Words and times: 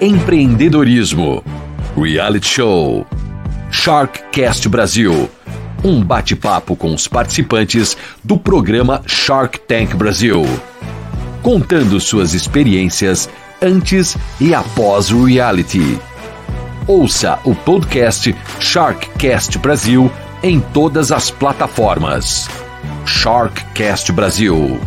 empreendedorismo, 0.00 1.42
reality 1.96 2.46
show, 2.46 3.06
Sharkcast 3.70 4.68
Brasil. 4.68 5.30
Um 5.82 6.02
bate-papo 6.02 6.76
com 6.76 6.92
os 6.92 7.08
participantes 7.08 7.96
do 8.22 8.38
programa 8.38 9.02
Shark 9.06 9.58
Tank 9.60 9.94
Brasil, 9.94 10.44
contando 11.42 11.98
suas 12.00 12.34
experiências 12.34 13.28
antes 13.62 14.16
e 14.40 14.54
após 14.54 15.10
o 15.10 15.24
reality. 15.24 15.98
Ouça 16.86 17.38
o 17.44 17.54
podcast 17.54 18.34
Sharkcast 18.60 19.58
Brasil 19.58 20.10
em 20.42 20.60
todas 20.60 21.10
as 21.10 21.30
plataformas. 21.30 22.48
Sharkcast 23.06 24.12
Brasil. 24.12 24.78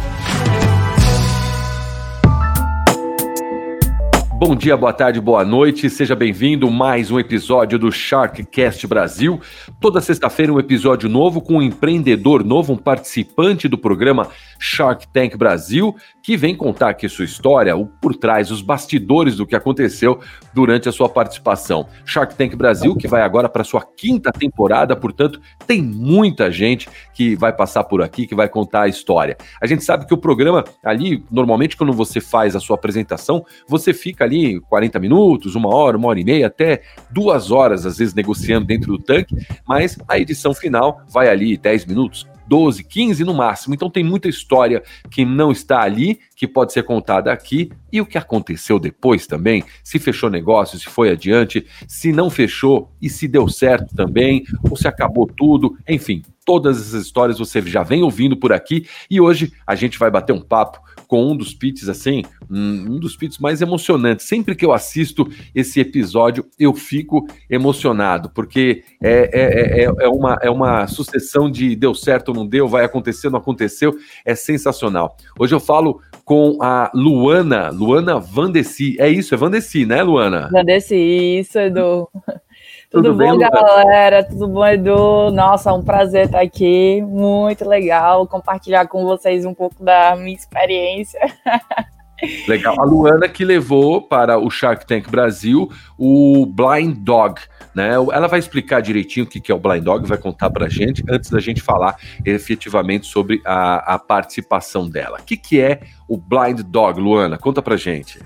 Bom 4.40 4.56
dia, 4.56 4.78
boa 4.78 4.94
tarde, 4.94 5.20
boa 5.20 5.44
noite. 5.44 5.90
Seja 5.90 6.16
bem-vindo 6.16 6.72
mais 6.72 7.12
um 7.12 7.20
episódio 7.20 7.78
do 7.78 7.92
Sharkcast 7.92 8.88
Brasil. 8.88 9.42
Toda 9.82 10.00
sexta-feira 10.00 10.54
um 10.54 10.58
episódio 10.58 11.10
novo 11.10 11.42
com 11.42 11.58
um 11.58 11.62
empreendedor 11.62 12.42
novo, 12.42 12.72
um 12.72 12.78
participante 12.78 13.68
do 13.68 13.78
programa 13.78 14.30
Shark 14.58 15.10
Tank 15.10 15.36
Brasil, 15.36 15.94
que 16.24 16.38
vem 16.38 16.56
contar 16.56 16.92
aqui 16.92 17.10
sua 17.10 17.26
história, 17.26 17.76
o 17.76 17.86
por 17.86 18.16
trás, 18.16 18.50
os 18.50 18.62
bastidores 18.62 19.36
do 19.36 19.46
que 19.46 19.58
aconteceu 19.58 20.22
durante 20.54 20.88
a 20.88 20.92
sua 20.94 21.10
participação. 21.10 21.86
Shark 22.06 22.34
Tank 22.36 22.56
Brasil, 22.56 22.96
que 22.96 23.10
vai 23.10 23.22
agora 23.22 23.50
para 23.50 23.66
sua 23.66 23.82
quinta 23.82 24.32
temporada, 24.32 24.96
portanto, 24.96 25.42
tem 25.68 25.82
muita 25.82 26.50
gente 26.50 26.88
que 27.14 27.36
vai 27.36 27.52
passar 27.52 27.84
por 27.84 28.02
aqui, 28.02 28.26
que 28.26 28.36
vai 28.36 28.48
contar 28.48 28.84
a 28.84 28.88
história. 28.88 29.36
A 29.62 29.68
gente 29.68 29.84
sabe 29.84 30.06
que 30.06 30.14
o 30.14 30.18
programa 30.18 30.64
ali, 30.82 31.26
normalmente 31.30 31.76
quando 31.76 31.92
você 31.92 32.22
faz 32.22 32.56
a 32.56 32.60
sua 32.62 32.78
apresentação, 32.78 33.46
você 33.68 33.94
fica 33.94 34.29
ali 34.30 34.60
40 34.62 35.00
minutos, 35.00 35.56
uma 35.56 35.74
hora, 35.74 35.98
uma 35.98 36.08
hora 36.08 36.20
e 36.20 36.24
meia, 36.24 36.48
até 36.48 36.84
duas 37.12 37.52
horas, 37.52 37.86
às 37.86 37.98
vezes 37.98 38.14
negociando 38.14 38.66
dentro 38.66 38.96
do 38.96 39.04
tanque, 39.04 39.36
mas 39.68 39.98
a 40.08 40.20
edição 40.20 40.54
final 40.54 41.02
vai 41.10 41.28
ali 41.28 41.58
10 41.58 41.86
minutos, 41.86 42.28
12, 42.48 42.84
15 42.84 43.24
no 43.24 43.34
máximo. 43.34 43.76
Então 43.76 43.90
tem 43.90 44.04
muita 44.04 44.28
história 44.28 44.82
que 45.10 45.24
não 45.24 45.52
está 45.52 45.82
ali, 45.82 46.20
que 46.36 46.48
pode 46.48 46.74
ser 46.74 46.84
contada 46.84 47.32
aqui, 47.32 47.72
e 47.92 48.02
o 48.02 48.06
que 48.06 48.18
aconteceu 48.18 48.80
depois 48.80 49.28
também, 49.28 49.64
se 49.84 50.00
fechou 50.00 50.30
negócio, 50.30 50.80
se 50.80 50.86
foi 50.86 51.12
adiante, 51.12 51.66
se 51.88 52.12
não 52.12 52.30
fechou 52.30 52.92
e 53.02 53.10
se 53.10 53.28
deu 53.28 53.48
certo 53.48 53.96
também, 53.96 54.44
ou 54.70 54.76
se 54.76 54.88
acabou 54.88 55.28
tudo, 55.28 55.76
enfim, 55.88 56.24
todas 56.50 56.82
essas 56.82 57.06
histórias 57.06 57.38
você 57.38 57.62
já 57.62 57.84
vem 57.84 58.02
ouvindo 58.02 58.36
por 58.36 58.52
aqui 58.52 58.88
e 59.08 59.22
hoje 59.22 59.54
a 59.68 59.76
gente 59.76 60.00
vai 60.00 60.10
bater 60.10 60.34
um 60.34 60.42
papo 60.42 60.82
com 61.08 61.32
um 61.32 61.38
dos 61.38 61.54
pits, 61.54 61.88
assim, 61.88 62.24
um 62.50 62.98
dos 62.98 63.16
pits 63.16 63.38
mais 63.38 63.62
emocionantes. 63.62 64.26
Sempre 64.26 64.56
que 64.56 64.66
eu 64.66 64.74
assisto 64.74 65.30
esse 65.54 65.80
episódio, 65.80 66.44
eu 66.58 66.74
fico 66.74 67.28
emocionado, 67.48 68.32
porque 68.32 68.84
é, 69.00 69.30
é, 69.32 69.82
é, 69.82 69.84
é, 69.84 70.08
uma, 70.08 70.40
é 70.42 70.50
uma 70.50 70.88
sucessão 70.88 71.52
de 71.52 71.76
deu 71.76 71.94
certo 71.94 72.30
ou 72.30 72.36
não 72.36 72.48
deu, 72.48 72.68
vai 72.68 72.84
acontecer, 72.84 73.30
não 73.30 73.38
aconteceu, 73.38 73.96
é 74.26 74.34
sensacional. 74.34 75.18
Hoje 75.38 75.54
eu 75.54 75.60
falo 75.60 76.02
com 76.26 76.58
a 76.64 76.90
Luana, 76.96 77.70
Luana 77.70 78.20
Vandeci. 78.20 78.96
É 79.00 79.08
isso, 79.08 79.36
é 79.36 79.38
Vandeci, 79.38 79.86
né, 79.86 80.02
Luana? 80.02 80.50
Vandeci, 80.52 80.96
isso, 80.96 81.60
Edu. 81.60 82.10
Tudo, 82.90 83.12
Tudo 83.12 83.24
bom, 83.24 83.38
galera? 83.38 84.24
Tudo 84.24 84.48
bom, 84.48 84.66
Edu? 84.66 85.30
Nossa, 85.32 85.72
um 85.72 85.84
prazer 85.84 86.26
estar 86.26 86.42
aqui. 86.42 87.00
Muito 87.04 87.64
legal 87.68 88.26
compartilhar 88.26 88.88
com 88.88 89.06
vocês 89.06 89.46
um 89.46 89.54
pouco 89.54 89.84
da 89.84 90.16
minha 90.16 90.36
experiência. 90.36 91.20
Legal. 92.48 92.76
A 92.80 92.84
Luana 92.84 93.30
que 93.30 93.46
levou 93.46 94.02
para 94.02 94.38
o 94.38 94.50
Shark 94.50 94.86
Tank 94.86 95.10
Brasil 95.10 95.70
o 95.98 96.46
Blind 96.46 96.98
Dog, 96.98 97.40
né? 97.74 97.92
Ela 97.94 98.28
vai 98.28 98.40
explicar 98.40 98.82
direitinho 98.82 99.26
o 99.26 99.30
que 99.30 99.50
é 99.50 99.56
o 99.56 99.60
Blind 99.60 99.84
Dog, 99.84 100.06
vai 100.06 100.18
contar 100.18 100.50
para 100.50 100.66
a 100.66 100.70
gente, 100.70 101.02
antes 101.10 101.30
da 101.30 101.40
gente 101.40 101.62
falar 101.62 101.96
efetivamente 102.26 103.08
sobre 103.08 103.42
a, 103.46 103.94
a 103.96 104.00
participação 104.00 104.90
dela. 104.90 105.20
O 105.22 105.24
que, 105.24 105.38
que 105.38 105.62
é 105.62 105.80
o 106.10 106.18
Blind 106.18 106.62
Dog, 106.62 107.00
Luana? 107.00 107.38
Conta 107.38 107.62
para 107.62 107.78
gente. 107.78 108.20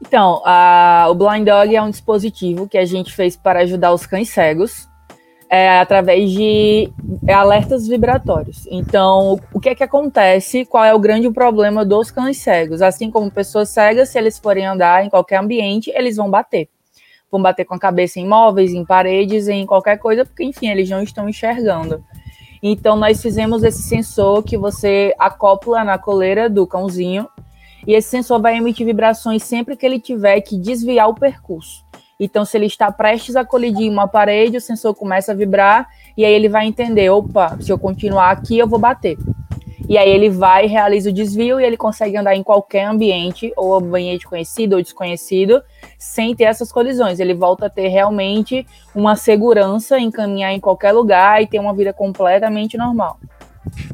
Então, 0.00 0.42
a, 0.44 1.06
o 1.10 1.14
Blind 1.14 1.46
Dog 1.46 1.74
é 1.74 1.82
um 1.82 1.90
dispositivo 1.90 2.68
que 2.68 2.76
a 2.76 2.84
gente 2.84 3.14
fez 3.14 3.36
para 3.36 3.60
ajudar 3.60 3.92
os 3.92 4.06
cães 4.06 4.28
cegos 4.28 4.88
é, 5.48 5.78
através 5.78 6.30
de 6.30 6.92
alertas 7.28 7.86
vibratórios. 7.86 8.66
Então, 8.70 9.40
o 9.52 9.60
que 9.60 9.70
é 9.70 9.74
que 9.74 9.84
acontece? 9.84 10.64
Qual 10.64 10.84
é 10.84 10.94
o 10.94 10.98
grande 10.98 11.30
problema 11.30 11.84
dos 11.84 12.10
cães 12.10 12.38
cegos? 12.38 12.82
Assim 12.82 13.10
como 13.10 13.30
pessoas 13.30 13.70
cegas, 13.70 14.10
se 14.10 14.18
eles 14.18 14.38
forem 14.38 14.66
andar 14.66 15.04
em 15.04 15.10
qualquer 15.10 15.38
ambiente, 15.38 15.90
eles 15.94 16.16
vão 16.16 16.30
bater. 16.30 16.68
Vão 17.30 17.40
bater 17.40 17.64
com 17.64 17.74
a 17.74 17.78
cabeça 17.78 18.20
em 18.20 18.26
móveis, 18.26 18.72
em 18.72 18.84
paredes, 18.84 19.48
em 19.48 19.66
qualquer 19.66 19.98
coisa, 19.98 20.24
porque, 20.24 20.44
enfim, 20.44 20.68
eles 20.68 20.88
não 20.90 21.02
estão 21.02 21.28
enxergando. 21.28 22.04
Então, 22.62 22.96
nós 22.96 23.22
fizemos 23.22 23.62
esse 23.62 23.82
sensor 23.82 24.42
que 24.42 24.56
você 24.56 25.14
acopla 25.18 25.84
na 25.84 25.98
coleira 25.98 26.48
do 26.48 26.66
cãozinho 26.66 27.28
e 27.86 27.94
esse 27.94 28.08
sensor 28.08 28.40
vai 28.40 28.56
emitir 28.56 28.84
vibrações 28.84 29.42
sempre 29.42 29.76
que 29.76 29.86
ele 29.86 30.00
tiver 30.00 30.40
que 30.40 30.58
desviar 30.58 31.08
o 31.08 31.14
percurso. 31.14 31.84
Então, 32.18 32.44
se 32.44 32.56
ele 32.56 32.66
está 32.66 32.90
prestes 32.90 33.36
a 33.36 33.44
colidir 33.44 33.86
em 33.86 33.90
uma 33.90 34.08
parede, 34.08 34.56
o 34.56 34.60
sensor 34.60 34.94
começa 34.94 35.32
a 35.32 35.34
vibrar 35.34 35.86
e 36.16 36.24
aí 36.24 36.32
ele 36.32 36.48
vai 36.48 36.66
entender: 36.66 37.10
opa, 37.10 37.58
se 37.60 37.70
eu 37.70 37.78
continuar 37.78 38.30
aqui, 38.30 38.58
eu 38.58 38.66
vou 38.66 38.78
bater. 38.78 39.18
E 39.88 39.96
aí 39.96 40.10
ele 40.10 40.28
vai, 40.28 40.66
realiza 40.66 41.10
o 41.10 41.12
desvio 41.12 41.60
e 41.60 41.64
ele 41.64 41.76
consegue 41.76 42.16
andar 42.16 42.34
em 42.34 42.42
qualquer 42.42 42.86
ambiente, 42.86 43.52
ou 43.56 43.74
ambiente 43.74 44.26
conhecido 44.26 44.74
ou 44.74 44.82
desconhecido, 44.82 45.62
sem 45.96 46.34
ter 46.34 46.44
essas 46.44 46.72
colisões. 46.72 47.20
Ele 47.20 47.34
volta 47.34 47.66
a 47.66 47.70
ter 47.70 47.86
realmente 47.86 48.66
uma 48.92 49.14
segurança 49.14 49.96
em 49.98 50.10
caminhar 50.10 50.52
em 50.52 50.58
qualquer 50.58 50.90
lugar 50.90 51.40
e 51.40 51.46
ter 51.46 51.60
uma 51.60 51.72
vida 51.72 51.92
completamente 51.92 52.76
normal. 52.76 53.18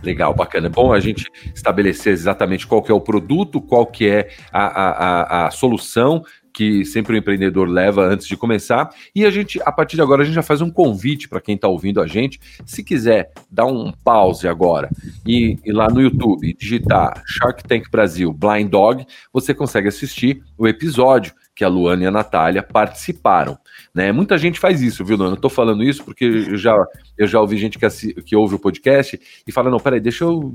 Legal, 0.02 0.34
bacana. 0.34 0.66
É 0.66 0.70
bom 0.70 0.92
a 0.92 1.00
gente 1.00 1.24
estabelecer 1.54 2.12
exatamente 2.12 2.66
qual 2.66 2.82
que 2.82 2.90
é 2.90 2.94
o 2.94 3.00
produto, 3.00 3.60
qual 3.60 3.86
que 3.86 4.08
é 4.08 4.30
a, 4.52 4.66
a, 4.66 5.46
a, 5.46 5.50
solução 5.50 6.22
que 6.52 6.84
sempre 6.84 7.14
o 7.14 7.16
empreendedor 7.16 7.66
leva 7.66 8.04
antes 8.04 8.26
de 8.26 8.36
começar. 8.36 8.90
E 9.14 9.24
a 9.24 9.30
gente, 9.30 9.60
a 9.64 9.72
partir 9.72 9.96
de 9.96 10.02
agora, 10.02 10.22
a 10.22 10.24
gente 10.24 10.34
já 10.34 10.42
faz 10.42 10.60
um 10.60 10.70
convite 10.70 11.28
para 11.28 11.40
quem 11.40 11.54
está 11.54 11.66
ouvindo 11.66 12.00
a 12.00 12.06
gente. 12.06 12.38
Se 12.66 12.84
quiser 12.84 13.32
dar 13.50 13.64
um 13.64 13.90
pause 14.04 14.46
agora 14.46 14.90
e 15.26 15.58
ir 15.64 15.72
lá 15.72 15.88
no 15.88 16.00
YouTube, 16.00 16.54
digitar 16.54 17.22
Shark 17.26 17.64
Tank 17.64 17.90
Brasil 17.90 18.32
Blind 18.32 18.68
Dog, 18.68 19.06
você 19.32 19.54
consegue 19.54 19.88
assistir 19.88 20.42
o 20.58 20.68
episódio 20.68 21.32
que 21.54 21.64
a 21.64 21.68
Luana 21.68 22.04
e 22.04 22.06
a 22.06 22.10
Natália 22.10 22.62
participaram. 22.62 23.58
Né? 23.94 24.10
Muita 24.10 24.38
gente 24.38 24.58
faz 24.58 24.80
isso, 24.80 25.04
viu, 25.04 25.16
Luana? 25.16 25.34
Eu 25.34 25.40
tô 25.40 25.48
falando 25.48 25.82
isso 25.82 26.04
porque 26.04 26.24
eu 26.24 26.56
já, 26.56 26.74
eu 27.18 27.26
já 27.26 27.40
ouvi 27.40 27.58
gente 27.58 27.78
que, 27.78 27.88
que 28.22 28.36
ouve 28.36 28.54
o 28.54 28.58
podcast 28.58 29.20
e 29.46 29.52
fala: 29.52 29.70
não, 29.70 29.78
peraí, 29.78 30.00
deixa 30.00 30.24
eu 30.24 30.54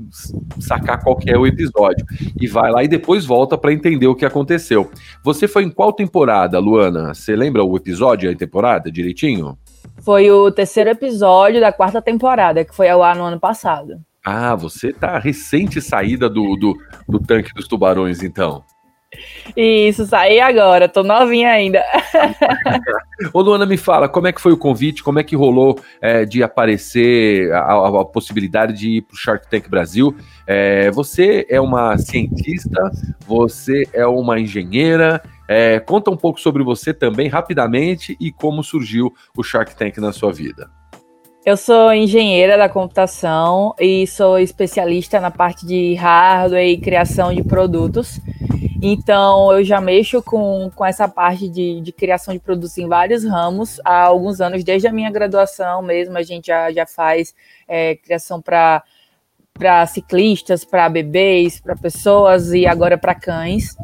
sacar 0.60 1.02
qual 1.02 1.16
que 1.16 1.30
é 1.30 1.38
o 1.38 1.46
episódio. 1.46 2.04
E 2.40 2.46
vai 2.46 2.70
lá 2.70 2.82
e 2.82 2.88
depois 2.88 3.24
volta 3.24 3.56
para 3.56 3.72
entender 3.72 4.06
o 4.06 4.14
que 4.14 4.24
aconteceu. 4.24 4.90
Você 5.24 5.46
foi 5.46 5.64
em 5.64 5.70
qual 5.70 5.92
temporada, 5.92 6.58
Luana? 6.58 7.14
Você 7.14 7.36
lembra 7.36 7.62
o 7.62 7.76
episódio 7.76 8.30
e 8.30 8.34
a 8.34 8.36
temporada 8.36 8.90
direitinho? 8.90 9.56
Foi 10.02 10.30
o 10.30 10.50
terceiro 10.50 10.90
episódio 10.90 11.60
da 11.60 11.72
quarta 11.72 12.00
temporada, 12.00 12.64
que 12.64 12.74
foi 12.74 12.88
ao 12.88 13.02
ar 13.02 13.16
no 13.16 13.24
ano 13.24 13.38
passado. 13.38 14.00
Ah, 14.24 14.54
você 14.54 14.92
tá 14.92 15.18
recente 15.18 15.80
saída 15.80 16.28
do, 16.28 16.56
do, 16.56 16.76
do 17.08 17.18
tanque 17.18 17.52
dos 17.54 17.66
tubarões, 17.66 18.22
então. 18.22 18.62
Isso, 19.56 20.04
saí 20.04 20.38
agora, 20.38 20.88
tô 20.88 21.02
novinha 21.02 21.50
ainda. 21.50 21.82
Ô 23.32 23.40
Luana, 23.40 23.64
me 23.64 23.78
fala, 23.78 24.08
como 24.08 24.26
é 24.26 24.32
que 24.32 24.40
foi 24.40 24.52
o 24.52 24.56
convite, 24.56 25.02
como 25.02 25.18
é 25.18 25.24
que 25.24 25.34
rolou 25.34 25.80
é, 26.00 26.26
de 26.26 26.42
aparecer 26.42 27.50
a, 27.52 27.60
a, 27.60 28.00
a, 28.02 28.04
possibilidade 28.04 28.74
de 28.74 28.98
ir 28.98 29.02
para 29.02 29.14
o 29.14 29.16
Shark 29.16 29.48
Tank 29.48 29.68
Brasil? 29.68 30.14
É, 30.46 30.90
você 30.90 31.46
é 31.48 31.60
uma 31.60 31.96
cientista, 31.96 32.90
você 33.26 33.84
é 33.94 34.06
uma 34.06 34.38
engenheira, 34.38 35.22
é, 35.48 35.80
conta 35.80 36.10
um 36.10 36.16
pouco 36.16 36.38
sobre 36.38 36.62
você 36.62 36.92
também, 36.92 37.28
rapidamente, 37.28 38.14
e 38.20 38.30
como 38.30 38.62
surgiu 38.62 39.12
o 39.36 39.42
Shark 39.42 39.74
Tank 39.74 39.96
na 39.98 40.12
sua 40.12 40.32
vida. 40.32 40.70
Eu 41.46 41.56
sou 41.56 41.90
engenheira 41.94 42.58
da 42.58 42.68
computação 42.68 43.74
e 43.80 44.06
sou 44.06 44.38
especialista 44.38 45.18
na 45.18 45.30
parte 45.30 45.64
de 45.64 45.94
hardware 45.94 46.68
e 46.68 46.76
criação 46.76 47.32
de 47.32 47.42
produtos. 47.42 48.20
Então, 48.80 49.52
eu 49.52 49.64
já 49.64 49.80
mexo 49.80 50.22
com, 50.22 50.70
com 50.74 50.84
essa 50.84 51.08
parte 51.08 51.48
de, 51.48 51.80
de 51.80 51.92
criação 51.92 52.32
de 52.32 52.40
produtos 52.40 52.78
em 52.78 52.86
vários 52.86 53.24
ramos 53.24 53.80
há 53.84 54.02
alguns 54.02 54.40
anos, 54.40 54.62
desde 54.62 54.86
a 54.86 54.92
minha 54.92 55.10
graduação 55.10 55.82
mesmo, 55.82 56.16
a 56.16 56.22
gente 56.22 56.46
já, 56.46 56.70
já 56.70 56.86
faz 56.86 57.34
é, 57.66 57.96
criação 57.96 58.40
para 58.40 58.82
para 59.58 59.84
ciclistas, 59.86 60.64
para 60.64 60.88
bebês, 60.88 61.60
para 61.60 61.74
pessoas 61.74 62.52
e 62.52 62.64
agora 62.64 62.96
para 62.96 63.12
cães. 63.12 63.76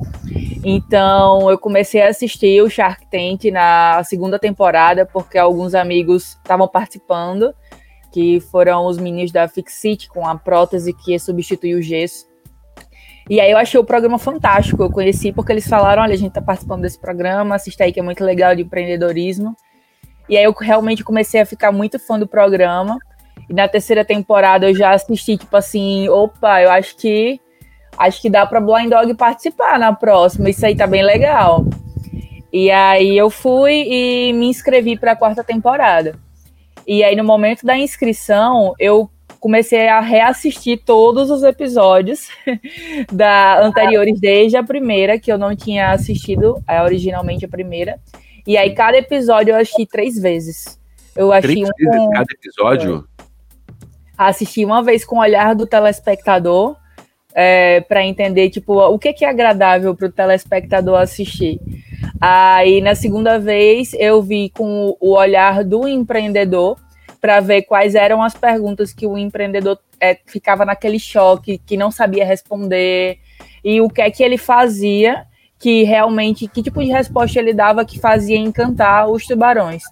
Então, 0.65 1.51
eu 1.51 1.59
comecei 1.59 2.01
a 2.01 2.09
assistir 2.09 2.63
o 2.63 2.71
Shark 2.71 3.05
Tank 3.11 3.51
na 3.51 4.03
segunda 4.05 4.39
temporada 4.39 5.05
porque 5.05 5.37
alguns 5.37 5.75
amigos 5.75 6.37
estavam 6.37 6.69
participando, 6.69 7.53
que 8.13 8.39
foram 8.39 8.87
os 8.87 8.97
meninos 8.97 9.33
da 9.33 9.49
Fixit 9.49 10.09
com 10.09 10.27
a 10.27 10.37
prótese 10.37 10.93
que 10.93 11.19
substituiu 11.19 11.79
o 11.79 11.83
gesso. 11.83 12.27
E 13.29 13.41
aí 13.41 13.51
eu 13.51 13.57
achei 13.57 13.81
o 13.81 13.85
programa 13.85 14.19
fantástico. 14.19 14.83
Eu 14.83 14.91
conheci 14.91 15.33
porque 15.33 15.53
eles 15.53 15.67
falaram: 15.67 16.03
olha, 16.03 16.15
a 16.15 16.17
gente 16.17 16.33
tá 16.33 16.43
participando 16.43 16.83
desse 16.83 16.99
programa, 16.99 17.55
assista 17.55 17.85
aí 17.85 17.93
que 17.93 18.01
é 18.01 18.03
muito 18.03 18.23
legal 18.23 18.55
de 18.55 18.63
empreendedorismo. 18.63 19.57
E 20.29 20.37
aí 20.37 20.45
eu 20.45 20.53
realmente 20.53 21.05
comecei 21.05 21.41
a 21.41 21.47
ficar 21.47 21.73
muito 21.73 21.99
fã 21.99 22.19
do 22.19 22.27
programa. 22.27 22.99
E 23.49 23.53
na 23.53 23.69
terceira 23.69 24.05
temporada 24.05 24.69
eu 24.69 24.75
já 24.75 24.93
assisti, 24.93 25.37
tipo 25.37 25.55
assim, 25.57 26.09
opa, 26.09 26.63
eu 26.63 26.71
acho 26.71 26.97
que 26.97 27.41
acho 27.97 28.21
que 28.21 28.31
dá 28.31 28.45
para 28.45 28.61
Blind 28.61 28.91
Dog 28.91 29.15
participar 29.15 29.79
na 29.79 29.93
próxima. 29.93 30.51
Isso 30.51 30.65
aí 30.65 30.75
tá 30.75 30.87
bem 30.87 31.03
legal. 31.03 31.65
E 32.53 32.71
aí 32.71 33.17
eu 33.17 33.31
fui 33.31 33.85
e 33.87 34.33
me 34.33 34.47
inscrevi 34.47 34.99
para 34.99 35.13
a 35.13 35.17
quarta 35.17 35.43
temporada. 35.43 36.19
E 36.87 37.03
aí 37.03 37.17
no 37.17 37.25
momento 37.25 37.65
da 37.65 37.77
inscrição, 37.77 38.75
eu 38.79 39.11
comecei 39.45 39.89
a 39.89 40.01
reassistir 40.01 40.81
todos 40.87 41.31
os 41.31 41.43
episódios 41.43 42.31
da 43.13 43.63
anteriores 43.63 44.19
desde 44.19 44.57
a 44.57 44.63
primeira, 44.63 45.19
que 45.19 45.31
eu 45.31 45.37
não 45.37 45.55
tinha 45.55 45.91
assistido, 45.91 46.65
é, 46.67 46.81
originalmente 46.81 47.45
a 47.45 47.49
primeira. 47.49 48.01
E 48.47 48.57
aí 48.57 48.75
cada 48.75 48.97
episódio 48.97 49.53
eu 49.53 49.57
assisti 49.57 49.85
três 49.85 50.19
vezes. 50.19 50.81
Eu 51.15 51.31
achei 51.31 51.57
três 51.57 51.69
um 51.69 51.73
vezes 51.77 52.09
cada 52.11 52.33
episódio? 52.33 53.05
Assisti 54.17 54.65
uma 54.65 54.83
vez 54.83 55.05
com 55.05 55.17
o 55.17 55.21
olhar 55.21 55.55
do 55.55 55.67
telespectador, 55.67 56.75
é, 57.35 57.83
para 57.83 58.03
entender 58.03 58.49
tipo 58.49 58.73
o 58.73 58.99
que, 58.99 59.13
que 59.13 59.27
é 59.27 59.29
agradável 59.29 59.95
para 59.95 60.07
o 60.07 60.13
telespectador 60.13 60.99
assistir. 60.99 61.61
Aí 62.19 62.81
na 62.81 62.95
segunda 62.95 63.39
vez 63.39 63.93
eu 63.93 64.23
vi 64.23 64.49
com 64.49 64.97
o 64.99 65.15
olhar 65.15 65.63
do 65.63 65.87
empreendedor 65.87 66.79
para 67.25 67.41
ver 67.41 67.63
quais 67.63 67.95
eram 67.95 68.23
as 68.23 68.35
perguntas 68.35 68.93
que 68.93 69.07
o 69.07 69.17
empreendedor 69.17 69.79
é, 69.99 70.15
ficava 70.27 70.63
naquele 70.63 70.99
choque, 70.99 71.57
que 71.57 71.75
não 71.75 71.91
sabia 71.91 72.23
responder, 72.23 73.19
e 73.65 73.81
o 73.81 73.89
que 73.89 74.03
é 74.03 74.11
que 74.11 74.23
ele 74.23 74.37
fazia, 74.37 75.25
que 75.59 75.85
realmente, 75.85 76.47
que 76.47 76.63
tipo 76.63 76.85
de 76.85 76.91
resposta 76.91 77.39
ele 77.39 77.55
dava 77.55 77.83
que 77.83 77.99
fazia 77.99 78.37
encantar 78.37 79.09
os 79.09 79.25
tubarões. 79.25 79.83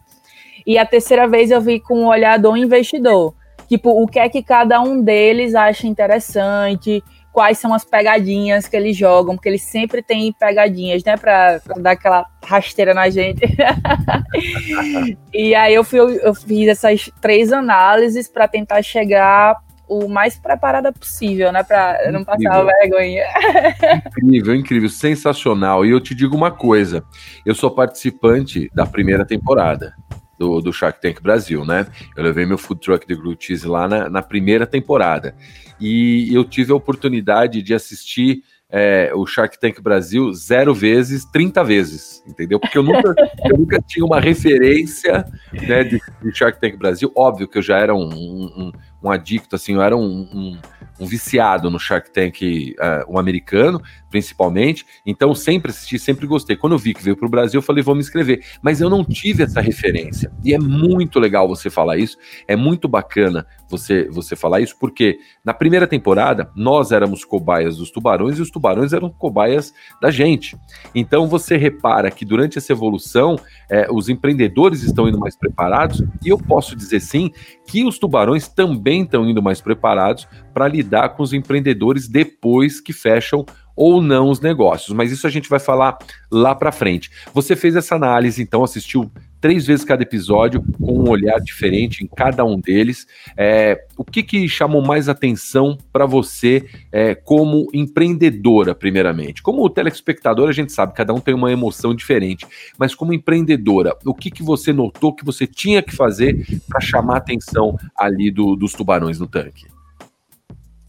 E 0.67 0.77
a 0.77 0.85
terceira 0.85 1.27
vez 1.27 1.51
eu 1.51 1.59
vi 1.59 1.81
com 1.81 2.05
o 2.05 2.09
olhar 2.09 2.39
do 2.39 2.55
investidor, 2.55 3.35
tipo, 3.67 3.89
o 3.89 4.07
que 4.07 4.19
é 4.19 4.29
que 4.29 4.43
cada 4.43 4.83
um 4.83 5.01
deles 5.01 5.55
acha 5.55 5.87
interessante, 5.87 7.03
quais 7.33 7.59
são 7.59 7.73
as 7.73 7.85
pegadinhas 7.85 8.69
que 8.69 8.77
eles 8.77 8.97
jogam, 8.97 9.35
porque 9.35 9.49
eles 9.49 9.63
sempre 9.63 10.03
têm 10.03 10.33
pegadinhas, 10.33 11.03
né, 11.03 11.17
pra, 11.17 11.61
pra 11.65 11.77
dar 11.77 11.93
aquela 11.93 12.27
rasteira 12.45 12.93
na 12.93 13.09
gente. 13.09 13.41
e 15.33 15.55
aí 15.55 15.75
eu, 15.75 15.83
fui, 15.83 15.99
eu 15.99 16.35
fiz 16.35 16.69
essas 16.69 17.11
três 17.21 17.53
análises 17.53 18.29
para 18.29 18.47
tentar 18.47 18.83
chegar 18.83 19.57
o 19.89 20.09
mais 20.09 20.39
preparada 20.39 20.93
possível, 20.93 21.51
né, 21.51 21.63
para 21.63 22.11
não 22.13 22.23
passar 22.23 22.65
vergonha. 22.65 23.25
incrível, 24.23 24.55
incrível, 24.55 24.89
sensacional. 24.89 25.87
E 25.87 25.91
eu 25.91 26.01
te 26.01 26.15
digo 26.15 26.37
uma 26.37 26.51
coisa, 26.51 27.03
eu 27.47 27.55
sou 27.55 27.71
participante 27.71 28.71
da 28.75 28.85
primeira 28.85 29.25
temporada 29.25 29.95
do, 30.43 30.61
do 30.61 30.73
Shark 30.73 31.01
Tank 31.01 31.23
Brasil, 31.23 31.65
né? 31.65 31.87
Eu 32.17 32.25
levei 32.25 32.45
meu 32.45 32.59
food 32.59 32.81
truck 32.81 33.07
de 33.07 33.15
Blue 33.15 33.37
Cheese 33.39 33.65
lá 33.65 33.87
na, 33.87 34.11
na 34.11 34.21
primeira 34.21 34.67
temporada. 34.67 35.37
E 35.81 36.35
eu 36.35 36.45
tive 36.45 36.73
a 36.73 36.75
oportunidade 36.75 37.63
de 37.63 37.73
assistir 37.73 38.43
é, 38.69 39.13
o 39.15 39.25
Shark 39.25 39.61
Tank 39.61 39.81
Brasil 39.81 40.33
zero 40.33 40.75
vezes, 40.75 41.25
30 41.27 41.63
vezes, 41.63 42.25
entendeu? 42.27 42.59
Porque 42.59 42.77
eu 42.77 42.83
nunca, 42.83 43.15
eu 43.49 43.57
nunca 43.57 43.81
tinha 43.87 44.05
uma 44.05 44.19
referência 44.19 45.25
né, 45.53 45.85
de, 45.85 46.01
de, 46.23 46.35
Shark 46.35 46.61
Tank 46.61 46.77
Brasil. 46.77 47.13
Óbvio 47.15 47.47
que 47.47 47.59
eu 47.59 47.63
já 47.63 47.79
era 47.79 47.95
um, 47.95 48.09
um, 48.09 48.73
um 49.01 49.11
adicto, 49.11 49.55
assim, 49.55 49.75
eu 49.75 49.83
era 49.83 49.97
um, 49.97 50.03
um, 50.03 50.59
um 51.03 51.07
viciado 51.07 51.69
no 51.69 51.79
Shark 51.79 52.13
Tank, 52.13 52.41
uh, 52.43 53.13
um 53.13 53.19
americano, 53.19 53.83
principalmente. 54.09 54.87
Então, 55.05 55.35
sempre 55.35 55.73
assisti, 55.73 55.99
sempre 55.99 56.27
gostei. 56.27 56.55
Quando 56.55 56.75
eu 56.75 56.79
vi 56.79 56.95
que 56.95 57.03
veio 57.03 57.17
para 57.17 57.27
o 57.27 57.31
Brasil, 57.31 57.59
eu 57.59 57.63
falei, 57.63 57.83
vou 57.83 57.95
me 57.95 58.01
inscrever. 58.01 58.45
Mas 58.63 58.81
eu 58.81 58.89
não 58.89 59.05
tive 59.05 59.43
essa 59.43 59.61
referência. 59.61 60.31
E 60.45 60.55
é 60.55 60.59
muito 60.59 61.19
legal 61.19 61.49
você 61.49 61.69
falar 61.69 61.97
isso, 61.97 62.17
é 62.47 62.55
muito 62.55 62.87
bacana 62.87 63.45
você, 63.69 64.09
você 64.11 64.37
falar 64.37 64.61
isso, 64.61 64.77
porque 64.79 65.19
na 65.45 65.53
primeira 65.53 65.87
temporada, 65.87 66.51
nós 66.55 66.93
éramos 66.93 67.25
cobaias 67.25 67.79
dos 67.79 67.91
tubarões 67.91 68.39
e 68.39 68.43
os 68.43 68.51
tubarões 68.51 68.93
eram 68.93 69.11
cobaias 69.11 69.73
da 70.01 70.11
gente. 70.11 70.57
Então, 70.95 71.27
você 71.27 71.57
repara 71.57 72.11
que 72.11 72.25
durante 72.25 72.59
essa 72.59 72.73
evolução, 72.73 73.37
é, 73.69 73.89
os 73.91 74.09
empreendedores 74.09 74.83
estão 74.83 75.09
indo 75.09 75.19
mais 75.19 75.37
preparados, 75.37 76.05
e 76.23 76.29
eu 76.29 76.39
posso 76.39 76.77
dizer 76.77 77.01
sim 77.01 77.33
que 77.67 77.85
os 77.85 77.99
tubarões 77.99 78.47
também 78.47 79.03
estão 79.03 79.29
indo 79.29 79.43
mais 79.43 79.61
preparados 79.61 80.29
para 80.53 80.69
lidar 80.69 80.92
com 81.11 81.23
os 81.23 81.33
empreendedores 81.33 82.09
depois 82.09 82.81
que 82.81 82.93
fecham 82.93 83.45
ou 83.77 84.03
não 84.03 84.29
os 84.29 84.41
negócios, 84.41 84.95
mas 84.95 85.11
isso 85.11 85.27
a 85.27 85.31
gente 85.31 85.49
vai 85.49 85.59
falar 85.59 85.99
lá 86.31 86.55
para 86.55 86.73
frente. 86.73 87.11
Você 87.33 87.57
fez 87.57 87.75
essa 87.77 87.95
análise, 87.95 88.43
então 88.43 88.63
assistiu 88.63 89.11
três 89.41 89.67
vezes 89.67 89.85
cada 89.85 90.03
episódio 90.03 90.63
com 90.81 91.01
um 91.01 91.09
olhar 91.09 91.39
diferente 91.41 92.05
em 92.05 92.07
cada 92.07 92.45
um 92.45 92.61
deles. 92.61 93.07
É, 93.37 93.87
o 93.97 94.05
que, 94.05 94.23
que 94.23 94.49
chamou 94.49 94.83
mais 94.83 95.09
atenção 95.09 95.77
para 95.93 96.07
você 96.07 96.65
é, 96.93 97.15
como 97.15 97.67
empreendedora, 97.75 98.75
primeiramente? 98.75 99.43
Como 99.43 99.69
telespectador, 99.69 100.49
a 100.49 100.53
gente 100.53 100.71
sabe, 100.71 100.95
cada 100.95 101.13
um 101.13 101.21
tem 101.21 101.35
uma 101.35 101.51
emoção 101.51 101.95
diferente, 101.95 102.47
mas 102.79 102.95
como 102.95 103.13
empreendedora, 103.13 103.97
o 104.05 104.15
que, 104.15 104.31
que 104.31 104.43
você 104.43 104.73
notou 104.73 105.15
que 105.15 105.25
você 105.25 105.47
tinha 105.47 105.83
que 105.83 105.95
fazer 105.95 106.47
para 106.69 106.81
chamar 106.81 107.15
a 107.15 107.19
atenção 107.19 107.77
ali 107.99 108.31
do, 108.31 108.55
dos 108.55 108.73
tubarões 108.75 109.19
no 109.19 109.27
tanque? 109.27 109.72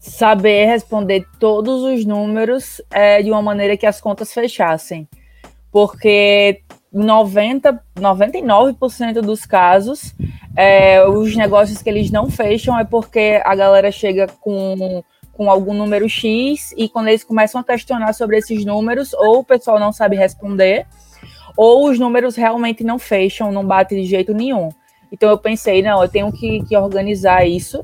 Saber 0.04 0.66
responder 0.66 1.26
todos 1.40 1.82
os 1.82 2.04
números 2.04 2.80
é, 2.90 3.22
de 3.22 3.30
uma 3.30 3.40
maneira 3.40 3.74
que 3.74 3.86
as 3.86 4.02
contas 4.02 4.34
fechassem. 4.34 5.08
Porque 5.72 6.60
90, 6.92 7.82
99% 7.96 9.22
dos 9.22 9.46
casos, 9.46 10.14
é, 10.54 11.02
os 11.08 11.34
negócios 11.34 11.80
que 11.80 11.88
eles 11.88 12.10
não 12.10 12.30
fecham 12.30 12.78
é 12.78 12.84
porque 12.84 13.40
a 13.42 13.54
galera 13.54 13.90
chega 13.90 14.26
com, 14.42 15.02
com 15.32 15.50
algum 15.50 15.72
número 15.72 16.06
X 16.06 16.74
e 16.76 16.86
quando 16.86 17.08
eles 17.08 17.24
começam 17.24 17.62
a 17.62 17.64
questionar 17.64 18.12
sobre 18.12 18.36
esses 18.36 18.62
números, 18.62 19.14
ou 19.14 19.38
o 19.38 19.44
pessoal 19.44 19.80
não 19.80 19.90
sabe 19.90 20.16
responder, 20.16 20.86
ou 21.56 21.88
os 21.88 21.98
números 21.98 22.36
realmente 22.36 22.84
não 22.84 22.98
fecham, 22.98 23.50
não 23.50 23.66
bate 23.66 23.94
de 23.94 24.04
jeito 24.04 24.34
nenhum. 24.34 24.68
Então 25.10 25.30
eu 25.30 25.38
pensei, 25.38 25.80
não, 25.80 26.02
eu 26.02 26.08
tenho 26.10 26.30
que, 26.30 26.62
que 26.64 26.76
organizar 26.76 27.46
isso 27.46 27.82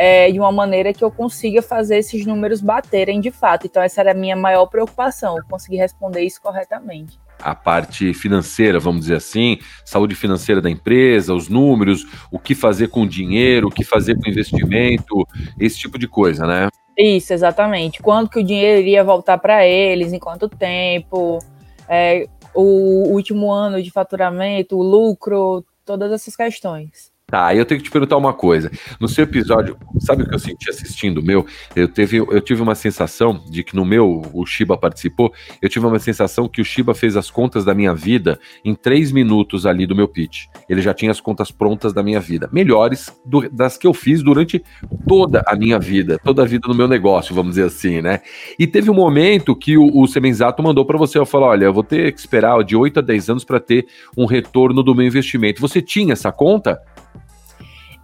é, 0.00 0.30
de 0.30 0.38
uma 0.38 0.52
maneira 0.52 0.92
que 0.92 1.02
eu 1.02 1.10
consiga 1.10 1.60
fazer 1.60 1.98
esses 1.98 2.24
números 2.24 2.60
baterem 2.60 3.20
de 3.20 3.32
fato. 3.32 3.66
Então, 3.66 3.82
essa 3.82 4.00
era 4.00 4.12
a 4.12 4.14
minha 4.14 4.36
maior 4.36 4.66
preocupação, 4.66 5.34
conseguir 5.50 5.78
responder 5.78 6.22
isso 6.22 6.40
corretamente. 6.40 7.18
A 7.40 7.52
parte 7.52 8.14
financeira, 8.14 8.78
vamos 8.78 9.02
dizer 9.02 9.16
assim, 9.16 9.58
saúde 9.84 10.14
financeira 10.14 10.60
da 10.60 10.70
empresa, 10.70 11.34
os 11.34 11.48
números, 11.48 12.06
o 12.30 12.38
que 12.38 12.54
fazer 12.54 12.88
com 12.88 13.02
o 13.02 13.08
dinheiro, 13.08 13.66
o 13.66 13.70
que 13.72 13.82
fazer 13.82 14.14
com 14.14 14.28
o 14.28 14.30
investimento, 14.30 15.26
esse 15.58 15.76
tipo 15.76 15.98
de 15.98 16.06
coisa, 16.06 16.46
né? 16.46 16.68
Isso, 16.96 17.32
exatamente. 17.32 18.00
Quando 18.00 18.30
que 18.30 18.38
o 18.38 18.44
dinheiro 18.44 18.80
iria 18.80 19.02
voltar 19.02 19.38
para 19.38 19.66
eles, 19.66 20.12
em 20.12 20.18
quanto 20.20 20.48
tempo, 20.48 21.40
é, 21.88 22.28
o 22.54 23.08
último 23.08 23.50
ano 23.50 23.82
de 23.82 23.90
faturamento, 23.90 24.76
o 24.76 24.82
lucro, 24.82 25.64
todas 25.84 26.12
essas 26.12 26.36
questões. 26.36 27.10
Tá, 27.30 27.54
eu 27.54 27.66
tenho 27.66 27.78
que 27.78 27.84
te 27.84 27.90
perguntar 27.90 28.16
uma 28.16 28.32
coisa. 28.32 28.70
No 28.98 29.06
seu 29.06 29.24
episódio, 29.24 29.76
sabe 29.98 30.22
o 30.22 30.26
que 30.26 30.34
eu 30.34 30.38
senti 30.38 30.70
assistindo 30.70 31.18
o 31.18 31.22
meu? 31.22 31.44
Eu, 31.76 31.86
teve, 31.86 32.16
eu 32.16 32.40
tive 32.40 32.62
uma 32.62 32.74
sensação 32.74 33.44
de 33.50 33.62
que 33.62 33.76
no 33.76 33.84
meu 33.84 34.22
o 34.32 34.46
Shiba 34.46 34.78
participou. 34.78 35.30
Eu 35.60 35.68
tive 35.68 35.84
uma 35.84 35.98
sensação 35.98 36.48
que 36.48 36.62
o 36.62 36.64
Shiba 36.64 36.94
fez 36.94 37.18
as 37.18 37.30
contas 37.30 37.66
da 37.66 37.74
minha 37.74 37.94
vida 37.94 38.40
em 38.64 38.74
três 38.74 39.12
minutos 39.12 39.66
ali 39.66 39.86
do 39.86 39.94
meu 39.94 40.08
pitch. 40.08 40.46
Ele 40.70 40.80
já 40.80 40.94
tinha 40.94 41.10
as 41.10 41.20
contas 41.20 41.50
prontas 41.50 41.92
da 41.92 42.02
minha 42.02 42.18
vida, 42.18 42.48
melhores 42.50 43.12
do, 43.26 43.46
das 43.50 43.76
que 43.76 43.86
eu 43.86 43.92
fiz 43.92 44.22
durante 44.22 44.64
toda 45.06 45.44
a 45.46 45.54
minha 45.54 45.78
vida, 45.78 46.18
toda 46.24 46.44
a 46.44 46.46
vida 46.46 46.66
do 46.66 46.74
meu 46.74 46.88
negócio, 46.88 47.34
vamos 47.34 47.56
dizer 47.56 47.66
assim, 47.66 48.00
né? 48.00 48.22
E 48.58 48.66
teve 48.66 48.90
um 48.90 48.94
momento 48.94 49.54
que 49.54 49.76
o, 49.76 49.90
o 49.94 50.06
Semenzato 50.06 50.62
mandou 50.62 50.86
para 50.86 50.96
você, 50.96 51.18
eu 51.18 51.26
falou, 51.26 51.50
olha, 51.50 51.66
eu 51.66 51.74
vou 51.74 51.84
ter 51.84 52.10
que 52.10 52.20
esperar 52.20 52.64
de 52.64 52.74
8 52.74 53.00
a 53.00 53.02
10 53.02 53.28
anos 53.28 53.44
para 53.44 53.60
ter 53.60 53.86
um 54.16 54.24
retorno 54.24 54.82
do 54.82 54.94
meu 54.94 55.06
investimento. 55.06 55.60
Você 55.60 55.82
tinha 55.82 56.14
essa 56.14 56.32
conta? 56.32 56.80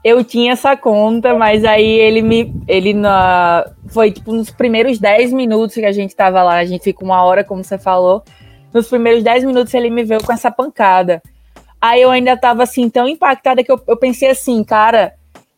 Eu 0.05 0.23
tinha 0.23 0.53
essa 0.53 0.77
conta, 0.77 1.35
mas 1.35 1.65
aí 1.65 1.99
ele 1.99 2.21
me. 2.21 2.55
Ele 2.69 2.93
na, 2.93 3.65
foi 3.89 4.13
tipo 4.13 4.33
nos 4.33 4.51
primeiros 4.51 4.99
10 4.99 5.33
minutos 5.33 5.75
que 5.75 5.85
a 5.85 5.93
gente 5.93 6.15
tava 6.15 6.43
lá, 6.43 6.57
a 6.57 6.65
gente 6.67 6.85
fica 6.85 7.03
uma 7.03 7.25
hora, 7.25 7.43
como 7.43 7.65
você 7.65 7.79
falou. 7.79 8.23
Nos 8.73 8.87
primeiros 8.89 9.23
10 9.23 9.45
minutos 9.45 9.73
ele 9.73 9.89
me 9.89 10.05
veio 10.05 10.23
com 10.23 10.33
essa 10.33 10.51
pancada. 10.51 11.23
Aí 11.81 12.03
eu 12.03 12.11
ainda 12.11 12.37
tava 12.37 12.63
assim, 12.63 12.91
tão 12.91 13.09
impactada 13.09 13.65
que 13.65 13.73
eu, 13.73 13.81
eu 13.87 13.97
pensei 13.97 14.29
assim, 14.31 14.63
cara, 14.63 15.15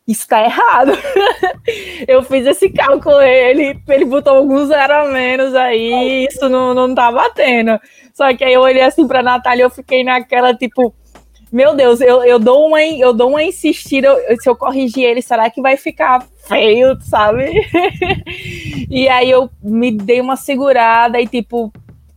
isso 0.07 0.25
tá 0.27 0.41
errado. 0.43 0.91
eu 2.07 2.23
fiz 2.23 2.45
esse 2.45 2.69
cálculo, 2.69 3.21
ele, 3.21 3.77
ele 3.87 4.05
botou 4.05 4.35
alguns 4.35 4.69
zero 4.69 4.93
a 4.93 5.05
menos 5.05 5.53
aí, 5.55 6.25
isso 6.29 6.47
não, 6.47 6.73
não 6.73 6.95
tá 6.95 7.11
batendo. 7.11 7.79
Só 8.13 8.33
que 8.33 8.45
aí 8.45 8.53
eu 8.53 8.61
olhei 8.61 8.83
assim 8.83 9.05
pra 9.05 9.21
Natália 9.21 9.63
e 9.63 9.65
eu 9.65 9.69
fiquei 9.69 10.03
naquela, 10.03 10.53
tipo, 10.53 10.93
meu 11.51 11.75
Deus, 11.75 12.01
eu, 12.01 12.23
eu, 12.23 12.37
dou 12.37 12.67
uma, 12.67 12.83
eu 12.83 13.13
dou 13.13 13.29
uma 13.29 13.43
insistida, 13.43 14.13
se 14.39 14.49
eu 14.49 14.55
corrigir 14.55 15.03
ele, 15.03 15.21
será 15.21 15.49
que 15.49 15.61
vai 15.61 15.77
ficar 15.77 16.25
feio, 16.47 16.97
sabe? 17.01 17.51
e 18.89 19.07
aí 19.07 19.29
eu 19.29 19.49
me 19.61 19.91
dei 19.91 20.19
uma 20.19 20.35
segurada 20.35 21.19
e 21.21 21.27
tipo, 21.27 21.71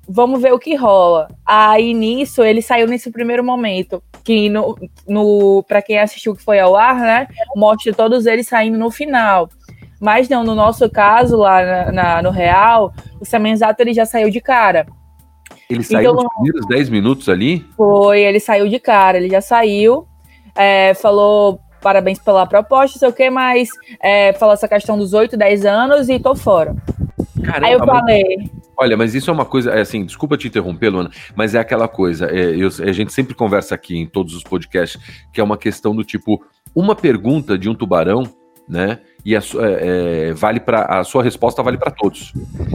vamos 0.08 0.42
ver 0.42 0.52
o 0.52 0.58
que 0.58 0.75
rola. 0.75 1.28
Aí 1.46 1.94
nisso, 1.94 2.42
ele 2.42 2.60
saiu 2.60 2.88
nesse 2.88 3.10
primeiro 3.10 3.44
momento, 3.44 4.02
que 4.25 4.49
no, 4.49 4.76
no 5.06 5.62
para 5.68 5.80
quem 5.80 5.99
assistiu 5.99 6.34
que 6.34 6.42
foi 6.42 6.58
ao 6.58 6.75
ar, 6.75 6.96
né, 6.96 7.28
mostra 7.54 7.94
todos 7.94 8.26
eles 8.26 8.49
saindo 8.49 8.78
no 8.78 8.90
final. 8.90 9.49
Mas 10.00 10.28
não, 10.28 10.42
no 10.42 10.54
nosso 10.54 10.88
caso, 10.90 11.37
lá 11.37 11.62
na, 11.62 11.92
na 11.92 12.22
no 12.22 12.30
Real, 12.30 12.92
o 13.20 13.25
Semenzato 13.25 13.82
ele 13.82 13.92
já 13.92 14.06
saiu 14.06 14.30
de 14.30 14.40
cara. 14.40 14.87
Ele 15.70 15.84
saiu 15.84 16.12
então, 16.12 16.24
nos 16.24 16.34
primeiros 16.34 16.66
10 16.66 16.88
minutos 16.88 17.28
ali? 17.28 17.64
Foi, 17.76 18.20
ele 18.20 18.40
saiu 18.40 18.68
de 18.68 18.78
cara, 18.78 19.18
ele 19.18 19.30
já 19.30 19.40
saiu, 19.40 20.06
é, 20.54 20.94
falou 20.94 21.60
parabéns 21.80 22.18
pela 22.18 22.46
proposta, 22.46 22.98
sei 22.98 23.08
o 23.08 23.12
que, 23.12 23.30
mas 23.30 23.70
é, 24.02 24.32
falou 24.34 24.52
essa 24.52 24.68
questão 24.68 24.98
dos 24.98 25.12
8, 25.12 25.36
10 25.36 25.64
anos 25.64 26.08
e 26.08 26.18
tô 26.18 26.34
fora. 26.34 26.76
Caramba, 27.42 27.66
Aí 27.66 27.72
eu 27.72 27.78
falei. 27.78 28.24
Olha, 28.76 28.96
mas 28.96 29.14
isso 29.14 29.30
é 29.30 29.32
uma 29.32 29.44
coisa, 29.44 29.72
é 29.72 29.80
assim, 29.80 30.04
desculpa 30.04 30.36
te 30.36 30.48
interromper, 30.48 30.88
Luana, 30.88 31.10
mas 31.34 31.54
é 31.54 31.58
aquela 31.58 31.86
coisa, 31.86 32.26
é, 32.26 32.56
eu, 32.56 32.68
a 32.68 32.92
gente 32.92 33.12
sempre 33.12 33.34
conversa 33.34 33.74
aqui 33.74 33.96
em 33.96 34.06
todos 34.06 34.34
os 34.34 34.42
podcasts, 34.42 35.00
que 35.32 35.40
é 35.40 35.44
uma 35.44 35.58
questão 35.58 35.94
do 35.94 36.02
tipo, 36.02 36.42
uma 36.74 36.94
pergunta 36.94 37.58
de 37.58 37.68
um 37.68 37.74
tubarão, 37.74 38.22
né? 38.70 39.00
e 39.24 39.36
a, 39.36 39.38
é, 39.40 40.28
é, 40.28 40.32
vale 40.32 40.60
para 40.60 41.00
a 41.00 41.04
sua 41.04 41.22
resposta 41.22 41.62
vale 41.62 41.76
para 41.76 41.90
todos. 41.90 42.32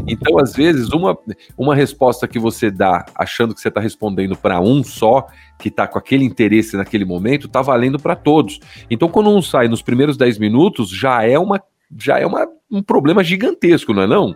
Então, 0.07 0.37
às 0.39 0.53
vezes, 0.53 0.89
uma, 0.89 1.17
uma 1.57 1.75
resposta 1.75 2.27
que 2.27 2.39
você 2.39 2.69
dá 2.69 3.05
achando 3.15 3.53
que 3.53 3.61
você 3.61 3.69
está 3.69 3.81
respondendo 3.81 4.35
para 4.35 4.59
um 4.59 4.83
só, 4.83 5.27
que 5.57 5.69
está 5.69 5.87
com 5.87 5.97
aquele 5.97 6.23
interesse 6.23 6.77
naquele 6.77 7.05
momento, 7.05 7.47
está 7.47 7.61
valendo 7.61 7.99
para 7.99 8.15
todos. 8.15 8.59
Então, 8.89 9.09
quando 9.09 9.29
um 9.29 9.41
sai 9.41 9.67
nos 9.67 9.81
primeiros 9.81 10.17
10 10.17 10.37
minutos, 10.37 10.89
já 10.89 11.23
é 11.23 11.37
uma 11.37 11.61
já 11.97 12.19
é 12.19 12.25
uma, 12.25 12.47
um 12.69 12.81
problema 12.81 13.23
gigantesco, 13.23 13.93
não 13.93 14.01
é 14.01 14.07
não? 14.07 14.35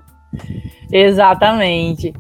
Exatamente. 0.92 2.14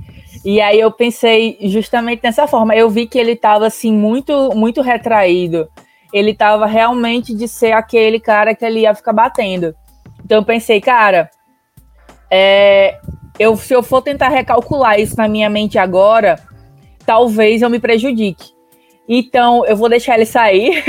E 0.43 0.59
aí 0.59 0.79
eu 0.79 0.91
pensei 0.91 1.57
justamente 1.61 2.21
nessa 2.23 2.47
forma. 2.47 2.75
Eu 2.75 2.89
vi 2.89 3.05
que 3.05 3.19
ele 3.19 3.33
estava 3.33 3.67
assim 3.67 3.93
muito 3.93 4.49
muito 4.55 4.81
retraído 4.81 5.67
ele 6.11 6.33
tava 6.33 6.65
realmente 6.65 7.33
de 7.33 7.47
ser 7.47 7.71
aquele 7.71 8.19
cara 8.19 8.55
que 8.55 8.65
ele 8.65 8.81
ia 8.81 8.95
ficar 8.95 9.13
batendo. 9.13 9.75
Então 10.23 10.39
eu 10.39 10.45
pensei, 10.45 10.81
cara, 10.81 11.29
é, 12.29 12.99
eu, 13.37 13.55
se 13.55 13.73
eu 13.73 13.81
for 13.81 14.01
tentar 14.01 14.29
recalcular 14.29 14.99
isso 14.99 15.15
na 15.17 15.27
minha 15.27 15.49
mente 15.49 15.77
agora, 15.77 16.39
talvez 17.05 17.61
eu 17.61 17.69
me 17.69 17.79
prejudique. 17.79 18.51
Então 19.07 19.65
eu 19.65 19.75
vou 19.75 19.89
deixar 19.89 20.15
ele 20.15 20.25
sair 20.25 20.83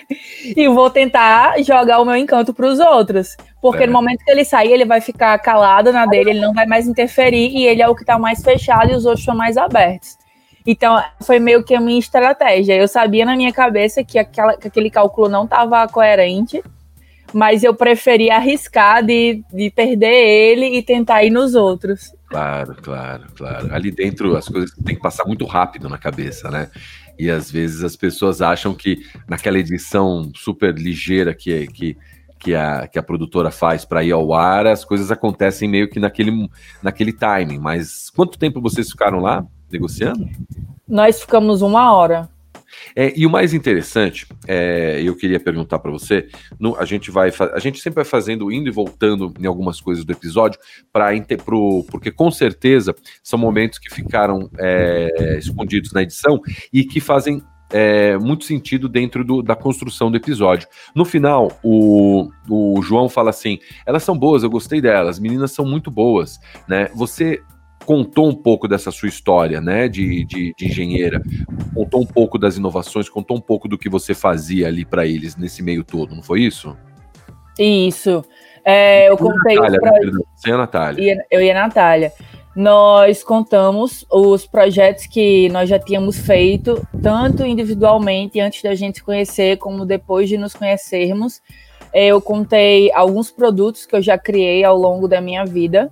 e 0.56 0.66
vou 0.68 0.88
tentar 0.88 1.62
jogar 1.62 2.00
o 2.00 2.06
meu 2.06 2.16
encanto 2.16 2.54
para 2.54 2.66
os 2.66 2.78
outros. 2.78 3.36
Porque 3.60 3.84
é. 3.84 3.86
no 3.86 3.92
momento 3.92 4.24
que 4.24 4.30
ele 4.30 4.44
sair, 4.44 4.72
ele 4.72 4.86
vai 4.86 5.00
ficar 5.00 5.38
calado 5.40 5.92
na 5.92 6.06
dele, 6.06 6.30
ele 6.30 6.40
não 6.40 6.54
vai 6.54 6.64
mais 6.64 6.88
interferir 6.88 7.50
e 7.54 7.66
ele 7.66 7.82
é 7.82 7.88
o 7.88 7.94
que 7.94 8.02
está 8.02 8.18
mais 8.18 8.42
fechado 8.42 8.90
e 8.90 8.94
os 8.94 9.04
outros 9.04 9.20
estão 9.20 9.36
mais 9.36 9.58
abertos. 9.58 10.16
Então, 10.66 11.00
foi 11.22 11.38
meio 11.38 11.62
que 11.62 11.74
a 11.74 11.80
minha 11.80 11.98
estratégia. 11.98 12.74
Eu 12.76 12.88
sabia 12.88 13.24
na 13.24 13.36
minha 13.36 13.52
cabeça 13.52 14.02
que, 14.02 14.18
aquela, 14.18 14.56
que 14.56 14.66
aquele 14.66 14.90
cálculo 14.90 15.28
não 15.28 15.44
estava 15.44 15.86
coerente, 15.86 16.62
mas 17.32 17.62
eu 17.62 17.74
preferi 17.74 18.30
arriscar 18.30 19.04
de, 19.04 19.44
de 19.52 19.70
perder 19.70 20.06
ele 20.06 20.76
e 20.76 20.82
tentar 20.82 21.22
ir 21.22 21.30
nos 21.30 21.54
outros. 21.54 22.12
Claro, 22.28 22.74
claro, 22.82 23.24
claro. 23.36 23.74
Ali 23.74 23.90
dentro 23.90 24.36
as 24.36 24.48
coisas 24.48 24.72
têm 24.84 24.96
que 24.96 25.02
passar 25.02 25.24
muito 25.24 25.44
rápido 25.44 25.88
na 25.88 25.98
cabeça, 25.98 26.50
né? 26.50 26.68
E 27.18 27.30
às 27.30 27.50
vezes 27.50 27.84
as 27.84 27.96
pessoas 27.96 28.42
acham 28.42 28.74
que 28.74 28.98
naquela 29.28 29.58
edição 29.58 30.30
super 30.34 30.74
ligeira 30.74 31.32
que, 31.32 31.66
que, 31.68 31.96
que, 32.38 32.54
a, 32.54 32.86
que 32.86 32.98
a 32.98 33.02
produtora 33.02 33.50
faz 33.50 33.84
para 33.84 34.04
ir 34.04 34.12
ao 34.12 34.34
ar, 34.34 34.66
as 34.66 34.84
coisas 34.84 35.10
acontecem 35.10 35.68
meio 35.68 35.88
que 35.88 36.00
naquele, 36.00 36.48
naquele 36.82 37.12
timing. 37.12 37.58
Mas 37.58 38.10
quanto 38.10 38.38
tempo 38.38 38.60
vocês 38.60 38.90
ficaram 38.90 39.20
lá? 39.20 39.46
Negociando? 39.70 40.28
Nós 40.88 41.20
ficamos 41.20 41.62
uma 41.62 41.92
hora. 41.92 42.28
É, 42.94 43.12
e 43.16 43.26
o 43.26 43.30
mais 43.30 43.54
interessante, 43.54 44.26
é, 44.46 45.00
eu 45.02 45.14
queria 45.16 45.38
perguntar 45.38 45.78
para 45.78 45.90
você, 45.90 46.28
no, 46.58 46.76
a 46.76 46.84
gente 46.84 47.10
vai, 47.10 47.32
a 47.52 47.58
gente 47.58 47.80
sempre 47.80 47.96
vai 47.96 48.04
fazendo, 48.04 48.50
indo 48.50 48.68
e 48.68 48.72
voltando 48.72 49.32
em 49.38 49.46
algumas 49.46 49.80
coisas 49.80 50.04
do 50.04 50.12
episódio, 50.12 50.58
para 50.92 51.10
porque 51.90 52.10
com 52.10 52.30
certeza 52.30 52.94
são 53.22 53.38
momentos 53.38 53.78
que 53.78 53.92
ficaram 53.92 54.50
é, 54.58 55.38
escondidos 55.38 55.92
na 55.92 56.02
edição 56.02 56.40
e 56.72 56.84
que 56.84 57.00
fazem 57.00 57.42
é, 57.70 58.16
muito 58.16 58.44
sentido 58.44 58.88
dentro 58.88 59.24
do, 59.24 59.42
da 59.42 59.56
construção 59.56 60.10
do 60.10 60.16
episódio. 60.16 60.68
No 60.94 61.04
final, 61.04 61.58
o, 61.62 62.30
o 62.48 62.80
João 62.82 63.08
fala 63.08 63.30
assim: 63.30 63.58
elas 63.84 64.02
são 64.02 64.16
boas, 64.16 64.42
eu 64.42 64.50
gostei 64.50 64.80
delas, 64.80 65.18
meninas 65.18 65.52
são 65.52 65.64
muito 65.64 65.90
boas, 65.90 66.38
né? 66.68 66.88
Você 66.94 67.42
contou 67.86 68.28
um 68.28 68.34
pouco 68.34 68.66
dessa 68.66 68.90
sua 68.90 69.08
história, 69.08 69.60
né, 69.60 69.86
de, 69.86 70.24
de, 70.24 70.52
de, 70.58 70.66
engenheira, 70.66 71.22
contou 71.72 72.02
um 72.02 72.06
pouco 72.06 72.36
das 72.36 72.56
inovações, 72.56 73.08
contou 73.08 73.36
um 73.36 73.40
pouco 73.40 73.68
do 73.68 73.78
que 73.78 73.88
você 73.88 74.12
fazia 74.12 74.66
ali 74.66 74.84
para 74.84 75.06
eles 75.06 75.36
nesse 75.36 75.62
meio 75.62 75.84
todo, 75.84 76.14
não 76.14 76.22
foi 76.22 76.40
isso? 76.40 76.76
Isso. 77.56 78.24
É, 78.64 79.08
eu 79.08 79.16
contei. 79.16 79.54
Natália. 79.54 80.10
Né, 80.10 80.18
Você 80.34 80.50
e 80.50 80.52
a 80.52 80.56
Natália. 80.56 81.24
Eu 81.30 81.40
e 81.40 81.50
a 81.50 81.54
Natália. 81.54 82.12
Nós 82.56 83.22
contamos 83.22 84.04
os 84.10 84.46
projetos 84.46 85.06
que 85.06 85.48
nós 85.50 85.68
já 85.68 85.78
tínhamos 85.78 86.18
feito, 86.18 86.84
tanto 87.00 87.46
individualmente 87.46 88.40
antes 88.40 88.62
da 88.62 88.74
gente 88.74 88.98
se 88.98 89.04
conhecer, 89.04 89.58
como 89.58 89.86
depois 89.86 90.28
de 90.28 90.36
nos 90.36 90.54
conhecermos. 90.54 91.40
Eu 91.94 92.20
contei 92.20 92.90
alguns 92.92 93.30
produtos 93.30 93.86
que 93.86 93.94
eu 93.94 94.02
já 94.02 94.18
criei 94.18 94.64
ao 94.64 94.76
longo 94.76 95.06
da 95.06 95.20
minha 95.20 95.44
vida 95.44 95.88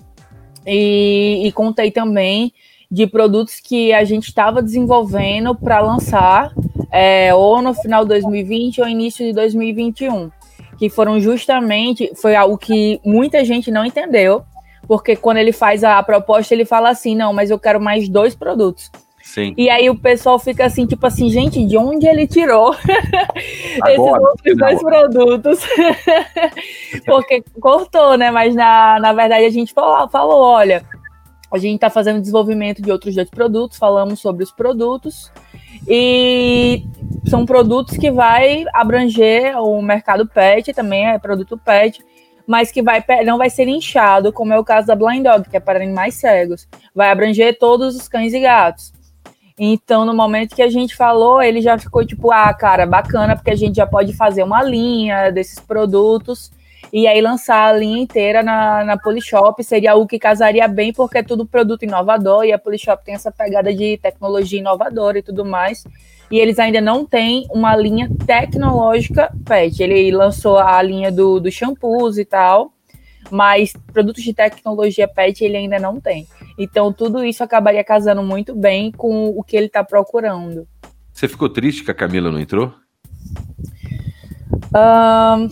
e, 0.66 1.42
e 1.46 1.52
contei 1.52 1.90
também 1.90 2.52
de 2.90 3.06
produtos 3.06 3.60
que 3.60 3.92
a 3.92 4.04
gente 4.04 4.28
estava 4.28 4.62
desenvolvendo 4.62 5.54
para 5.54 5.80
lançar 5.80 6.52
é, 6.92 7.34
ou 7.34 7.60
no 7.60 7.74
final 7.74 8.04
de 8.04 8.10
2020 8.10 8.80
ou 8.80 8.88
início 8.88 9.26
de 9.26 9.32
2021, 9.32 10.30
que 10.78 10.88
foram 10.88 11.18
justamente 11.18 12.12
foi 12.14 12.36
algo 12.36 12.56
que 12.56 13.00
muita 13.04 13.44
gente 13.44 13.70
não 13.70 13.84
entendeu, 13.84 14.44
porque 14.86 15.16
quando 15.16 15.38
ele 15.38 15.50
faz 15.50 15.82
a 15.82 16.00
proposta 16.02 16.54
ele 16.54 16.64
fala 16.64 16.90
assim, 16.90 17.16
não, 17.16 17.32
mas 17.32 17.50
eu 17.50 17.58
quero 17.58 17.80
mais 17.80 18.08
dois 18.08 18.34
produtos. 18.34 18.90
Sim. 19.24 19.54
E 19.56 19.70
aí 19.70 19.88
o 19.88 19.96
pessoal 19.96 20.38
fica 20.38 20.66
assim, 20.66 20.86
tipo 20.86 21.04
assim, 21.06 21.30
gente, 21.30 21.64
de 21.64 21.78
onde 21.78 22.06
ele 22.06 22.26
tirou 22.26 22.74
esses 23.88 23.98
outros 23.98 24.56
dois 24.56 24.80
produtos? 24.80 25.60
Porque 27.06 27.42
cortou, 27.58 28.18
né? 28.18 28.30
Mas 28.30 28.54
na, 28.54 29.00
na 29.00 29.12
verdade 29.14 29.46
a 29.46 29.50
gente 29.50 29.72
falou, 29.72 30.08
falou, 30.08 30.40
olha, 30.40 30.84
a 31.50 31.58
gente 31.58 31.76
está 31.76 31.88
fazendo 31.88 32.20
desenvolvimento 32.20 32.82
de 32.82 32.92
outros 32.92 33.14
dois 33.14 33.28
produtos, 33.30 33.78
falamos 33.78 34.20
sobre 34.20 34.44
os 34.44 34.52
produtos 34.52 35.32
e 35.88 36.84
são 37.26 37.46
produtos 37.46 37.96
que 37.96 38.10
vai 38.10 38.64
abranger 38.72 39.58
o 39.58 39.80
mercado 39.82 40.26
pet, 40.26 40.72
também 40.72 41.08
é 41.08 41.18
produto 41.18 41.58
pet, 41.58 42.04
mas 42.46 42.70
que 42.70 42.82
vai, 42.82 43.02
não 43.24 43.38
vai 43.38 43.50
ser 43.50 43.66
inchado, 43.66 44.32
como 44.32 44.52
é 44.52 44.58
o 44.58 44.64
caso 44.64 44.86
da 44.86 44.94
Blind 44.94 45.24
Dog, 45.24 45.48
que 45.48 45.56
é 45.56 45.60
para 45.60 45.82
animais 45.82 46.14
cegos. 46.14 46.68
Vai 46.94 47.10
abranger 47.10 47.58
todos 47.58 47.96
os 47.96 48.06
cães 48.06 48.32
e 48.32 48.38
gatos. 48.38 48.93
Então, 49.58 50.04
no 50.04 50.12
momento 50.12 50.54
que 50.54 50.62
a 50.62 50.68
gente 50.68 50.96
falou, 50.96 51.40
ele 51.40 51.60
já 51.60 51.78
ficou 51.78 52.04
tipo, 52.04 52.32
ah, 52.32 52.52
cara, 52.52 52.86
bacana, 52.86 53.36
porque 53.36 53.50
a 53.50 53.56
gente 53.56 53.76
já 53.76 53.86
pode 53.86 54.12
fazer 54.12 54.42
uma 54.42 54.62
linha 54.62 55.30
desses 55.30 55.60
produtos 55.60 56.50
e 56.92 57.06
aí 57.06 57.20
lançar 57.20 57.68
a 57.68 57.72
linha 57.72 58.02
inteira 58.02 58.42
na, 58.42 58.84
na 58.84 58.98
Polishop. 58.98 59.62
Seria 59.62 59.92
algo 59.92 60.06
que 60.06 60.18
casaria 60.18 60.66
bem, 60.66 60.92
porque 60.92 61.18
é 61.18 61.22
tudo 61.22 61.46
produto 61.46 61.84
inovador 61.84 62.44
e 62.44 62.52
a 62.52 62.58
Polishop 62.58 63.04
tem 63.04 63.14
essa 63.14 63.30
pegada 63.30 63.72
de 63.72 63.96
tecnologia 63.98 64.58
inovadora 64.58 65.18
e 65.18 65.22
tudo 65.22 65.44
mais. 65.44 65.84
E 66.30 66.38
eles 66.38 66.58
ainda 66.58 66.80
não 66.80 67.04
têm 67.04 67.46
uma 67.50 67.76
linha 67.76 68.10
tecnológica 68.26 69.32
pet. 69.44 69.80
Ele 69.82 70.10
lançou 70.10 70.58
a 70.58 70.82
linha 70.82 71.12
do, 71.12 71.38
do 71.38 71.50
shampoos 71.50 72.18
e 72.18 72.24
tal, 72.24 72.72
mas 73.30 73.74
produtos 73.92 74.22
de 74.22 74.32
tecnologia 74.34 75.08
pet 75.08 75.44
ele 75.44 75.56
ainda 75.56 75.78
não 75.78 76.00
tem. 76.00 76.26
Então, 76.58 76.92
tudo 76.92 77.24
isso 77.24 77.42
acabaria 77.42 77.82
casando 77.82 78.22
muito 78.22 78.54
bem 78.54 78.92
com 78.92 79.28
o 79.28 79.42
que 79.42 79.56
ele 79.56 79.66
está 79.66 79.82
procurando. 79.82 80.66
Você 81.12 81.28
ficou 81.28 81.48
triste 81.48 81.84
que 81.84 81.90
a 81.90 81.94
Camila 81.94 82.30
não 82.30 82.40
entrou? 82.40 82.72
Um, 84.74 85.48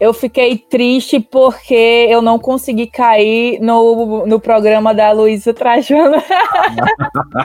eu 0.00 0.14
fiquei 0.14 0.56
triste 0.56 1.20
porque 1.20 2.06
eu 2.08 2.22
não 2.22 2.38
consegui 2.38 2.86
cair 2.86 3.60
no, 3.60 4.26
no 4.26 4.40
programa 4.40 4.94
da 4.94 5.12
Luísa 5.12 5.52
Trajana. 5.52 6.24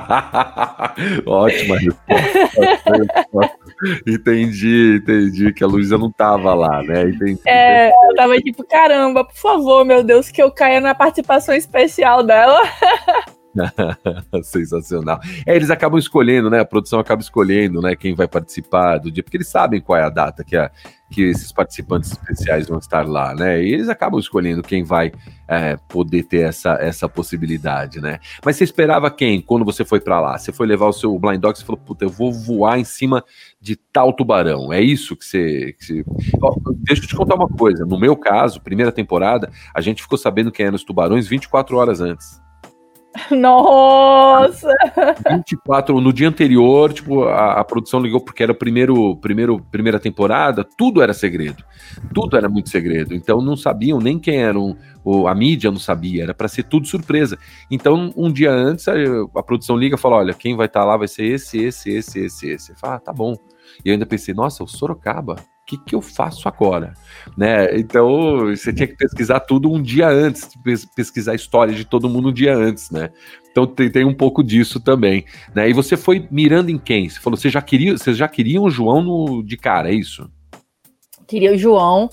Ótima 1.27 1.77
resposta. 1.77 3.64
Entendi, 4.07 4.99
entendi 5.01 5.53
que 5.53 5.63
a 5.63 5.67
Luísa 5.67 5.97
não 5.97 6.11
tava 6.11 6.53
lá, 6.53 6.81
né? 6.83 7.09
Entendi. 7.09 7.39
É, 7.45 7.89
eu 7.89 8.15
tava 8.15 8.37
tipo, 8.37 8.63
caramba, 8.63 9.23
por 9.23 9.35
favor, 9.35 9.85
meu 9.85 10.03
Deus, 10.03 10.29
que 10.29 10.41
eu 10.41 10.51
caia 10.51 10.79
na 10.79 10.95
participação 10.95 11.53
especial 11.53 12.23
dela. 12.23 12.61
Sensacional. 14.43 15.19
É, 15.45 15.55
eles 15.55 15.69
acabam 15.69 15.97
escolhendo, 15.97 16.49
né? 16.49 16.59
A 16.59 16.65
produção 16.65 16.99
acaba 16.99 17.21
escolhendo, 17.21 17.81
né? 17.81 17.95
Quem 17.95 18.13
vai 18.13 18.27
participar 18.27 18.97
do 18.97 19.09
dia, 19.09 19.23
porque 19.23 19.37
eles 19.37 19.47
sabem 19.47 19.81
qual 19.81 19.97
é 19.97 20.03
a 20.03 20.09
data 20.09 20.43
que, 20.43 20.57
a, 20.57 20.69
que 21.09 21.23
esses 21.23 21.51
participantes 21.51 22.11
especiais 22.11 22.67
vão 22.67 22.79
estar 22.79 23.07
lá, 23.07 23.33
né? 23.33 23.63
E 23.63 23.73
eles 23.73 23.89
acabam 23.89 24.19
escolhendo 24.19 24.61
quem 24.61 24.83
vai 24.83 25.11
é, 25.47 25.77
poder 25.87 26.23
ter 26.23 26.47
essa, 26.47 26.73
essa 26.73 27.07
possibilidade, 27.07 28.01
né? 28.01 28.19
Mas 28.43 28.57
você 28.57 28.63
esperava 28.63 29.09
quem 29.09 29.41
quando 29.41 29.63
você 29.63 29.85
foi 29.85 29.99
para 29.99 30.19
lá? 30.19 30.37
Você 30.37 30.51
foi 30.51 30.67
levar 30.67 30.87
o 30.87 30.93
seu 30.93 31.17
blind 31.17 31.39
dog, 31.39 31.57
você 31.57 31.65
falou, 31.65 31.79
puta, 31.79 32.05
eu 32.05 32.09
vou 32.09 32.33
voar 32.33 32.77
em 32.79 32.85
cima 32.85 33.23
de 33.61 33.75
tal 33.75 34.11
tubarão. 34.13 34.73
É 34.73 34.81
isso 34.81 35.15
que 35.15 35.25
você. 35.25 35.73
Que 35.73 35.85
você... 35.85 36.05
Ó, 36.41 36.55
deixa 36.83 37.03
eu 37.03 37.07
te 37.07 37.15
contar 37.15 37.35
uma 37.35 37.47
coisa. 37.47 37.85
No 37.85 37.99
meu 37.99 38.17
caso, 38.17 38.61
primeira 38.61 38.91
temporada, 38.91 39.49
a 39.73 39.81
gente 39.81 40.01
ficou 40.01 40.17
sabendo 40.17 40.51
quem 40.51 40.65
eram 40.65 40.75
os 40.75 40.83
tubarões 40.83 41.27
24 41.27 41.77
horas 41.77 42.01
antes. 42.01 42.44
Nossa! 43.31 44.69
24, 45.29 45.99
no 46.01 46.11
dia 46.11 46.27
anterior, 46.27 46.91
tipo, 46.91 47.23
a, 47.23 47.59
a, 47.59 47.63
produção 47.63 47.99
ligou 47.99 48.19
porque 48.19 48.43
era 48.43 48.51
o 48.51 48.55
primeiro, 48.55 49.15
primeiro, 49.17 49.59
primeira 49.71 49.99
temporada, 49.99 50.67
tudo 50.77 51.01
era 51.01 51.13
segredo. 51.13 51.63
Tudo 52.13 52.35
era 52.35 52.49
muito 52.49 52.69
segredo. 52.69 53.13
Então 53.13 53.41
não 53.41 53.55
sabiam 53.55 53.99
nem 53.99 54.19
quem 54.19 54.41
eram, 54.41 54.75
o, 55.03 55.27
a 55.27 55.35
mídia 55.35 55.71
não 55.71 55.79
sabia, 55.79 56.23
era 56.23 56.33
para 56.33 56.47
ser 56.47 56.63
tudo 56.63 56.87
surpresa. 56.87 57.37
Então, 57.71 58.13
um 58.15 58.31
dia 58.31 58.51
antes, 58.51 58.87
a, 58.87 58.93
a 59.35 59.43
produção 59.43 59.77
liga 59.77 59.95
e 59.95 59.99
fala: 59.99 60.17
olha, 60.17 60.33
quem 60.33 60.55
vai 60.55 60.67
estar 60.67 60.81
tá 60.81 60.85
lá 60.85 60.97
vai 60.97 61.07
ser 61.07 61.25
esse, 61.25 61.57
esse, 61.63 61.91
esse, 61.91 62.19
esse, 62.25 62.49
esse. 62.49 62.75
Fala, 62.75 62.95
ah, 62.95 62.99
tá 62.99 63.13
bom. 63.13 63.35
E 63.83 63.89
eu 63.89 63.93
ainda 63.93 64.05
pensei, 64.05 64.33
nossa, 64.33 64.63
o 64.63 64.67
Sorocaba 64.67 65.37
o 65.65 65.67
que, 65.67 65.77
que 65.77 65.95
eu 65.95 66.01
faço 66.01 66.47
agora? 66.47 66.93
Né? 67.35 67.75
Então, 67.75 68.45
você 68.55 68.71
tinha 68.71 68.87
que 68.87 68.95
pesquisar 68.95 69.39
tudo 69.39 69.71
um 69.71 69.81
dia 69.81 70.07
antes, 70.07 70.47
pesquisar 70.95 71.31
a 71.31 71.35
história 71.35 71.73
de 71.73 71.83
todo 71.83 72.07
mundo 72.07 72.29
um 72.29 72.33
dia 72.33 72.55
antes, 72.55 72.91
né? 72.91 73.09
Então 73.49 73.65
tem, 73.65 73.89
tem 73.89 74.05
um 74.05 74.13
pouco 74.13 74.43
disso 74.43 74.79
também, 74.79 75.25
né? 75.55 75.67
E 75.67 75.73
você 75.73 75.97
foi 75.97 76.27
mirando 76.29 76.69
em 76.69 76.77
quem? 76.77 77.09
Você 77.09 77.19
falou, 77.19 77.35
você 77.35 77.49
já 77.49 77.63
queria, 77.63 77.97
vocês 77.97 78.15
já 78.15 78.27
queriam 78.27 78.65
o 78.65 78.69
João 78.69 79.01
no, 79.01 79.41
de 79.41 79.57
cara, 79.57 79.89
é 79.89 79.95
isso? 79.95 80.29
Queria 81.27 81.53
o 81.53 81.57
João, 81.57 82.09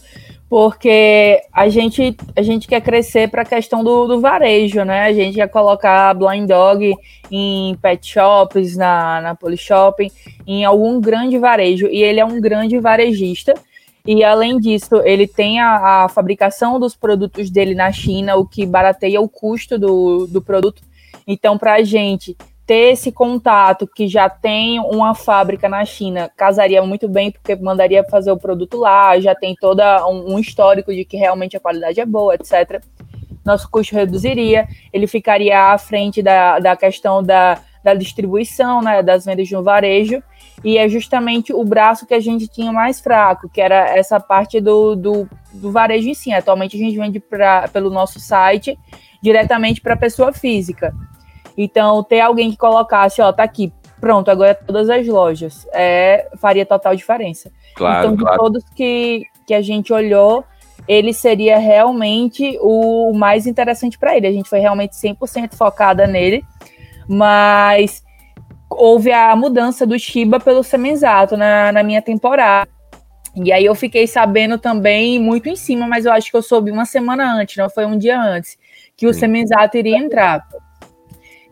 porque 0.48 1.40
a 1.52 1.68
gente, 1.68 2.14
a 2.36 2.42
gente 2.42 2.68
quer 2.68 2.82
crescer 2.82 3.30
para 3.30 3.42
a 3.42 3.44
questão 3.46 3.82
do, 3.82 4.06
do, 4.06 4.20
varejo, 4.20 4.84
né? 4.84 5.04
A 5.04 5.12
gente 5.12 5.36
quer 5.36 5.48
colocar 5.48 6.12
Blind 6.14 6.46
Dog 6.46 6.94
em 7.30 7.74
pet 7.80 8.06
shops, 8.06 8.76
na, 8.76 9.20
na 9.20 9.34
Polyshopping, 9.34 10.10
em 10.46 10.64
algum 10.64 11.00
grande 11.00 11.38
varejo. 11.38 11.86
E 11.86 12.02
ele 12.02 12.20
é 12.20 12.24
um 12.24 12.40
grande 12.40 12.78
varejista. 12.78 13.54
E 14.06 14.22
além 14.22 14.58
disso, 14.58 14.96
ele 15.04 15.26
tem 15.26 15.60
a, 15.60 16.04
a 16.04 16.08
fabricação 16.08 16.78
dos 16.78 16.94
produtos 16.94 17.48
dele 17.48 17.74
na 17.74 17.90
China, 17.90 18.36
o 18.36 18.46
que 18.46 18.66
barateia 18.66 19.20
o 19.20 19.28
custo 19.28 19.78
do, 19.78 20.26
do 20.26 20.42
produto. 20.42 20.82
Então, 21.26 21.56
para 21.56 21.74
a 21.74 21.82
gente 21.82 22.36
ter 22.66 22.92
esse 22.92 23.10
contato 23.10 23.86
que 23.86 24.06
já 24.06 24.28
tem 24.28 24.78
uma 24.78 25.14
fábrica 25.14 25.68
na 25.68 25.84
China 25.84 26.30
casaria 26.36 26.82
muito 26.82 27.08
bem, 27.08 27.30
porque 27.30 27.56
mandaria 27.56 28.04
fazer 28.04 28.30
o 28.30 28.38
produto 28.38 28.76
lá, 28.76 29.18
já 29.18 29.34
tem 29.34 29.54
todo 29.54 29.82
um, 30.08 30.34
um 30.34 30.38
histórico 30.38 30.94
de 30.94 31.04
que 31.04 31.16
realmente 31.16 31.56
a 31.56 31.60
qualidade 31.60 32.00
é 32.00 32.06
boa, 32.06 32.34
etc. 32.34 32.82
Nosso 33.44 33.68
custo 33.68 33.94
reduziria, 33.94 34.68
ele 34.92 35.06
ficaria 35.06 35.72
à 35.72 35.78
frente 35.78 36.22
da, 36.22 36.60
da 36.60 36.76
questão 36.76 37.22
da, 37.22 37.58
da 37.82 37.94
distribuição, 37.94 38.80
né, 38.80 39.02
das 39.02 39.24
vendas 39.24 39.50
no 39.50 39.62
varejo, 39.62 40.22
e 40.64 40.78
é 40.78 40.88
justamente 40.88 41.52
o 41.52 41.64
braço 41.64 42.06
que 42.06 42.14
a 42.14 42.20
gente 42.20 42.46
tinha 42.46 42.72
mais 42.72 43.00
fraco, 43.00 43.48
que 43.48 43.60
era 43.60 43.96
essa 43.96 44.20
parte 44.20 44.60
do, 44.60 44.94
do, 44.94 45.28
do 45.52 45.72
varejo 45.72 46.08
em 46.08 46.14
si. 46.14 46.32
Atualmente 46.32 46.76
a 46.76 46.78
gente 46.78 46.96
vende 46.96 47.18
pra, 47.18 47.66
pelo 47.68 47.90
nosso 47.90 48.20
site 48.20 48.78
diretamente 49.20 49.80
para 49.80 49.96
pessoa 49.96 50.32
física. 50.32 50.94
Então, 51.56 52.02
ter 52.02 52.20
alguém 52.20 52.50
que 52.50 52.56
colocasse, 52.56 53.20
ó, 53.20 53.32
tá 53.32 53.42
aqui, 53.42 53.72
pronto, 54.00 54.30
agora 54.30 54.54
todas 54.54 54.88
as 54.88 55.06
lojas, 55.06 55.66
é, 55.72 56.28
faria 56.36 56.66
total 56.66 56.94
diferença. 56.96 57.50
Claro, 57.74 58.06
então, 58.06 58.16
de 58.16 58.22
claro. 58.22 58.38
todos 58.38 58.64
que, 58.74 59.22
que 59.46 59.54
a 59.54 59.62
gente 59.62 59.92
olhou, 59.92 60.44
ele 60.88 61.12
seria 61.12 61.58
realmente 61.58 62.58
o 62.60 63.12
mais 63.12 63.46
interessante 63.46 63.98
para 63.98 64.16
ele. 64.16 64.26
A 64.26 64.32
gente 64.32 64.48
foi 64.48 64.58
realmente 64.58 64.94
100% 64.94 65.54
focada 65.54 66.06
nele, 66.06 66.44
mas 67.08 68.02
houve 68.68 69.12
a 69.12 69.34
mudança 69.36 69.86
do 69.86 69.98
Shiba 69.98 70.40
pelo 70.40 70.62
Semenzato 70.62 71.36
na, 71.36 71.72
na 71.72 71.82
minha 71.82 72.02
temporada. 72.02 72.70
E 73.34 73.50
aí 73.50 73.64
eu 73.64 73.74
fiquei 73.74 74.06
sabendo 74.06 74.58
também 74.58 75.18
muito 75.18 75.48
em 75.48 75.56
cima, 75.56 75.86
mas 75.86 76.04
eu 76.04 76.12
acho 76.12 76.30
que 76.30 76.36
eu 76.36 76.42
soube 76.42 76.70
uma 76.70 76.84
semana 76.84 77.34
antes, 77.34 77.56
não 77.56 77.70
foi 77.70 77.86
um 77.86 77.96
dia 77.96 78.20
antes, 78.20 78.58
que 78.96 79.06
o 79.06 79.14
Semenzato 79.14 79.76
iria 79.78 79.96
entrar. 79.96 80.46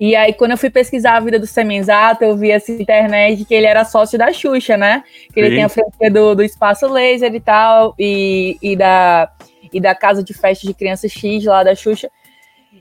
E 0.01 0.17
aí, 0.17 0.33
quando 0.33 0.53
eu 0.53 0.57
fui 0.57 0.71
pesquisar 0.71 1.17
a 1.17 1.21
vida 1.21 1.39
do 1.39 1.47
Semenzato, 1.47 2.25
eu 2.25 2.35
vi 2.35 2.51
essa 2.51 2.73
internet 2.73 3.45
que 3.45 3.53
ele 3.55 3.67
era 3.67 3.85
sócio 3.85 4.19
da 4.19 4.33
Xuxa, 4.33 4.75
né? 4.75 5.05
Que 5.31 5.39
ele 5.39 5.51
Sim. 5.51 5.55
tem 5.57 5.65
a 5.65 5.69
franquia 5.69 6.11
do, 6.11 6.35
do 6.35 6.43
Espaço 6.43 6.89
Laser 6.89 7.35
e 7.35 7.41
tal, 7.41 7.95
e, 7.99 8.57
e, 8.63 8.75
da, 8.75 9.31
e 9.71 9.79
da 9.79 9.95
Casa 9.95 10.25
de 10.25 10.33
Festa 10.33 10.67
de 10.67 10.73
Criança 10.73 11.07
X 11.07 11.45
lá 11.45 11.63
da 11.63 11.75
Xuxa. 11.75 12.11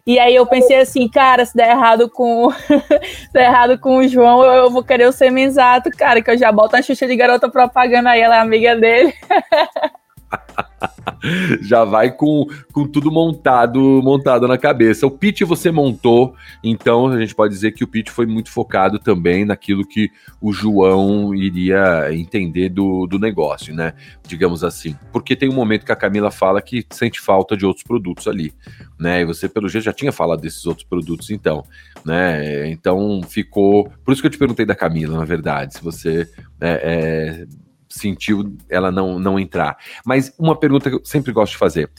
E 0.08 0.18
aí 0.18 0.34
eu 0.34 0.46
pensei 0.46 0.78
assim, 0.78 1.10
cara, 1.10 1.46
se 1.46 1.58
der 1.58 1.72
errado 1.72 2.10
com 2.10 2.52
se 2.64 3.34
der 3.34 3.50
errado 3.50 3.78
com 3.78 3.98
o 3.98 4.08
João, 4.08 4.42
eu, 4.46 4.54
eu 4.64 4.72
vou 4.72 4.82
querer 4.82 5.06
o 5.06 5.12
Semenzato, 5.12 5.92
cara, 5.92 6.22
que 6.22 6.32
eu 6.32 6.38
já 6.38 6.50
boto 6.54 6.78
a 6.78 6.82
Xuxa 6.82 7.06
de 7.06 7.18
garota 7.18 7.50
propaganda 7.50 8.12
aí, 8.12 8.22
ela 8.22 8.38
é 8.38 8.40
amiga 8.40 8.78
dele. 8.78 9.14
já 11.62 11.84
vai 11.84 12.12
com, 12.12 12.46
com 12.72 12.88
tudo 12.88 13.12
montado 13.12 14.02
montado 14.04 14.48
na 14.48 14.58
cabeça. 14.58 15.06
O 15.08 15.12
pitch 15.12 15.42
você 15.42 15.72
montou, 15.72 16.36
então 16.64 17.08
a 17.08 17.20
gente 17.20 17.36
pode 17.36 17.54
dizer 17.54 17.72
que 17.72 17.84
o 17.84 17.88
pitch 17.88 18.10
foi 18.10 18.26
muito 18.26 18.52
focado 18.52 19.00
também 19.00 19.46
naquilo 19.46 19.86
que 19.86 20.12
o 20.42 20.52
João 20.52 21.34
iria 21.34 22.14
entender 22.14 22.70
do, 22.70 23.06
do 23.08 23.20
negócio, 23.20 23.74
né? 23.74 23.94
Digamos 24.28 24.64
assim. 24.64 24.96
Porque 25.12 25.36
tem 25.36 25.50
um 25.50 25.56
momento 25.56 25.86
que 25.86 25.92
a 25.92 25.96
Camila 25.96 26.32
fala 26.32 26.62
que 26.62 26.86
sente 26.92 27.20
falta 27.20 27.56
de 27.56 27.66
outros 27.66 27.84
produtos 27.84 28.28
ali, 28.28 28.54
né? 29.00 29.22
E 29.22 29.26
você, 29.26 29.48
pelo 29.48 29.70
jeito, 29.70 29.86
já 29.86 29.94
tinha 29.94 30.12
falado 30.12 30.42
desses 30.42 30.66
outros 30.66 30.86
produtos, 30.86 31.30
então, 31.30 31.64
né? 32.06 32.70
Então 32.70 33.22
ficou. 33.28 33.92
Por 34.04 34.12
isso 34.12 34.22
que 34.22 34.28
eu 34.28 34.32
te 34.32 34.38
perguntei 34.38 34.66
da 34.66 34.76
Camila, 34.76 35.18
na 35.18 35.26
verdade, 35.26 35.76
se 35.76 35.84
você. 35.84 36.30
É, 36.62 37.46
é 37.46 37.69
sentiu 37.90 38.56
ela 38.70 38.92
não, 38.92 39.20
não 39.20 39.40
entrar. 39.40 39.78
Mas 40.06 40.34
uma 40.38 40.56
pergunta 40.56 40.90
que 40.90 40.96
eu 40.96 41.02
sempre 41.04 41.32
gosto 41.32 41.54
de 41.54 41.58
fazer: 41.58 41.90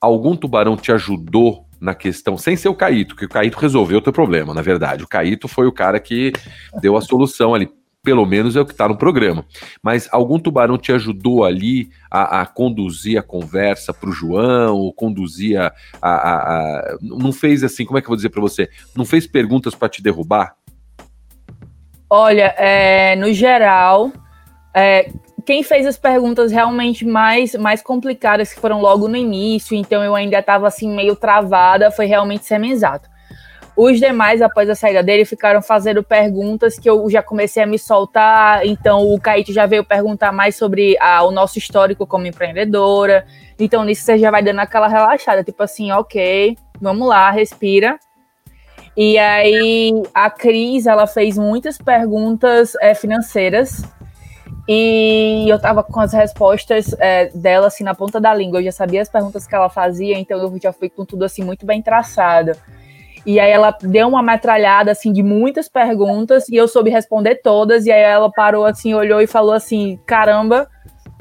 algum 0.00 0.36
tubarão 0.36 0.76
te 0.76 0.92
ajudou 0.92 1.66
na 1.80 1.94
questão, 1.94 2.38
sem 2.38 2.56
ser 2.56 2.68
o 2.68 2.74
Caíto, 2.74 3.14
que 3.14 3.26
o 3.26 3.28
Caíto 3.28 3.58
resolveu 3.58 3.98
o 3.98 4.02
teu 4.02 4.12
problema, 4.12 4.54
na 4.54 4.62
verdade. 4.62 5.04
O 5.04 5.08
Caíto 5.08 5.46
foi 5.46 5.66
o 5.66 5.72
cara 5.72 6.00
que 6.00 6.32
deu 6.80 6.96
a 6.96 7.00
solução 7.00 7.54
ali. 7.54 7.68
Pelo 8.02 8.26
menos 8.26 8.54
é 8.54 8.60
o 8.60 8.66
que 8.66 8.72
está 8.72 8.86
no 8.86 8.98
programa. 8.98 9.46
Mas 9.82 10.08
algum 10.12 10.38
tubarão 10.38 10.76
te 10.76 10.92
ajudou 10.92 11.42
ali 11.42 11.88
a, 12.10 12.42
a 12.42 12.46
conduzir 12.46 13.18
a 13.18 13.22
conversa 13.22 13.94
para 13.94 14.10
o 14.10 14.12
João, 14.12 14.76
ou 14.76 14.92
conduzir 14.92 15.58
a, 15.58 15.72
a, 16.02 16.12
a, 16.12 16.98
Não 17.00 17.32
fez 17.32 17.64
assim, 17.64 17.86
como 17.86 17.98
é 17.98 18.02
que 18.02 18.06
eu 18.06 18.10
vou 18.10 18.16
dizer 18.16 18.28
para 18.28 18.42
você? 18.42 18.68
Não 18.94 19.06
fez 19.06 19.26
perguntas 19.26 19.74
para 19.74 19.88
te 19.88 20.02
derrubar? 20.02 20.54
Olha, 22.10 22.54
é, 22.58 23.16
no 23.16 23.32
geral, 23.32 24.12
é, 24.74 25.10
quem 25.44 25.62
fez 25.62 25.86
as 25.86 25.96
perguntas 25.96 26.50
realmente 26.50 27.04
mais, 27.06 27.54
mais 27.54 27.82
complicadas, 27.82 28.52
que 28.52 28.60
foram 28.60 28.80
logo 28.80 29.06
no 29.06 29.16
início, 29.16 29.76
então 29.76 30.02
eu 30.02 30.14
ainda 30.14 30.38
estava 30.38 30.66
assim 30.66 30.88
meio 30.94 31.14
travada, 31.14 31.90
foi 31.90 32.06
realmente 32.06 32.44
Semenzato. 32.44 33.08
Os 33.76 33.98
demais, 33.98 34.40
após 34.40 34.70
a 34.70 34.74
saída 34.74 35.02
dele, 35.02 35.24
ficaram 35.24 35.60
fazendo 35.60 36.02
perguntas 36.02 36.78
que 36.78 36.88
eu 36.88 37.10
já 37.10 37.22
comecei 37.22 37.60
a 37.60 37.66
me 37.66 37.76
soltar. 37.76 38.64
Então, 38.64 39.12
o 39.12 39.20
Kaique 39.20 39.52
já 39.52 39.66
veio 39.66 39.84
perguntar 39.84 40.30
mais 40.30 40.54
sobre 40.54 40.96
o 41.24 41.30
nosso 41.32 41.58
histórico 41.58 42.06
como 42.06 42.24
empreendedora. 42.24 43.26
Então, 43.58 43.84
nisso 43.84 44.02
você 44.02 44.16
já 44.16 44.30
vai 44.30 44.44
dando 44.44 44.60
aquela 44.60 44.86
relaxada, 44.86 45.42
tipo 45.42 45.60
assim, 45.60 45.90
ok, 45.90 46.56
vamos 46.80 47.08
lá, 47.08 47.32
respira. 47.32 47.98
E 48.96 49.18
aí, 49.18 49.92
a 50.14 50.30
Cris, 50.30 50.86
ela 50.86 51.08
fez 51.08 51.36
muitas 51.36 51.76
perguntas 51.76 52.76
é, 52.80 52.94
financeiras 52.94 53.82
e 54.66 55.46
eu 55.46 55.58
tava 55.58 55.82
com 55.82 56.00
as 56.00 56.12
respostas 56.12 56.94
é, 56.98 57.26
dela 57.34 57.66
assim 57.66 57.84
na 57.84 57.94
ponta 57.94 58.20
da 58.20 58.32
língua. 58.34 58.60
Eu 58.60 58.64
já 58.64 58.72
sabia 58.72 59.02
as 59.02 59.08
perguntas 59.08 59.46
que 59.46 59.54
ela 59.54 59.68
fazia, 59.68 60.18
então 60.18 60.38
eu 60.38 60.58
já 60.58 60.72
fui 60.72 60.88
com 60.88 61.04
tudo 61.04 61.24
assim 61.24 61.44
muito 61.44 61.66
bem 61.66 61.82
traçado. 61.82 62.52
E 63.26 63.38
aí 63.40 63.50
ela 63.50 63.76
deu 63.82 64.08
uma 64.08 64.22
metralhada 64.22 64.90
assim 64.90 65.12
de 65.12 65.22
muitas 65.22 65.68
perguntas 65.68 66.48
e 66.48 66.56
eu 66.56 66.66
soube 66.66 66.90
responder 66.90 67.36
todas. 67.36 67.84
E 67.86 67.92
aí 67.92 68.02
ela 68.02 68.30
parou 68.30 68.64
assim, 68.64 68.94
olhou 68.94 69.20
e 69.20 69.26
falou 69.26 69.52
assim: 69.52 69.98
"Caramba, 70.06 70.68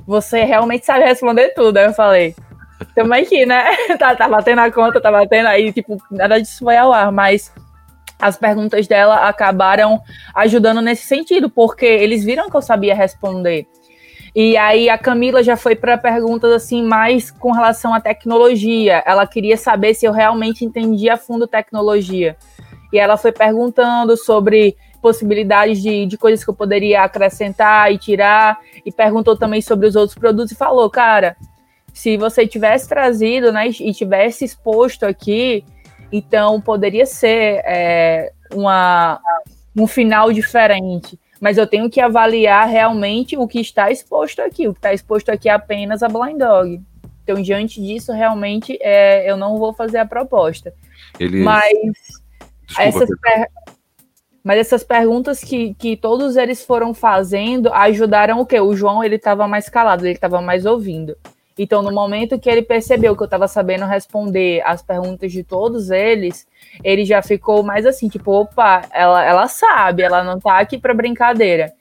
você 0.07 0.43
realmente 0.43 0.85
sabe 0.85 1.03
responder 1.05 1.49
tudo". 1.49 1.77
Aí 1.77 1.85
eu 1.85 1.93
falei: 1.93 2.35
"Tamo 2.95 3.13
aqui, 3.13 3.45
né? 3.45 3.63
tá, 3.99 4.15
tá 4.15 4.27
batendo 4.29 4.59
a 4.59 4.71
conta, 4.71 5.01
tá 5.01 5.11
batendo 5.11 5.47
aí, 5.47 5.71
tipo, 5.73 5.97
nada 6.11 6.39
disso 6.41 6.63
foi 6.63 6.77
ao 6.77 6.93
ar, 6.93 7.11
mas 7.11 7.51
as 8.23 8.37
perguntas 8.37 8.87
dela 8.87 9.27
acabaram 9.27 10.01
ajudando 10.33 10.81
nesse 10.81 11.05
sentido, 11.05 11.49
porque 11.49 11.85
eles 11.85 12.23
viram 12.23 12.49
que 12.49 12.55
eu 12.55 12.61
sabia 12.61 12.95
responder. 12.95 13.67
E 14.35 14.57
aí 14.57 14.89
a 14.89 14.97
Camila 14.97 15.43
já 15.43 15.55
foi 15.55 15.75
para 15.75 15.97
perguntas 15.97 16.51
assim 16.51 16.81
mais 16.81 17.29
com 17.29 17.51
relação 17.51 17.93
à 17.93 17.99
tecnologia. 17.99 19.03
Ela 19.05 19.27
queria 19.27 19.57
saber 19.57 19.93
se 19.93 20.05
eu 20.05 20.11
realmente 20.11 20.65
entendia 20.65 21.13
a 21.13 21.17
fundo 21.17 21.45
tecnologia. 21.45 22.35
E 22.91 22.97
ela 22.97 23.17
foi 23.17 23.31
perguntando 23.31 24.15
sobre 24.17 24.75
possibilidades 25.01 25.81
de, 25.81 26.05
de 26.05 26.17
coisas 26.17 26.43
que 26.43 26.49
eu 26.49 26.55
poderia 26.55 27.03
acrescentar 27.03 27.91
e 27.91 27.97
tirar, 27.97 28.57
e 28.85 28.91
perguntou 28.91 29.35
também 29.35 29.61
sobre 29.61 29.85
os 29.85 29.97
outros 29.97 30.17
produtos 30.17 30.53
e 30.53 30.55
falou, 30.55 30.89
cara, 30.89 31.35
se 31.93 32.15
você 32.15 32.47
tivesse 32.47 32.87
trazido 32.87 33.51
né, 33.51 33.67
e 33.67 33.93
tivesse 33.93 34.45
exposto 34.45 35.05
aqui, 35.05 35.65
então 36.13 36.61
poderia 36.61 37.07
ser 37.07 37.63
é, 37.65 38.31
uma, 38.53 39.19
um 39.75 39.87
final 39.87 40.31
diferente. 40.31 41.19
Mas 41.41 41.57
eu 41.57 41.65
tenho 41.65 41.89
que 41.89 41.99
avaliar 41.99 42.69
realmente 42.69 43.35
o 43.35 43.47
que 43.47 43.59
está 43.59 43.91
exposto 43.91 44.39
aqui. 44.41 44.67
O 44.67 44.73
que 44.73 44.79
está 44.79 44.93
exposto 44.93 45.29
aqui 45.29 45.49
é 45.49 45.53
apenas 45.53 46.03
a 46.03 46.07
Blind 46.07 46.37
Dog. 46.37 46.79
Então, 47.23 47.41
diante 47.41 47.81
disso, 47.81 48.13
realmente, 48.13 48.77
é, 48.79 49.29
eu 49.29 49.35
não 49.35 49.57
vou 49.57 49.73
fazer 49.73 49.97
a 49.97 50.05
proposta. 50.05 50.71
Eles... 51.19 51.43
Mas 51.43 51.73
Desculpa, 52.67 52.83
essas, 52.83 53.09
per... 53.19 53.47
Mas 54.43 54.57
essas 54.59 54.83
perguntas 54.83 55.39
que, 55.41 55.73
que 55.73 55.97
todos 55.97 56.37
eles 56.37 56.63
foram 56.63 56.93
fazendo 56.93 57.73
ajudaram 57.73 58.39
o 58.39 58.45
quê? 58.45 58.59
O 58.59 58.75
João, 58.75 59.03
ele 59.03 59.15
estava 59.15 59.47
mais 59.47 59.67
calado, 59.67 60.05
ele 60.05 60.13
estava 60.13 60.41
mais 60.41 60.65
ouvindo. 60.65 61.17
Então, 61.57 61.83
no 61.83 61.91
momento 61.91 62.39
que 62.39 62.49
ele 62.49 62.63
percebeu 62.63 63.15
que 63.15 63.21
eu 63.21 63.25
estava 63.25 63.47
sabendo 63.47 63.85
responder 63.85 64.61
as 64.65 64.81
perguntas 64.81 65.31
de 65.31 65.43
todos 65.43 65.91
eles, 65.91 66.47
ele 66.83 67.05
já 67.05 67.21
ficou 67.21 67.61
mais 67.61 67.85
assim, 67.85 68.09
tipo, 68.09 68.31
opa, 68.31 68.81
ela, 68.91 69.23
ela 69.23 69.47
sabe, 69.47 70.01
ela 70.01 70.23
não 70.23 70.39
tá 70.39 70.57
aqui 70.57 70.77
para 70.79 70.93
brincadeira. 70.93 71.71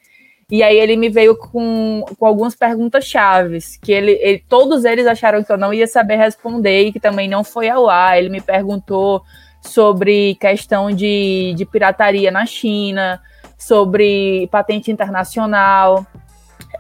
E 0.51 0.63
aí 0.63 0.77
ele 0.77 0.97
me 0.97 1.09
veio 1.09 1.35
com, 1.35 2.05
com 2.19 2.27
algumas 2.27 2.55
perguntas 2.55 3.07
chaves, 3.07 3.79
que 3.79 3.91
ele, 3.91 4.13
ele, 4.21 4.45
todos 4.47 4.85
eles 4.85 5.07
acharam 5.07 5.43
que 5.43 5.51
eu 5.51 5.57
não 5.57 5.73
ia 5.73 5.87
saber 5.87 6.17
responder 6.17 6.83
e 6.83 6.93
que 6.93 7.01
também 7.01 7.27
não 7.27 7.43
foi 7.43 7.71
ao 7.71 7.89
ar. 7.89 8.19
Ele 8.19 8.29
me 8.29 8.43
perguntou 8.43 9.23
sobre 9.63 10.35
questão 10.35 10.91
de, 10.91 11.55
de 11.57 11.65
pirataria 11.65 12.31
na 12.31 12.45
China, 12.45 13.19
sobre 13.57 14.47
patente 14.49 14.91
internacional, 14.91 16.07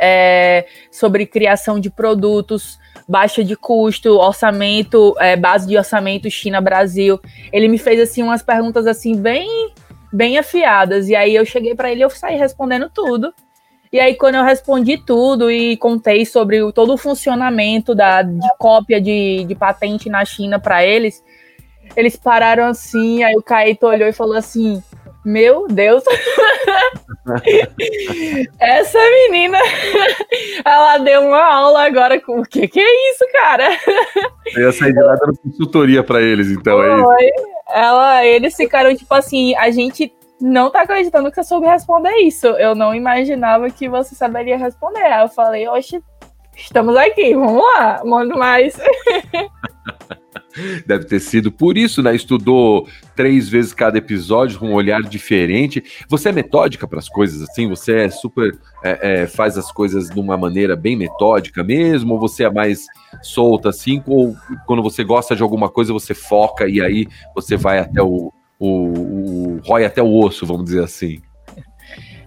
é, 0.04 0.66
sobre 0.90 1.24
criação 1.24 1.78
de 1.78 1.88
produtos 1.88 2.76
baixa 3.08 3.44
de 3.44 3.56
custo, 3.56 4.16
orçamento, 4.16 5.14
é, 5.18 5.36
base 5.36 5.66
de 5.68 5.76
orçamento 5.76 6.30
China-Brasil. 6.30 7.20
Ele 7.52 7.68
me 7.68 7.78
fez 7.78 8.00
assim 8.00 8.22
umas 8.22 8.42
perguntas 8.42 8.86
assim 8.86 9.16
bem 9.16 9.72
bem 10.12 10.36
afiadas 10.36 11.08
e 11.08 11.14
aí 11.14 11.34
eu 11.34 11.44
cheguei 11.44 11.74
para 11.74 11.90
ele 11.90 12.04
eu 12.04 12.10
saí 12.10 12.36
respondendo 12.36 12.90
tudo. 12.92 13.32
E 13.92 14.00
aí 14.00 14.14
quando 14.14 14.36
eu 14.36 14.44
respondi 14.44 14.98
tudo 14.98 15.50
e 15.50 15.76
contei 15.76 16.24
sobre 16.24 16.62
o, 16.62 16.72
todo 16.72 16.94
o 16.94 16.98
funcionamento 16.98 17.94
da 17.94 18.22
de 18.22 18.48
cópia 18.58 19.00
de, 19.00 19.44
de 19.44 19.54
patente 19.54 20.08
na 20.08 20.24
China 20.24 20.58
para 20.58 20.84
eles, 20.84 21.22
eles 21.96 22.16
pararam 22.16 22.64
assim, 22.64 23.22
aí 23.22 23.36
o 23.36 23.42
Caíto 23.42 23.86
olhou 23.86 24.08
e 24.08 24.12
falou 24.12 24.36
assim: 24.36 24.82
meu 25.24 25.66
Deus. 25.68 26.02
Essa 28.58 28.98
menina, 28.98 29.58
ela 30.64 30.98
deu 30.98 31.22
uma 31.22 31.44
aula 31.44 31.86
agora 31.86 32.20
com 32.20 32.40
o 32.40 32.44
que 32.44 32.66
que 32.66 32.80
é 32.80 33.10
isso, 33.10 33.24
cara? 33.32 33.68
Eu 34.56 34.72
sair 34.72 34.92
de 34.92 35.00
lá 35.00 35.14
dando 35.14 35.38
consultoria 35.38 36.02
para 36.02 36.20
eles, 36.20 36.50
então 36.50 36.78
Foi. 36.78 36.90
é 36.90 37.28
isso. 37.28 37.46
Ela, 37.68 38.26
eles 38.26 38.54
ficaram 38.56 38.94
tipo 38.94 39.14
assim, 39.14 39.54
a 39.56 39.70
gente 39.70 40.12
não 40.40 40.70
tá 40.70 40.82
acreditando 40.82 41.30
que 41.30 41.36
você 41.36 41.44
soube 41.44 41.66
responder 41.66 42.14
isso. 42.16 42.48
Eu 42.48 42.74
não 42.74 42.94
imaginava 42.94 43.70
que 43.70 43.88
você 43.88 44.14
saberia 44.14 44.58
responder. 44.58 45.04
Aí 45.04 45.22
eu 45.22 45.28
falei, 45.28 45.68
oxe, 45.68 46.02
estamos 46.56 46.96
aqui, 46.96 47.34
vamos 47.34 47.62
lá, 47.62 48.02
manda 48.04 48.36
mais. 48.36 48.76
Deve 50.86 51.04
ter 51.04 51.20
sido 51.20 51.50
por 51.50 51.76
isso, 51.76 52.02
né? 52.02 52.14
Estudou 52.14 52.86
três 53.16 53.48
vezes 53.48 53.72
cada 53.72 53.98
episódio 53.98 54.58
com 54.58 54.70
um 54.70 54.74
olhar 54.74 55.02
diferente. 55.02 55.82
Você 56.08 56.28
é 56.28 56.32
metódica 56.32 56.86
para 56.86 56.98
as 56.98 57.08
coisas 57.08 57.42
assim? 57.42 57.68
Você 57.68 57.96
é 57.96 58.10
super. 58.10 58.58
É, 58.84 59.22
é, 59.22 59.26
faz 59.26 59.56
as 59.56 59.70
coisas 59.70 60.08
de 60.08 60.18
uma 60.18 60.36
maneira 60.36 60.76
bem 60.76 60.96
metódica 60.96 61.62
mesmo? 61.62 62.14
Ou 62.14 62.20
você 62.20 62.44
é 62.44 62.50
mais 62.50 62.86
solta 63.22 63.68
assim? 63.68 64.02
Ou 64.06 64.34
quando 64.66 64.82
você 64.82 65.02
gosta 65.04 65.34
de 65.34 65.42
alguma 65.42 65.68
coisa, 65.68 65.92
você 65.92 66.14
foca 66.14 66.68
e 66.68 66.80
aí 66.80 67.06
você 67.34 67.56
vai 67.56 67.78
até 67.78 68.02
o. 68.02 68.32
o, 68.58 68.68
o 68.68 69.60
rói 69.64 69.84
até 69.84 70.02
o 70.02 70.14
osso, 70.14 70.46
vamos 70.46 70.64
dizer 70.64 70.82
assim? 70.82 71.20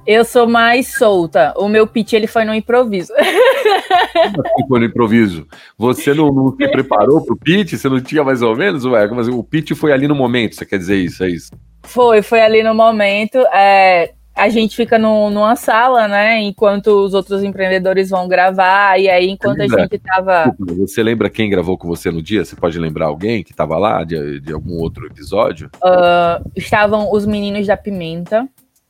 Eu 0.05 0.23
sou 0.23 0.47
mais 0.47 0.95
solta. 0.95 1.53
O 1.57 1.67
meu 1.67 1.87
pitch 1.87 2.13
ele 2.13 2.27
foi 2.27 2.45
no 2.45 2.53
improviso. 2.53 3.11
Assim 3.67 4.67
foi 4.67 4.79
no 4.79 4.85
improviso. 4.85 5.47
Você 5.77 6.13
não, 6.13 6.31
não 6.31 6.55
se 6.55 6.67
preparou 6.67 7.23
para 7.23 7.33
o 7.33 7.37
pitch? 7.37 7.73
Você 7.73 7.89
não 7.89 8.01
tinha 8.01 8.23
mais 8.23 8.41
ou 8.41 8.55
menos? 8.55 8.85
Ué, 8.85 9.07
mas 9.07 9.27
o 9.27 9.43
pitch 9.43 9.73
foi 9.73 9.91
ali 9.91 10.07
no 10.07 10.15
momento, 10.15 10.55
você 10.55 10.65
quer 10.65 10.77
dizer 10.77 10.97
isso? 10.97 11.23
É 11.23 11.29
isso? 11.29 11.51
Foi, 11.83 12.21
foi 12.21 12.41
ali 12.41 12.63
no 12.63 12.73
momento. 12.73 13.37
É, 13.53 14.13
a 14.35 14.49
gente 14.49 14.75
fica 14.75 14.99
no, 14.99 15.29
numa 15.29 15.55
sala, 15.55 16.07
né? 16.07 16.41
Enquanto 16.41 16.87
os 16.87 17.13
outros 17.13 17.43
empreendedores 17.43 18.09
vão 18.09 18.27
gravar, 18.27 18.99
e 18.99 19.07
aí, 19.07 19.29
enquanto 19.29 19.61
a 19.61 19.67
gente 19.67 19.97
tava. 19.99 20.53
Você 20.77 21.01
lembra 21.01 21.29
quem 21.29 21.49
gravou 21.49 21.77
com 21.77 21.87
você 21.87 22.11
no 22.11 22.21
dia? 22.21 22.43
Você 22.43 22.55
pode 22.55 22.77
lembrar 22.77 23.05
alguém 23.05 23.43
que 23.43 23.51
estava 23.51 23.77
lá 23.77 24.03
de, 24.03 24.41
de 24.41 24.51
algum 24.51 24.73
outro 24.73 25.05
episódio? 25.05 25.69
Uh, 25.77 26.51
estavam 26.55 27.11
os 27.11 27.25
meninos 27.25 27.65
da 27.65 27.77
Pimenta 27.77 28.47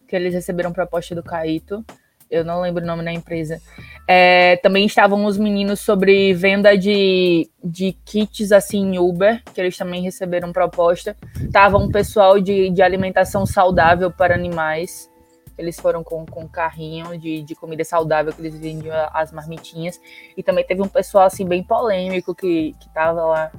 que 0.08 0.16
eles 0.16 0.34
receberam 0.34 0.72
proposta 0.72 1.14
do 1.14 1.24
Caíto. 1.24 1.84
Eu 2.30 2.44
não 2.44 2.62
lembro 2.62 2.84
o 2.84 2.88
nome 2.88 3.04
da 3.04 3.14
empresa. 3.14 3.62
É, 4.08 4.58
também 4.58 4.86
estavam 4.86 5.26
os 5.26 5.38
meninos 5.38 5.80
sobre 5.80 6.34
venda 6.34 6.78
de, 6.78 7.50
de 7.64 7.94
kits 8.06 8.52
assim 8.52 8.98
Uber, 8.98 9.42
que 9.54 9.60
eles 9.60 9.78
também 9.78 10.02
receberam 10.04 10.52
proposta. 10.52 11.16
Tava 11.52 11.78
um 11.78 11.90
pessoal 11.90 12.40
de, 12.40 12.70
de 12.70 12.82
alimentação 12.82 13.46
saudável 13.46 14.12
para 14.12 14.36
animais. 14.36 15.10
Eles 15.58 15.80
foram 15.80 16.04
com, 16.04 16.26
com 16.26 16.42
um 16.42 16.48
carrinho 16.48 17.18
de, 17.18 17.42
de 17.42 17.56
comida 17.56 17.84
saudável 17.84 18.34
que 18.34 18.42
eles 18.42 18.60
vendiam 18.60 18.96
as 19.14 19.32
marmitinhas. 19.32 20.00
E 20.36 20.44
também 20.44 20.66
teve 20.66 20.82
um 20.82 20.88
pessoal 20.88 21.26
assim 21.26 21.46
bem 21.46 21.64
polêmico 21.64 22.36
que, 22.36 22.74
que 22.80 22.90
tava 22.90 23.24
lá 23.24 23.52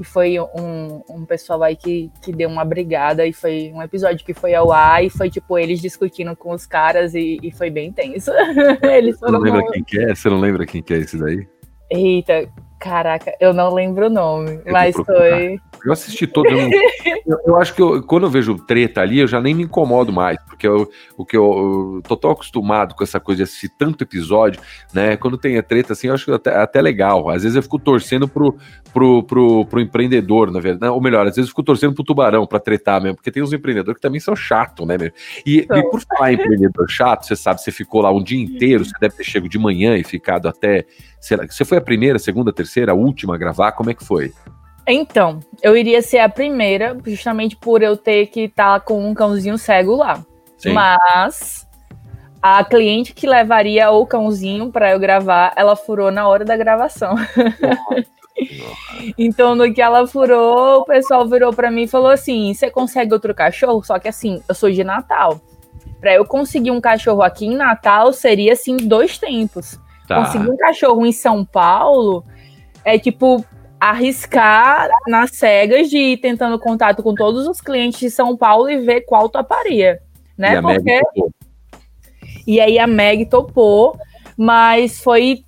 que 0.00 0.04
foi 0.04 0.40
um, 0.40 1.02
um 1.10 1.26
pessoal 1.26 1.62
aí 1.62 1.76
que, 1.76 2.10
que 2.22 2.32
deu 2.32 2.48
uma 2.48 2.64
brigada 2.64 3.26
e 3.26 3.34
foi 3.34 3.70
um 3.74 3.82
episódio 3.82 4.24
que 4.24 4.32
foi 4.32 4.54
ao 4.54 4.72
ar 4.72 5.04
e 5.04 5.10
foi 5.10 5.28
tipo 5.28 5.58
eles 5.58 5.78
discutindo 5.78 6.34
com 6.34 6.54
os 6.54 6.64
caras 6.64 7.14
e, 7.14 7.38
e 7.42 7.52
foi 7.52 7.68
bem 7.68 7.92
tenso. 7.92 8.30
eles 8.82 9.18
Você 9.18 9.30
não 9.30 9.40
lembra 9.40 9.62
quem 9.70 9.84
que 9.84 10.00
é? 10.00 10.14
Você 10.14 10.30
não 10.30 10.40
lembra 10.40 10.64
quem 10.64 10.82
que 10.82 10.94
é 10.94 10.96
esse 10.96 11.18
daí? 11.18 11.46
Eita, 11.90 12.48
Caraca, 12.80 13.36
eu 13.38 13.52
não 13.52 13.74
lembro 13.74 14.06
o 14.06 14.10
nome, 14.10 14.58
eu 14.64 14.72
mas 14.72 14.96
foi. 14.96 15.60
Eu 15.84 15.92
assisti 15.92 16.26
todo. 16.26 16.48
Eu, 17.26 17.38
eu, 17.46 17.56
acho 17.58 17.74
que 17.74 17.80
eu, 17.80 18.02
quando 18.02 18.24
eu 18.24 18.30
vejo 18.30 18.56
treta 18.56 19.00
ali, 19.00 19.20
eu 19.20 19.26
já 19.26 19.40
nem 19.40 19.54
me 19.54 19.62
incomodo 19.62 20.12
mais, 20.12 20.36
porque 20.46 20.66
eu, 20.66 20.90
o 21.16 21.24
que 21.24 21.36
eu, 21.36 21.94
eu 21.96 22.02
tô 22.02 22.16
tão 22.16 22.30
acostumado 22.30 22.94
com 22.94 23.04
essa 23.04 23.20
coisa 23.20 23.38
de 23.38 23.42
assistir 23.44 23.68
tanto 23.68 24.02
episódio, 24.02 24.60
né? 24.92 25.16
Quando 25.16 25.38
tem 25.38 25.56
a 25.56 25.62
treta 25.62 25.92
assim, 25.92 26.08
eu 26.08 26.14
acho 26.14 26.32
até, 26.32 26.56
até 26.56 26.82
legal. 26.82 27.28
Às 27.28 27.42
vezes 27.42 27.54
eu 27.54 27.62
fico 27.62 27.78
torcendo 27.78 28.26
pro, 28.26 28.56
pro, 28.92 29.22
pro, 29.22 29.64
pro 29.66 29.80
empreendedor, 29.80 30.50
na 30.50 30.58
verdade. 30.58 30.92
Ou 30.92 31.00
melhor, 31.00 31.26
às 31.26 31.36
vezes 31.36 31.48
eu 31.48 31.52
fico 31.52 31.62
torcendo 31.62 31.94
pro 31.94 32.02
tubarão 32.02 32.46
pra 32.46 32.58
tretar 32.58 33.00
mesmo, 33.00 33.16
porque 33.16 33.30
tem 33.30 33.42
uns 33.42 33.52
empreendedores 33.52 33.96
que 33.96 34.02
também 34.02 34.20
são 34.20 34.34
chatos, 34.34 34.86
né? 34.86 34.96
E, 35.46 35.58
e 35.58 35.82
por 35.90 36.00
falar 36.00 36.32
em 36.32 36.34
empreendedor 36.34 36.88
chato, 36.88 37.26
você 37.26 37.36
sabe, 37.36 37.60
você 37.62 37.70
ficou 37.70 38.02
lá 38.02 38.10
um 38.10 38.22
dia 38.22 38.40
inteiro, 38.40 38.84
você 38.84 38.92
deve 39.00 39.16
ter 39.16 39.24
chegado 39.24 39.48
de 39.48 39.58
manhã 39.58 39.96
e 39.96 40.02
ficado 40.02 40.48
até. 40.48 40.84
Será, 41.20 41.46
você 41.46 41.64
foi 41.64 41.78
a 41.78 41.82
primeira, 41.82 42.18
segunda, 42.18 42.52
terceira? 42.52 42.70
terceira, 42.70 42.94
última 42.94 43.34
a 43.34 43.38
gravar? 43.38 43.72
Como 43.72 43.90
é 43.90 43.94
que 43.94 44.04
foi? 44.04 44.32
Então, 44.86 45.40
eu 45.62 45.76
iria 45.76 46.00
ser 46.02 46.18
a 46.18 46.28
primeira, 46.28 46.96
justamente 47.06 47.56
por 47.56 47.82
eu 47.82 47.96
ter 47.96 48.26
que 48.26 48.42
estar 48.42 48.80
tá 48.80 48.84
com 48.84 49.08
um 49.08 49.14
cãozinho 49.14 49.58
cego 49.58 49.96
lá. 49.96 50.24
Sim. 50.56 50.72
Mas 50.72 51.66
a 52.42 52.64
cliente 52.64 53.12
que 53.12 53.26
levaria 53.26 53.90
o 53.90 54.06
cãozinho 54.06 54.70
para 54.70 54.90
eu 54.92 54.98
gravar, 54.98 55.52
ela 55.56 55.76
furou 55.76 56.10
na 56.10 56.26
hora 56.26 56.44
da 56.44 56.56
gravação. 56.56 57.14
então, 59.18 59.54
no 59.54 59.72
que 59.72 59.82
ela 59.82 60.06
furou, 60.06 60.80
o 60.80 60.84
pessoal 60.84 61.28
virou 61.28 61.52
para 61.52 61.70
mim 61.70 61.82
e 61.82 61.88
falou 61.88 62.10
assim: 62.10 62.52
"Você 62.54 62.70
consegue 62.70 63.12
outro 63.12 63.34
cachorro?" 63.34 63.82
Só 63.84 63.98
que 63.98 64.08
assim, 64.08 64.42
eu 64.48 64.54
sou 64.54 64.70
de 64.70 64.82
Natal. 64.82 65.40
Para 66.00 66.14
eu 66.14 66.24
conseguir 66.24 66.70
um 66.70 66.80
cachorro 66.80 67.22
aqui 67.22 67.46
em 67.46 67.56
Natal 67.56 68.12
seria 68.12 68.54
assim 68.54 68.76
dois 68.76 69.18
tempos. 69.18 69.78
Tá. 70.10 70.24
Conseguir 70.24 70.50
um 70.50 70.56
cachorro 70.56 71.06
em 71.06 71.12
São 71.12 71.44
Paulo 71.44 72.24
é 72.84 72.98
tipo 72.98 73.44
arriscar 73.78 74.88
nas 75.06 75.36
cegas 75.36 75.88
de 75.88 75.98
ir 75.98 76.16
tentando 76.16 76.58
contato 76.58 77.00
com 77.00 77.14
todos 77.14 77.46
os 77.46 77.60
clientes 77.60 78.00
de 78.00 78.10
São 78.10 78.36
Paulo 78.36 78.68
e 78.68 78.78
ver 78.78 79.02
qual 79.02 79.28
toparia, 79.28 80.00
né? 80.36 80.56
E 80.56 80.62
Porque 80.62 81.00
e 82.44 82.60
aí 82.60 82.76
a 82.80 82.88
Meg 82.88 83.26
topou, 83.26 83.96
mas 84.36 84.98
foi 84.98 85.44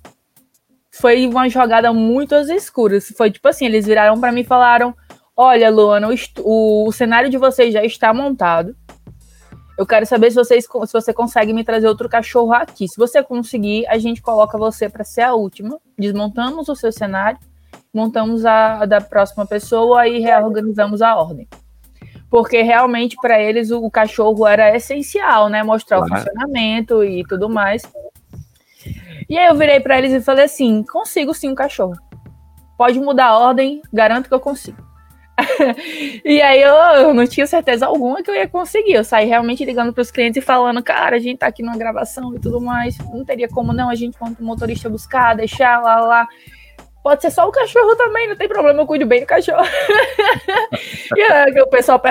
foi 0.89 1.27
uma 1.27 1.49
jogada 1.49 1.91
muito 1.91 2.33
às 2.33 2.47
escuras. 2.47 3.13
Foi 3.17 3.29
tipo 3.29 3.45
assim, 3.49 3.65
eles 3.65 3.85
viraram 3.85 4.17
para 4.17 4.31
mim 4.31 4.41
e 4.41 4.45
falaram: 4.45 4.95
"Olha, 5.35 5.69
Luana, 5.69 6.07
o, 6.39 6.87
o 6.87 6.91
cenário 6.93 7.29
de 7.29 7.37
vocês 7.37 7.73
já 7.73 7.83
está 7.83 8.13
montado. 8.13 8.73
Eu 9.77 9.87
quero 9.87 10.05
saber 10.05 10.29
se, 10.29 10.35
vocês, 10.35 10.65
se 10.65 10.93
você 10.93 11.13
consegue 11.13 11.51
me 11.51 11.63
trazer 11.63 11.87
outro 11.87 12.07
cachorro 12.07 12.53
aqui. 12.53 12.87
Se 12.87 12.95
você 12.97 13.23
conseguir, 13.23 13.87
a 13.87 13.97
gente 13.97 14.21
coloca 14.21 14.57
você 14.57 14.87
para 14.87 15.03
ser 15.03 15.21
a 15.21 15.33
última. 15.33 15.79
Desmontamos 15.97 16.69
o 16.69 16.75
seu 16.75 16.91
cenário, 16.91 17.39
montamos 17.93 18.45
a, 18.45 18.83
a 18.83 18.85
da 18.85 19.01
próxima 19.01 19.47
pessoa 19.47 20.07
e 20.07 20.19
reorganizamos 20.19 21.01
a 21.01 21.15
ordem. 21.15 21.47
porque 22.29 22.61
realmente 22.61 23.15
para 23.21 23.41
eles 23.41 23.71
o, 23.71 23.83
o, 23.83 23.91
cachorro 23.91 24.45
era 24.47 24.75
essencial, 24.75 25.49
né? 25.49 25.63
Mostrar 25.63 25.97
claro. 25.97 26.13
o 26.13 26.17
funcionamento 26.17 27.03
e 27.03 27.23
tudo 27.23 27.49
mais. 27.49 27.81
E 29.29 29.37
aí 29.37 29.47
eu 29.47 29.55
virei 29.55 29.79
para 29.79 29.97
eles 29.97 30.13
e 30.13 30.21
falei 30.21 30.45
assim: 30.45 30.83
consigo 30.83 31.33
sim 31.33 31.49
um 31.49 31.55
cachorro. 31.55 31.95
Pode 32.77 32.99
mudar 32.99 33.27
a 33.27 33.39
ordem, 33.39 33.81
garanto 33.91 34.27
que 34.27 34.33
eu 34.33 34.39
consigo. 34.39 34.92
e 36.23 36.41
aí 36.41 36.61
eu, 36.61 36.73
eu, 36.73 37.13
não 37.13 37.25
tinha 37.25 37.47
certeza 37.47 37.85
alguma 37.85 38.21
que 38.21 38.29
eu 38.29 38.35
ia 38.35 38.47
conseguir. 38.47 38.93
Eu 38.93 39.03
saí 39.03 39.25
realmente 39.25 39.65
ligando 39.65 39.93
para 39.93 40.01
os 40.01 40.11
clientes 40.11 40.41
e 40.41 40.45
falando, 40.45 40.81
cara, 40.83 41.15
a 41.15 41.19
gente 41.19 41.39
tá 41.39 41.47
aqui 41.47 41.63
numa 41.63 41.77
gravação 41.77 42.35
e 42.35 42.39
tudo 42.39 42.61
mais. 42.61 42.97
Não 42.99 43.25
teria 43.25 43.47
como 43.47 43.73
não, 43.73 43.89
a 43.89 43.95
gente 43.95 44.17
quanto 44.17 44.43
motorista 44.43 44.89
buscar, 44.89 45.35
deixar 45.35 45.81
lá 45.81 46.01
lá. 46.01 46.27
Pode 47.03 47.21
ser 47.21 47.31
só 47.31 47.47
o 47.47 47.51
cachorro 47.51 47.95
também, 47.97 48.29
não 48.29 48.35
tem 48.35 48.47
problema, 48.47 48.81
eu 48.81 48.87
cuido 48.87 49.05
bem 49.05 49.21
do 49.21 49.27
cachorro. 49.27 49.65
e 51.17 51.21
aí, 51.21 51.61
o 51.61 51.67
pessoal 51.67 52.01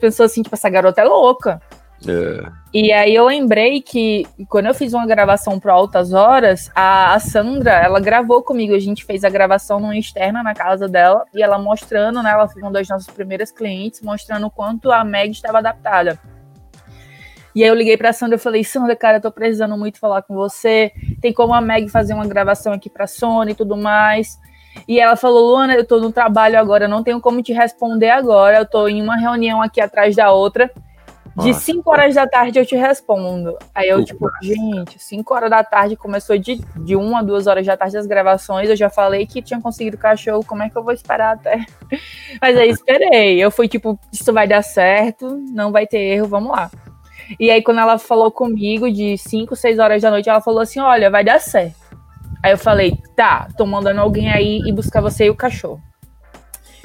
pensou 0.00 0.26
assim, 0.26 0.42
tipo, 0.42 0.54
essa 0.54 0.70
garota 0.70 1.00
é 1.00 1.04
louca. 1.04 1.60
É. 2.06 2.52
E 2.72 2.92
aí 2.92 3.14
eu 3.14 3.26
lembrei 3.26 3.80
que 3.80 4.26
quando 4.48 4.66
eu 4.66 4.74
fiz 4.74 4.92
uma 4.92 5.06
gravação 5.06 5.58
para 5.58 5.72
Altas 5.72 6.12
Horas, 6.12 6.70
a, 6.74 7.18
Sandra, 7.18 7.72
ela 7.72 7.98
gravou 7.98 8.42
comigo, 8.42 8.74
a 8.74 8.78
gente 8.78 9.04
fez 9.04 9.24
a 9.24 9.30
gravação 9.30 9.80
numa 9.80 9.96
externa 9.96 10.42
na 10.42 10.54
casa 10.54 10.86
dela, 10.86 11.24
e 11.34 11.42
ela 11.42 11.58
mostrando, 11.58 12.22
né, 12.22 12.30
ela 12.30 12.48
foi 12.48 12.62
uma 12.62 12.70
das 12.70 12.88
nossas 12.88 13.12
primeiras 13.12 13.50
clientes, 13.50 14.00
mostrando 14.02 14.46
o 14.46 14.50
quanto 14.50 14.92
a 14.92 15.02
Meg 15.02 15.32
estava 15.32 15.58
adaptada. 15.58 16.18
E 17.54 17.64
aí 17.64 17.68
eu 17.68 17.74
liguei 17.74 17.96
pra 17.96 18.12
Sandra 18.12 18.36
e 18.36 18.38
falei, 18.38 18.62
Sandra, 18.62 18.94
cara, 18.94 19.16
eu 19.16 19.22
tô 19.22 19.32
precisando 19.32 19.76
muito 19.76 19.98
falar 19.98 20.22
com 20.22 20.34
você. 20.34 20.92
Tem 21.20 21.32
como 21.32 21.52
a 21.54 21.60
Meg 21.60 21.88
fazer 21.88 22.14
uma 22.14 22.26
gravação 22.26 22.72
aqui 22.72 22.88
pra 22.88 23.06
Sony 23.06 23.50
e 23.50 23.54
tudo 23.54 23.76
mais. 23.76 24.38
E 24.86 25.00
ela 25.00 25.16
falou, 25.16 25.48
Luana, 25.48 25.74
eu 25.74 25.84
tô 25.84 25.98
no 25.98 26.12
trabalho 26.12 26.56
agora, 26.56 26.86
não 26.86 27.02
tenho 27.02 27.20
como 27.20 27.42
te 27.42 27.52
responder 27.52 28.10
agora. 28.10 28.58
Eu 28.58 28.66
tô 28.66 28.86
em 28.86 29.02
uma 29.02 29.16
reunião 29.16 29.60
aqui 29.60 29.80
atrás 29.80 30.14
da 30.14 30.30
outra. 30.30 30.70
De 31.42 31.54
5 31.54 31.90
horas 31.90 32.14
da 32.14 32.26
tarde 32.26 32.58
eu 32.58 32.66
te 32.66 32.74
respondo. 32.74 33.56
Aí 33.74 33.88
eu, 33.88 34.04
tipo, 34.04 34.28
gente, 34.42 34.98
5 34.98 35.34
horas 35.34 35.50
da 35.50 35.62
tarde 35.62 35.96
começou 35.96 36.36
de, 36.38 36.60
de 36.76 36.96
1 36.96 37.16
a 37.16 37.22
2 37.22 37.46
horas 37.46 37.66
da 37.66 37.76
tarde 37.76 37.96
as 37.96 38.06
gravações. 38.06 38.68
Eu 38.68 38.76
já 38.76 38.90
falei 38.90 39.26
que 39.26 39.42
tinha 39.42 39.60
conseguido 39.60 39.96
o 39.96 40.00
cachorro, 40.00 40.44
como 40.44 40.62
é 40.62 40.70
que 40.70 40.76
eu 40.76 40.82
vou 40.82 40.92
esperar 40.92 41.34
até? 41.34 41.64
Mas 42.40 42.56
aí 42.56 42.70
esperei. 42.70 43.42
Eu 43.42 43.50
fui, 43.50 43.68
tipo, 43.68 43.98
isso 44.12 44.32
vai 44.32 44.48
dar 44.48 44.62
certo, 44.62 45.28
não 45.50 45.70
vai 45.70 45.86
ter 45.86 45.98
erro, 45.98 46.26
vamos 46.26 46.50
lá. 46.50 46.70
E 47.38 47.50
aí, 47.50 47.62
quando 47.62 47.80
ela 47.80 47.98
falou 47.98 48.30
comigo 48.30 48.90
de 48.90 49.18
5, 49.18 49.54
6 49.54 49.78
horas 49.78 50.02
da 50.02 50.10
noite, 50.10 50.28
ela 50.28 50.40
falou 50.40 50.60
assim: 50.60 50.80
olha, 50.80 51.10
vai 51.10 51.22
dar 51.22 51.40
certo. 51.40 51.76
Aí 52.42 52.52
eu 52.52 52.58
falei, 52.58 52.96
tá, 53.16 53.48
tô 53.56 53.66
mandando 53.66 54.00
alguém 54.00 54.30
aí 54.30 54.60
e 54.64 54.72
buscar 54.72 55.00
você 55.00 55.26
e 55.26 55.30
o 55.30 55.36
cachorro. 55.36 55.82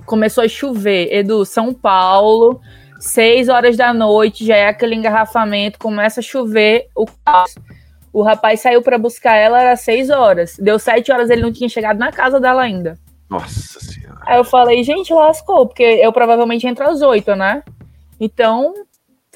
Começou 0.06 0.44
a 0.44 0.48
chover, 0.48 1.14
Edu, 1.14 1.46
São 1.46 1.74
Paulo, 1.74 2.60
seis 3.04 3.50
horas 3.50 3.76
da 3.76 3.94
noite, 3.94 4.46
já 4.46 4.56
é 4.56 4.68
aquele 4.68 4.96
engarrafamento, 4.96 5.78
começa 5.78 6.22
a 6.22 6.24
chover, 6.24 6.88
o 6.96 7.06
O 8.14 8.22
rapaz 8.22 8.62
saiu 8.62 8.82
para 8.82 8.98
buscar 8.98 9.36
ela, 9.36 9.62
era 9.62 9.76
seis 9.76 10.10
horas. 10.10 10.56
Deu 10.58 10.80
sete 10.80 11.12
horas, 11.12 11.30
ele 11.30 11.42
não 11.42 11.52
tinha 11.52 11.68
chegado 11.68 11.98
na 11.98 12.12
casa 12.12 12.40
dela 12.40 12.62
ainda. 12.62 12.98
Nossa 13.30 13.80
senhora. 13.82 14.22
Aí 14.26 14.38
eu 14.38 14.46
falei, 14.46 14.84
gente, 14.84 15.14
lascou, 15.14 15.68
porque 15.68 15.84
eu 15.84 16.14
provavelmente 16.14 16.66
entro 16.66 16.88
às 16.88 17.02
oito, 17.02 17.36
né? 17.36 17.62
Então, 18.20 18.74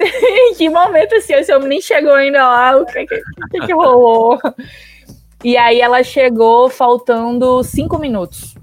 em 0.00 0.54
que 0.56 0.70
momento 0.70 1.16
assim, 1.16 1.34
esse 1.34 1.52
homem 1.52 1.68
nem 1.68 1.80
chegou 1.82 2.14
ainda 2.14 2.38
lá, 2.38 2.76
o 2.76 2.86
que 2.86 3.04
que, 3.04 3.20
que, 3.50 3.66
que 3.66 3.74
rolou? 3.74 4.38
E 5.44 5.58
aí 5.58 5.80
ela 5.80 6.02
chegou 6.02 6.70
faltando 6.70 7.62
cinco 7.62 7.98
minutos 7.98 8.54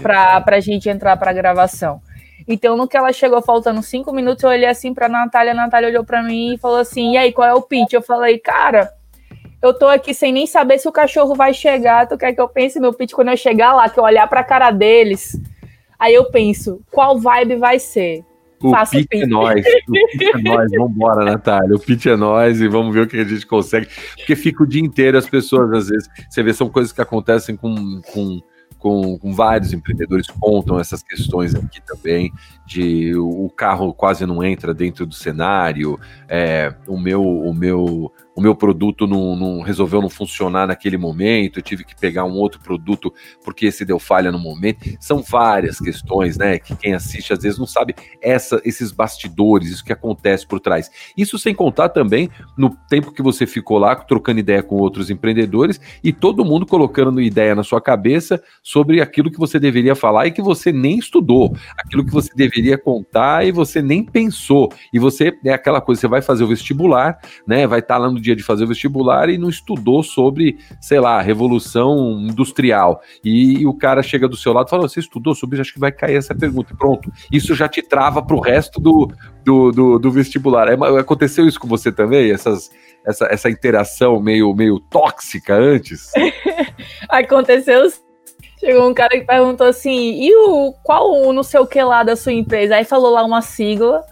para 0.00 0.44
a 0.46 0.60
gente 0.60 0.88
entrar 0.88 1.16
para 1.16 1.30
a 1.30 1.34
gravação. 1.34 2.00
Então, 2.48 2.76
no 2.76 2.86
que 2.86 2.96
ela 2.96 3.12
chegou 3.12 3.42
faltando 3.42 3.82
cinco 3.82 4.12
minutos, 4.12 4.44
eu 4.44 4.50
olhei 4.50 4.68
assim 4.68 4.94
pra 4.94 5.08
Natália, 5.08 5.52
a 5.52 5.56
Natália 5.56 5.88
olhou 5.88 6.04
pra 6.04 6.22
mim 6.22 6.54
e 6.54 6.58
falou 6.58 6.78
assim: 6.78 7.12
e 7.12 7.16
aí, 7.16 7.32
qual 7.32 7.48
é 7.48 7.54
o 7.54 7.62
pitch? 7.62 7.92
Eu 7.92 8.02
falei, 8.02 8.38
cara, 8.38 8.90
eu 9.60 9.74
tô 9.74 9.86
aqui 9.88 10.14
sem 10.14 10.32
nem 10.32 10.46
saber 10.46 10.78
se 10.78 10.88
o 10.88 10.92
cachorro 10.92 11.34
vai 11.34 11.52
chegar. 11.52 12.06
Tu 12.06 12.16
quer 12.16 12.32
que 12.32 12.40
eu 12.40 12.48
pense 12.48 12.78
meu 12.78 12.92
pitch 12.92 13.12
quando 13.12 13.28
eu 13.28 13.36
chegar 13.36 13.74
lá, 13.74 13.88
que 13.88 13.98
eu 13.98 14.04
olhar 14.04 14.28
pra 14.28 14.44
cara 14.44 14.70
deles? 14.70 15.40
Aí 15.98 16.14
eu 16.14 16.30
penso, 16.30 16.80
qual 16.90 17.18
vibe 17.18 17.56
vai 17.56 17.78
ser? 17.78 18.24
O 18.62 18.70
Faço 18.70 18.92
pitch 18.92 19.08
é 19.12 19.26
nós, 19.26 19.64
o 19.88 19.92
pitch 19.92 20.34
é 20.34 20.42
nós, 20.42 20.70
vambora, 20.78 21.24
Natália. 21.24 21.74
O 21.74 21.80
pitch 21.80 22.06
é 22.06 22.16
nós 22.16 22.60
e 22.60 22.68
vamos 22.68 22.94
ver 22.94 23.02
o 23.02 23.06
que 23.06 23.18
a 23.18 23.24
gente 23.24 23.46
consegue. 23.46 23.88
Porque 24.16 24.36
fica 24.36 24.62
o 24.62 24.66
dia 24.66 24.82
inteiro 24.82 25.18
as 25.18 25.28
pessoas, 25.28 25.72
às 25.72 25.88
vezes, 25.88 26.08
você 26.30 26.42
vê, 26.42 26.52
são 26.54 26.68
coisas 26.68 26.92
que 26.92 27.00
acontecem 27.00 27.56
com, 27.56 28.00
com 28.12 28.40
com, 28.86 29.18
com, 29.18 29.34
vários 29.34 29.72
empreendedores 29.72 30.28
contam 30.28 30.78
essas 30.78 31.02
questões 31.02 31.56
aqui 31.56 31.80
também 31.84 32.32
de 32.64 33.16
o 33.16 33.50
carro 33.50 33.92
quase 33.92 34.24
não 34.24 34.44
entra 34.44 34.72
dentro 34.72 35.04
do 35.04 35.12
cenário, 35.12 35.98
é, 36.28 36.72
o 36.86 36.96
meu 36.96 37.20
o 37.20 37.52
meu 37.52 38.12
o 38.36 38.40
meu 38.42 38.54
produto 38.54 39.06
não, 39.06 39.34
não, 39.34 39.62
resolveu 39.62 40.02
não 40.02 40.10
funcionar 40.10 40.66
naquele 40.66 40.98
momento, 40.98 41.58
eu 41.58 41.62
tive 41.62 41.84
que 41.84 41.96
pegar 41.96 42.26
um 42.26 42.34
outro 42.34 42.60
produto 42.60 43.12
porque 43.42 43.64
esse 43.64 43.82
deu 43.82 43.98
falha 43.98 44.30
no 44.30 44.38
momento. 44.38 44.94
São 45.00 45.22
várias 45.22 45.78
questões, 45.78 46.36
né? 46.36 46.58
Que 46.58 46.76
quem 46.76 46.92
assiste 46.92 47.32
às 47.32 47.42
vezes 47.42 47.58
não 47.58 47.66
sabe 47.66 47.94
essa, 48.20 48.60
esses 48.62 48.92
bastidores, 48.92 49.70
isso 49.70 49.84
que 49.84 49.92
acontece 49.92 50.46
por 50.46 50.60
trás. 50.60 50.90
Isso 51.16 51.38
sem 51.38 51.54
contar 51.54 51.88
também 51.88 52.28
no 52.58 52.76
tempo 52.90 53.10
que 53.10 53.22
você 53.22 53.46
ficou 53.46 53.78
lá 53.78 53.96
trocando 53.96 54.38
ideia 54.38 54.62
com 54.62 54.76
outros 54.76 55.08
empreendedores 55.08 55.80
e 56.04 56.12
todo 56.12 56.44
mundo 56.44 56.66
colocando 56.66 57.22
ideia 57.22 57.54
na 57.54 57.62
sua 57.62 57.80
cabeça 57.80 58.42
sobre 58.62 59.00
aquilo 59.00 59.30
que 59.30 59.38
você 59.38 59.58
deveria 59.58 59.94
falar 59.94 60.26
e 60.26 60.30
que 60.30 60.42
você 60.42 60.70
nem 60.70 60.98
estudou, 60.98 61.56
aquilo 61.78 62.04
que 62.04 62.12
você 62.12 62.34
deveria 62.34 62.76
contar 62.76 63.46
e 63.46 63.50
você 63.50 63.80
nem 63.80 64.04
pensou. 64.04 64.70
E 64.92 64.98
você 64.98 65.32
é 65.42 65.54
aquela 65.54 65.80
coisa, 65.80 66.02
você 66.02 66.08
vai 66.08 66.20
fazer 66.20 66.44
o 66.44 66.48
vestibular, 66.48 67.18
né? 67.46 67.66
Vai 67.66 67.78
estar 67.78 67.94
tá 67.94 67.98
lá 67.98 68.10
no 68.10 68.25
dia 68.26 68.36
de 68.36 68.42
fazer 68.42 68.64
o 68.64 68.68
vestibular 68.68 69.28
e 69.28 69.38
não 69.38 69.48
estudou 69.48 70.02
sobre, 70.02 70.58
sei 70.80 71.00
lá, 71.00 71.20
revolução 71.20 72.18
industrial. 72.20 73.00
E, 73.24 73.60
e 73.60 73.66
o 73.66 73.74
cara 73.74 74.02
chega 74.02 74.28
do 74.28 74.36
seu 74.36 74.52
lado 74.52 74.66
e 74.66 74.70
fala: 74.70 74.88
Você 74.88 75.00
estudou 75.00 75.34
sobre 75.34 75.56
isso? 75.56 75.62
Acho 75.62 75.74
que 75.74 75.80
vai 75.80 75.92
cair 75.92 76.16
essa 76.16 76.34
pergunta. 76.34 76.74
Pronto. 76.76 77.10
Isso 77.30 77.54
já 77.54 77.68
te 77.68 77.82
trava 77.82 78.22
para 78.22 78.36
o 78.36 78.40
resto 78.40 78.80
do, 78.80 79.10
do, 79.44 79.70
do, 79.70 79.98
do 79.98 80.10
vestibular. 80.10 80.68
É, 80.68 80.74
aconteceu 80.98 81.46
isso 81.46 81.60
com 81.60 81.68
você 81.68 81.92
também? 81.92 82.30
Essas, 82.30 82.70
essa, 83.06 83.26
essa 83.30 83.48
interação 83.48 84.20
meio, 84.20 84.52
meio 84.54 84.80
tóxica 84.80 85.54
antes? 85.54 86.10
aconteceu 87.08 87.90
Chegou 88.58 88.88
um 88.88 88.94
cara 88.94 89.10
que 89.10 89.26
perguntou 89.26 89.66
assim: 89.66 90.22
e 90.22 90.34
o 90.34 90.72
qual 90.82 91.12
o 91.12 91.32
não 91.32 91.42
sei 91.42 91.60
o 91.60 91.66
que 91.66 91.82
lá 91.82 92.02
da 92.02 92.16
sua 92.16 92.32
empresa? 92.32 92.76
Aí 92.76 92.84
falou 92.84 93.12
lá 93.12 93.22
uma 93.22 93.42
sigla. 93.42 94.02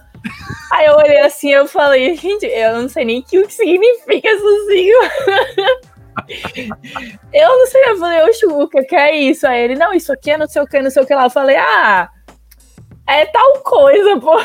Aí 0.71 0.85
eu 0.87 0.95
olhei 0.95 1.19
assim 1.19 1.51
eu 1.51 1.67
falei, 1.67 2.15
gente, 2.15 2.45
eu 2.45 2.81
não 2.81 2.89
sei 2.89 3.05
nem 3.05 3.19
o 3.19 3.23
que 3.23 3.49
significa 3.49 4.29
sigla. 4.67 5.09
eu 7.33 7.49
não 7.49 7.67
sei, 7.67 7.89
eu 7.89 7.97
falei, 7.97 8.21
oxe, 8.23 8.45
o 8.45 8.67
que 8.67 8.95
é 8.95 9.15
isso? 9.15 9.45
Aí 9.47 9.63
ele, 9.63 9.75
não, 9.75 9.93
isso 9.93 10.11
aqui 10.11 10.31
é 10.31 10.37
não 10.37 10.47
sei 10.47 10.61
o 10.61 10.67
que, 10.67 10.81
não 10.81 10.89
sei 10.89 11.03
o 11.03 11.05
que 11.05 11.13
lá. 11.13 11.25
Eu 11.25 11.29
falei, 11.29 11.55
ah, 11.57 12.09
é 13.07 13.25
tal 13.27 13.59
coisa, 13.59 14.19
pô. 14.19 14.35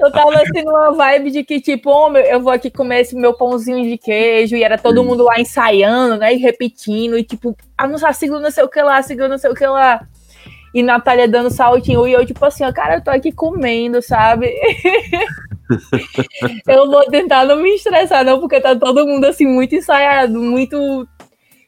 eu 0.00 0.10
tava 0.12 0.34
assim 0.36 0.62
numa 0.64 0.92
vibe 0.92 1.30
de 1.30 1.44
que, 1.44 1.60
tipo, 1.60 1.90
oh, 1.90 2.16
eu 2.16 2.40
vou 2.40 2.52
aqui 2.52 2.70
comer 2.70 3.02
esse 3.02 3.14
meu 3.14 3.34
pãozinho 3.34 3.84
de 3.84 3.98
queijo, 3.98 4.56
e 4.56 4.64
era 4.64 4.78
todo 4.78 5.04
mundo 5.04 5.24
lá 5.24 5.38
ensaiando, 5.38 6.16
né? 6.16 6.34
E 6.34 6.38
repetindo, 6.38 7.18
e 7.18 7.22
tipo, 7.22 7.56
ah, 7.76 7.86
não 7.86 7.98
sigla 8.12 8.40
não 8.40 8.50
sei 8.50 8.64
o 8.64 8.68
que 8.68 8.80
lá, 8.80 9.02
sigla 9.02 9.28
não 9.28 9.38
sei 9.38 9.50
o 9.50 9.54
que 9.54 9.66
lá 9.66 10.06
e 10.74 10.82
Natália 10.82 11.28
dando 11.28 11.50
saltinho, 11.50 12.06
e 12.06 12.12
eu, 12.12 12.26
tipo 12.26 12.44
assim, 12.44 12.64
ó, 12.64 12.72
cara, 12.72 12.96
eu 12.96 13.04
tô 13.04 13.10
aqui 13.10 13.30
comendo, 13.30 14.02
sabe? 14.02 14.52
eu 16.66 16.90
vou 16.90 17.06
tentar 17.06 17.44
não 17.44 17.62
me 17.62 17.76
estressar, 17.76 18.24
não, 18.24 18.40
porque 18.40 18.60
tá 18.60 18.74
todo 18.74 19.06
mundo 19.06 19.24
assim, 19.24 19.46
muito 19.46 19.76
ensaiado, 19.76 20.40
muito. 20.40 21.06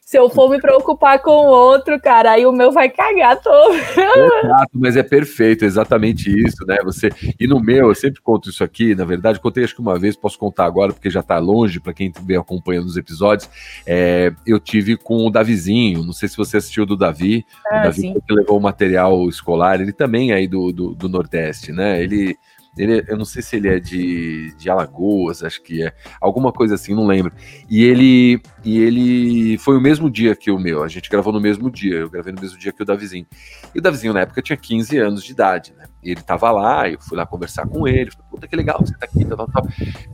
Se 0.07 0.17
eu 0.17 0.29
for 0.29 0.49
me 0.49 0.57
preocupar 0.57 1.21
com 1.21 1.31
o 1.31 1.47
outro, 1.47 1.99
cara, 1.99 2.31
aí 2.31 2.45
o 2.45 2.51
meu 2.53 2.71
vai 2.71 2.87
cagar 2.87 3.41
todo. 3.41 3.75
Exato, 3.75 4.71
mas 4.73 4.95
é 4.95 5.03
perfeito, 5.03 5.65
exatamente 5.65 6.29
isso, 6.29 6.65
né? 6.65 6.77
Você 6.85 7.09
e 7.37 7.45
no 7.45 7.59
meu, 7.59 7.89
eu 7.89 7.95
sempre 7.95 8.21
conto 8.21 8.49
isso 8.49 8.63
aqui, 8.63 8.95
na 8.95 9.03
verdade, 9.03 9.37
contei 9.37 9.65
acho 9.65 9.75
que 9.75 9.81
uma 9.81 9.99
vez, 9.99 10.15
posso 10.15 10.39
contar 10.39 10.63
agora 10.63 10.93
porque 10.93 11.09
já 11.09 11.21
tá 11.21 11.37
longe 11.39 11.81
para 11.81 11.91
quem 11.91 12.09
vem 12.23 12.37
acompanhando 12.37 12.85
os 12.85 12.95
episódios. 12.95 13.49
É, 13.85 14.31
eu 14.45 14.61
tive 14.61 14.95
com 14.95 15.27
o 15.27 15.29
Davizinho, 15.29 16.05
não 16.05 16.13
sei 16.13 16.29
se 16.29 16.37
você 16.37 16.55
assistiu 16.55 16.85
do 16.85 16.95
Davi, 16.95 17.45
ah, 17.69 17.81
o 17.81 17.83
Davi 17.83 18.13
que 18.25 18.33
levou 18.33 18.59
o 18.59 18.61
material 18.61 19.27
escolar, 19.27 19.81
ele 19.81 19.91
também 19.91 20.31
é 20.31 20.35
aí 20.35 20.47
do, 20.47 20.71
do, 20.71 20.95
do 20.95 21.09
Nordeste, 21.09 21.73
né? 21.73 22.01
Ele 22.01 22.37
ele, 22.77 23.03
eu 23.07 23.17
não 23.17 23.25
sei 23.25 23.41
se 23.41 23.55
ele 23.55 23.67
é 23.67 23.79
de, 23.79 24.53
de 24.55 24.69
Alagoas, 24.69 25.43
acho 25.43 25.61
que 25.61 25.83
é. 25.83 25.93
Alguma 26.21 26.51
coisa 26.51 26.75
assim, 26.75 26.93
não 26.93 27.07
lembro. 27.07 27.31
E 27.69 27.83
ele, 27.83 28.41
e 28.63 28.79
ele 28.79 29.57
foi 29.57 29.77
o 29.77 29.81
mesmo 29.81 30.09
dia 30.09 30.35
que 30.35 30.51
o 30.51 30.59
meu. 30.59 30.83
A 30.83 30.87
gente 30.87 31.09
gravou 31.09 31.33
no 31.33 31.39
mesmo 31.41 31.69
dia. 31.71 31.95
Eu 31.95 32.09
gravei 32.09 32.33
no 32.33 32.41
mesmo 32.41 32.57
dia 32.57 32.71
que 32.71 32.81
o 32.81 32.85
Davizinho. 32.85 33.25
E 33.73 33.79
o 33.79 33.81
Davizinho, 33.81 34.13
na 34.13 34.21
época, 34.21 34.41
tinha 34.41 34.57
15 34.57 34.97
anos 34.97 35.23
de 35.23 35.31
idade, 35.31 35.73
né? 35.77 35.85
Ele 36.03 36.21
tava 36.21 36.51
lá, 36.51 36.89
eu 36.89 36.99
fui 37.01 37.17
lá 37.17 37.25
conversar 37.25 37.67
com 37.67 37.87
ele. 37.87 38.11
Falei, 38.11 38.27
puta 38.29 38.47
que 38.47 38.55
legal, 38.55 38.79
você 38.79 38.95
tá 38.97 39.05
aqui, 39.05 39.25
tal, 39.25 39.37
tal, 39.37 39.47
tal. 39.47 39.67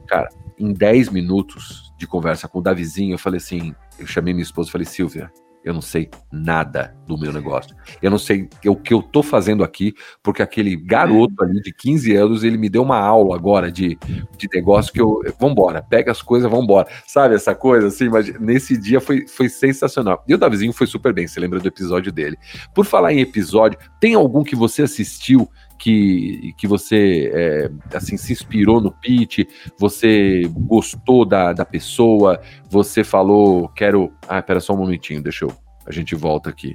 Cara, 0.07 0.29
em 0.57 0.73
10 0.73 1.09
minutos 1.09 1.93
de 1.97 2.07
conversa 2.07 2.47
com 2.47 2.59
o 2.59 2.61
Davizinho, 2.61 3.13
eu 3.13 3.19
falei 3.19 3.37
assim: 3.37 3.75
eu 3.99 4.07
chamei 4.07 4.33
minha 4.33 4.43
esposa 4.43 4.69
e 4.69 4.71
falei, 4.71 4.85
Silvia, 4.85 5.31
eu 5.63 5.73
não 5.73 5.81
sei 5.81 6.09
nada 6.31 6.95
do 7.07 7.17
meu 7.17 7.31
negócio. 7.31 7.75
Eu 8.01 8.11
não 8.11 8.17
sei 8.17 8.49
o 8.65 8.75
que 8.75 8.93
eu 8.93 9.01
tô 9.01 9.23
fazendo 9.23 9.63
aqui, 9.63 9.93
porque 10.21 10.41
aquele 10.41 10.75
garoto 10.75 11.41
ali 11.41 11.61
de 11.61 11.73
15 11.73 12.15
anos, 12.15 12.43
ele 12.43 12.57
me 12.57 12.69
deu 12.69 12.81
uma 12.81 12.99
aula 12.99 13.35
agora 13.35 13.71
de, 13.71 13.97
de 14.37 14.49
negócio 14.53 14.91
que 14.91 15.01
eu. 15.01 15.21
Vambora, 15.39 15.81
pega 15.81 16.11
as 16.11 16.21
coisas, 16.21 16.49
vambora. 16.49 16.87
Sabe 17.07 17.35
essa 17.35 17.55
coisa 17.55 17.87
assim? 17.87 18.09
Mas 18.09 18.37
nesse 18.39 18.77
dia 18.77 18.99
foi, 18.99 19.27
foi 19.27 19.49
sensacional. 19.49 20.23
E 20.27 20.33
o 20.33 20.37
Davizinho 20.37 20.73
foi 20.73 20.87
super 20.87 21.13
bem, 21.13 21.27
você 21.27 21.39
lembra 21.39 21.59
do 21.59 21.67
episódio 21.67 22.11
dele. 22.11 22.37
Por 22.73 22.85
falar 22.85 23.13
em 23.13 23.19
episódio, 23.19 23.79
tem 23.99 24.13
algum 24.15 24.43
que 24.43 24.55
você 24.55 24.83
assistiu 24.83 25.49
que, 25.83 26.53
que 26.57 26.65
você 26.65 27.29
é, 27.33 27.69
assim 27.93 28.15
se 28.15 28.31
inspirou 28.31 28.79
no 28.79 28.89
pitch, 28.89 29.39
você 29.77 30.43
gostou 30.47 31.25
da, 31.25 31.51
da 31.51 31.65
pessoa, 31.65 32.41
você 32.69 33.03
falou, 33.03 33.67
quero. 33.67 34.13
Ah, 34.25 34.39
espera 34.39 34.61
só 34.61 34.73
um 34.73 34.77
momentinho, 34.77 35.21
deixa 35.21 35.43
eu. 35.43 35.51
A 35.85 35.91
gente 35.91 36.15
volta 36.15 36.49
aqui. 36.49 36.73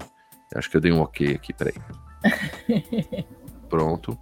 Acho 0.55 0.71
que 0.71 0.77
eu 0.77 0.81
dei 0.83 0.92
um 0.92 1.01
ok 1.01 1.35
aqui, 1.35 1.55
peraí. 1.55 1.75
Pronto. 3.71 4.18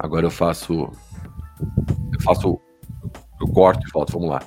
Agora 0.00 0.26
eu 0.26 0.30
faço. 0.32 0.90
Eu 2.12 2.20
faço. 2.24 2.60
Eu 3.40 3.46
corto 3.52 3.86
e 3.86 3.92
volto, 3.92 4.14
vamos 4.14 4.30
lá. 4.30 4.40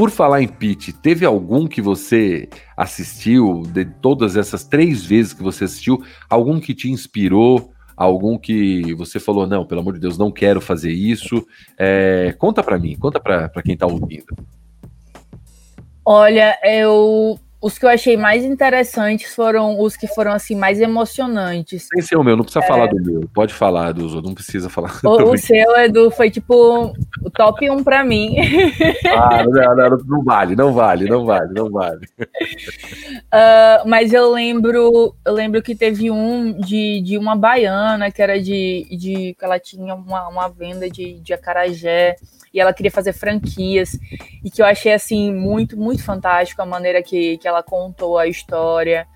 Por 0.00 0.10
falar 0.10 0.40
em 0.40 0.48
pitch, 0.48 0.94
teve 1.02 1.26
algum 1.26 1.68
que 1.68 1.82
você 1.82 2.48
assistiu, 2.74 3.64
de 3.66 3.84
todas 3.84 4.34
essas 4.34 4.64
três 4.64 5.04
vezes 5.04 5.34
que 5.34 5.42
você 5.42 5.64
assistiu, 5.64 6.02
algum 6.26 6.58
que 6.58 6.74
te 6.74 6.90
inspirou, 6.90 7.70
algum 7.94 8.38
que 8.38 8.94
você 8.94 9.20
falou, 9.20 9.46
não, 9.46 9.66
pelo 9.66 9.82
amor 9.82 9.92
de 9.92 10.00
Deus, 10.00 10.16
não 10.16 10.32
quero 10.32 10.58
fazer 10.58 10.90
isso? 10.90 11.46
É, 11.78 12.34
conta 12.38 12.62
para 12.62 12.78
mim, 12.78 12.96
conta 12.96 13.20
para 13.20 13.62
quem 13.62 13.74
está 13.74 13.86
ouvindo. 13.86 14.34
Olha, 16.02 16.58
eu 16.64 17.38
os 17.62 17.78
que 17.78 17.84
eu 17.84 17.90
achei 17.90 18.16
mais 18.16 18.42
interessantes 18.42 19.34
foram 19.34 19.78
os 19.78 19.94
que 19.94 20.06
foram 20.08 20.32
assim 20.32 20.54
mais 20.54 20.80
emocionantes. 20.80 21.88
Sem 21.92 22.02
ser 22.02 22.16
o 22.16 22.24
meu, 22.24 22.36
não 22.36 22.44
precisa 22.44 22.64
é... 22.64 22.68
falar 22.68 22.86
do 22.86 22.96
meu. 22.96 23.28
Pode 23.34 23.52
falar 23.52 23.92
dos 23.92 24.14
outros, 24.14 24.24
não 24.24 24.34
precisa 24.34 24.70
falar. 24.70 24.98
O, 25.04 25.10
o 25.32 25.36
seu, 25.36 25.76
Edu, 25.76 26.10
foi 26.10 26.30
tipo 26.30 26.94
o 27.22 27.30
top 27.30 27.68
1 27.68 27.84
para 27.84 28.02
mim. 28.02 28.36
Ah, 29.06 29.44
não, 29.44 29.76
não, 29.76 29.98
não, 30.06 30.24
vale, 30.24 30.56
não 30.56 30.72
vale, 30.72 31.08
não 31.08 31.26
vale, 31.26 31.52
não 31.52 31.70
vale. 31.70 32.06
Uh, 32.18 33.86
mas 33.86 34.12
eu 34.12 34.32
lembro, 34.32 35.14
eu 35.24 35.32
lembro 35.32 35.62
que 35.62 35.74
teve 35.74 36.10
um 36.10 36.58
de, 36.58 37.02
de 37.02 37.18
uma 37.18 37.36
baiana 37.36 38.10
que 38.10 38.22
era 38.22 38.40
de, 38.40 38.86
de 38.90 39.34
que 39.38 39.44
ela 39.44 39.58
tinha 39.58 39.94
uma, 39.94 40.28
uma 40.28 40.48
venda 40.48 40.88
de, 40.88 41.20
de 41.20 41.34
acarajé 41.34 42.16
e 42.52 42.60
ela 42.60 42.72
queria 42.72 42.90
fazer 42.90 43.12
franquias 43.12 43.98
e 44.44 44.50
que 44.50 44.60
eu 44.60 44.66
achei 44.66 44.92
assim 44.92 45.32
muito 45.32 45.76
muito 45.76 46.02
fantástico 46.02 46.60
a 46.60 46.66
maneira 46.66 47.02
que, 47.02 47.38
que 47.38 47.46
ela 47.50 47.62
contou 47.62 48.18
a 48.18 48.26
história 48.26 49.06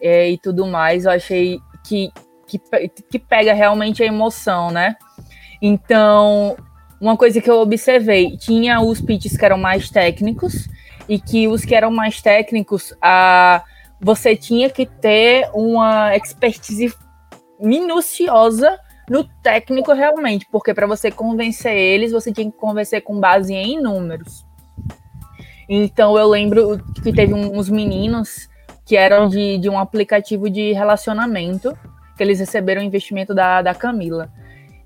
é, 0.00 0.30
e 0.30 0.38
tudo 0.38 0.66
mais 0.66 1.04
eu 1.04 1.10
achei 1.10 1.60
que, 1.84 2.10
que 2.46 2.58
que 3.10 3.18
pega 3.18 3.52
realmente 3.52 4.02
a 4.02 4.06
emoção 4.06 4.70
né 4.70 4.96
então 5.60 6.56
uma 7.00 7.16
coisa 7.16 7.40
que 7.40 7.50
eu 7.50 7.60
observei 7.60 8.36
tinha 8.36 8.80
os 8.80 9.00
pitches 9.00 9.36
que 9.36 9.44
eram 9.44 9.58
mais 9.58 9.90
técnicos 9.90 10.68
e 11.08 11.18
que 11.18 11.48
os 11.48 11.64
que 11.64 11.74
eram 11.74 11.90
mais 11.90 12.20
técnicos 12.20 12.94
a 13.00 13.64
você 14.00 14.36
tinha 14.36 14.70
que 14.70 14.86
ter 14.86 15.50
uma 15.52 16.16
expertise 16.16 16.94
minuciosa 17.58 18.78
no 19.08 19.24
técnico 19.24 19.92
realmente, 19.92 20.46
porque 20.50 20.74
para 20.74 20.86
você 20.86 21.10
convencer 21.10 21.74
eles, 21.74 22.12
você 22.12 22.32
tinha 22.32 22.50
que 22.50 22.56
convencer 22.56 23.02
com 23.02 23.18
base 23.18 23.54
em 23.54 23.80
números. 23.80 24.46
Então 25.68 26.18
eu 26.18 26.28
lembro 26.28 26.78
que 27.02 27.12
teve 27.12 27.34
uns 27.34 27.68
meninos 27.68 28.48
que 28.86 28.96
eram 28.96 29.28
de, 29.28 29.58
de 29.58 29.68
um 29.68 29.78
aplicativo 29.78 30.48
de 30.48 30.72
relacionamento, 30.72 31.76
que 32.16 32.22
eles 32.22 32.40
receberam 32.40 32.82
investimento 32.82 33.34
da, 33.34 33.60
da 33.60 33.74
Camila. 33.74 34.30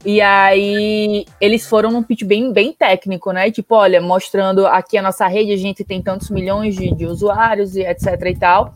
E 0.04 0.20
aí 0.20 1.24
eles 1.40 1.64
foram 1.64 1.92
num 1.92 2.02
pitch 2.02 2.24
bem, 2.24 2.52
bem 2.52 2.72
técnico, 2.72 3.30
né? 3.30 3.50
Tipo, 3.52 3.76
olha, 3.76 4.00
mostrando 4.00 4.66
aqui 4.66 4.98
a 4.98 5.02
nossa 5.02 5.28
rede, 5.28 5.52
a 5.52 5.56
gente 5.56 5.84
tem 5.84 6.02
tantos 6.02 6.30
milhões 6.30 6.74
de, 6.74 6.92
de 6.92 7.06
usuários 7.06 7.76
e 7.76 7.82
etc 7.82 8.20
e 8.26 8.36
tal. 8.36 8.74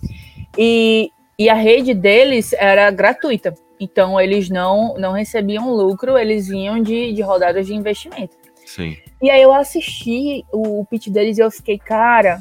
E, 0.57 1.11
e 1.37 1.49
a 1.49 1.55
rede 1.55 1.93
deles 1.93 2.53
era 2.53 2.89
gratuita. 2.93 3.53
Então, 3.81 4.21
eles 4.21 4.49
não, 4.49 4.95
não 4.97 5.13
recebiam 5.13 5.71
lucro, 5.71 6.17
eles 6.17 6.47
vinham 6.47 6.81
de, 6.81 7.13
de 7.13 7.21
rodadas 7.23 7.67
de 7.67 7.75
investimento. 7.75 8.37
Sim. 8.65 8.97
E 9.27 9.31
aí 9.31 9.43
eu 9.43 9.53
assisti 9.53 10.47
o, 10.53 10.83
o 10.83 10.85
pitch 10.85 11.09
deles 11.09 11.37
e 11.37 11.41
eu 11.41 11.51
fiquei, 11.51 11.77
cara, 11.77 12.41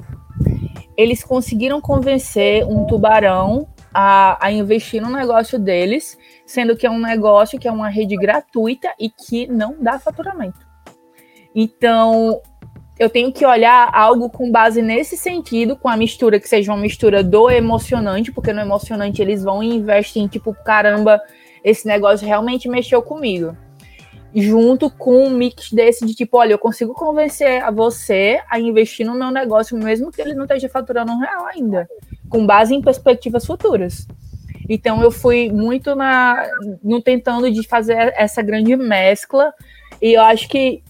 eles 0.96 1.24
conseguiram 1.24 1.82
convencer 1.82 2.64
um 2.64 2.86
tubarão 2.86 3.68
a, 3.92 4.38
a 4.40 4.52
investir 4.52 5.02
no 5.02 5.10
negócio 5.10 5.58
deles, 5.58 6.16
sendo 6.46 6.78
que 6.78 6.86
é 6.86 6.92
um 6.92 7.00
negócio 7.00 7.58
que 7.58 7.68
é 7.68 7.72
uma 7.72 7.90
rede 7.90 8.16
gratuita 8.16 8.94
e 9.00 9.10
que 9.10 9.48
não 9.48 9.76
dá 9.82 9.98
faturamento. 9.98 10.60
Então, 11.56 12.40
eu 13.00 13.10
tenho 13.10 13.34
que 13.34 13.44
olhar 13.44 13.90
algo 13.92 14.30
com 14.30 14.52
base 14.52 14.80
nesse 14.80 15.18
sentido, 15.18 15.76
com 15.76 15.90
a 15.90 15.98
mistura 15.98 16.40
que 16.40 16.48
seja 16.48 16.72
uma 16.72 16.80
mistura 16.80 17.24
do 17.24 17.50
emocionante, 17.50 18.32
porque 18.32 18.54
no 18.54 18.62
emocionante 18.62 19.24
eles 19.24 19.44
vão 19.44 19.64
e 19.64 19.74
investem 19.74 20.26
em 20.26 20.28
tipo, 20.28 20.54
caramba, 20.54 21.20
esse 21.64 21.88
negócio 21.88 22.28
realmente 22.28 22.70
mexeu 22.70 23.02
comigo. 23.02 23.58
Junto 24.36 24.90
com 24.90 25.26
um 25.26 25.30
mix 25.30 25.72
desse 25.72 26.06
de 26.06 26.14
tipo, 26.14 26.38
olha, 26.38 26.54
eu 26.54 26.60
consigo 26.60 26.94
convencer 26.94 27.64
a 27.64 27.72
você 27.72 28.42
a 28.50 28.60
investir 28.60 29.06
no 29.06 29.16
meu 29.16 29.32
negócio, 29.32 29.78
mesmo 29.78 30.12
que 30.12 30.22
ele 30.22 30.34
não 30.34 30.44
esteja 30.44 30.68
faturando 30.68 31.14
um 31.14 31.20
real 31.20 31.46
ainda, 31.46 31.88
com 32.30 32.46
base 32.46 32.76
em 32.76 32.82
perspectivas 32.82 33.46
futuras. 33.46 34.06
Então 34.68 35.02
eu 35.02 35.10
fui 35.10 35.50
muito 35.50 35.96
na 35.96 36.46
no 36.84 37.02
tentando 37.02 37.50
de 37.50 37.66
fazer 37.66 38.14
essa 38.18 38.42
grande 38.42 38.76
mescla 38.76 39.54
e 40.02 40.14
eu 40.18 40.22
acho 40.24 40.50
que 40.50 40.84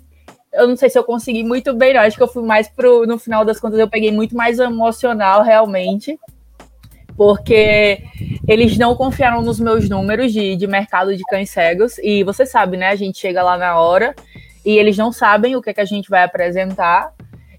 eu 0.56 0.68
não 0.68 0.76
sei 0.76 0.90
se 0.90 0.98
eu 0.98 1.04
consegui 1.04 1.44
muito 1.44 1.74
bem, 1.74 1.94
não. 1.94 2.02
Acho 2.02 2.18
que 2.18 2.24
eu 2.24 2.28
fui 2.28 2.44
mais 2.44 2.68
pro. 2.68 3.06
No 3.06 3.20
final 3.20 3.44
das 3.44 3.60
contas, 3.60 3.78
eu 3.78 3.90
peguei 3.90 4.12
muito 4.12 4.36
mais 4.36 4.58
emocional, 4.58 5.44
realmente. 5.44 6.18
Porque 7.16 8.04
eles 8.48 8.78
não 8.78 8.96
confiaram 8.96 9.42
nos 9.42 9.60
meus 9.60 9.88
números 9.90 10.34
de, 10.34 10.56
de 10.56 10.68
mercado 10.68 11.16
de 11.16 11.24
cães 11.24 11.50
cegos. 11.50 11.98
E 12.00 12.24
você 12.24 12.46
sabe, 12.46 12.78
né? 12.78 12.90
A 12.90 12.96
gente 12.96 13.18
chega 13.18 13.42
lá 13.42 13.58
na 13.58 13.80
hora 13.80 14.14
e 14.66 14.78
eles 14.78 14.98
não 14.98 15.12
sabem 15.12 15.56
o 15.56 15.62
que, 15.62 15.70
é 15.70 15.74
que 15.74 15.82
a 15.82 15.86
gente 15.86 16.10
vai 16.10 16.24
apresentar. 16.24 17.14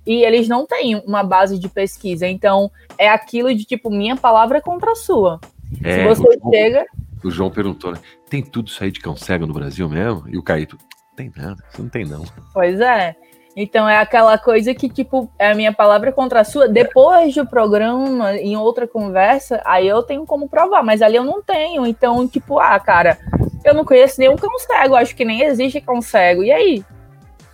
E 0.07 0.23
eles 0.23 0.47
não 0.49 0.67
têm 0.67 0.97
uma 1.07 1.23
base 1.23 1.59
de 1.59 1.69
pesquisa. 1.69 2.27
Então, 2.27 2.71
é 2.99 3.09
aquilo 3.09 3.53
de 3.55 3.65
tipo, 3.65 3.91
minha 3.91 4.17
palavra 4.17 4.61
contra 4.61 4.93
a 4.93 4.95
sua. 4.95 5.41
É, 5.83 5.95
se 5.95 6.05
você 6.05 6.29
o 6.29 6.33
João, 6.33 6.53
chega. 6.53 6.87
O 7.25 7.31
João 7.31 7.51
perguntou, 7.51 7.93
né? 7.93 7.99
Tem 8.31 8.43
tudo 8.43 8.69
isso 8.69 8.83
aí 8.85 8.91
de 8.91 9.01
cão 9.01 9.17
cego 9.17 9.47
no 9.47 9.55
Brasil 9.55 9.89
mesmo? 9.89 10.25
E 10.29 10.39
o 10.39 10.43
Caíto, 10.43 10.79
tem 11.17 11.33
nada, 11.35 11.57
isso 11.71 11.83
não 11.83 11.89
tem 11.89 12.05
não. 12.05 12.25
Pois 12.53 12.81
é. 12.81 13.17
Então 13.59 13.89
é 13.89 13.97
aquela 13.97 14.37
coisa 14.37 14.75
que, 14.75 14.87
tipo, 14.87 15.31
é 15.39 15.51
a 15.51 15.55
minha 15.55 15.73
palavra 15.73 16.13
contra 16.13 16.41
a 16.41 16.45
sua. 16.45 16.69
Depois 16.69 17.35
do 17.35 17.47
programa, 17.47 18.37
em 18.37 18.55
outra 18.55 18.87
conversa, 18.87 19.63
aí 19.65 19.89
eu 19.89 20.03
tenho 20.03 20.27
como 20.27 20.47
provar, 20.47 20.83
mas 20.83 21.01
ali 21.01 21.17
eu 21.17 21.25
não 21.25 21.43
tenho. 21.43 21.87
Então, 21.87 22.29
tipo, 22.29 22.59
ah, 22.59 22.79
cara, 22.79 23.19
eu 23.65 23.73
não 23.73 23.83
conheço 23.83 24.21
nenhum 24.21 24.37
cão 24.37 24.59
cego, 24.59 24.95
acho 24.95 25.17
que 25.17 25.25
nem 25.25 25.41
existe 25.41 25.81
cão 25.81 26.03
cego. 26.03 26.45
E 26.45 26.53
aí? 26.53 26.85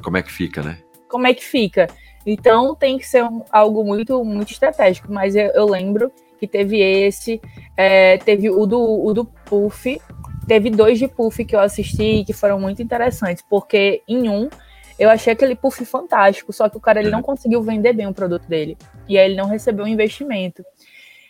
Como 0.02 0.16
é 0.16 0.22
que 0.22 0.32
fica, 0.32 0.60
né? 0.60 0.78
Como 1.08 1.24
é 1.28 1.32
que 1.32 1.44
fica? 1.44 1.86
Então 2.26 2.74
tem 2.74 2.98
que 2.98 3.06
ser 3.06 3.22
um, 3.22 3.44
algo 3.52 3.84
muito, 3.84 4.24
muito 4.24 4.50
estratégico. 4.50 5.06
Mas 5.08 5.36
eu, 5.36 5.52
eu 5.54 5.66
lembro 5.66 6.10
que 6.40 6.48
teve 6.48 6.80
esse, 6.80 7.40
é, 7.76 8.18
teve 8.18 8.50
o 8.50 8.66
do, 8.66 9.04
o 9.04 9.14
do 9.14 9.24
Puff, 9.24 10.00
teve 10.48 10.68
dois 10.68 10.98
de 10.98 11.06
puff 11.06 11.44
que 11.44 11.54
eu 11.54 11.60
assisti 11.60 12.24
que 12.24 12.32
foram 12.32 12.58
muito 12.58 12.82
interessantes, 12.82 13.44
porque 13.48 14.02
em 14.08 14.28
um 14.28 14.48
eu 14.98 15.10
achei 15.10 15.32
aquele 15.32 15.54
puff 15.54 15.84
fantástico, 15.84 16.52
só 16.52 16.68
que 16.68 16.76
o 16.76 16.80
cara 16.80 17.00
ele 17.00 17.10
não 17.10 17.22
conseguiu 17.22 17.62
vender 17.62 17.92
bem 17.92 18.06
o 18.06 18.14
produto 18.14 18.46
dele. 18.46 18.76
E 19.08 19.18
aí 19.18 19.26
ele 19.26 19.36
não 19.36 19.46
recebeu 19.46 19.84
o 19.84 19.88
investimento. 19.88 20.64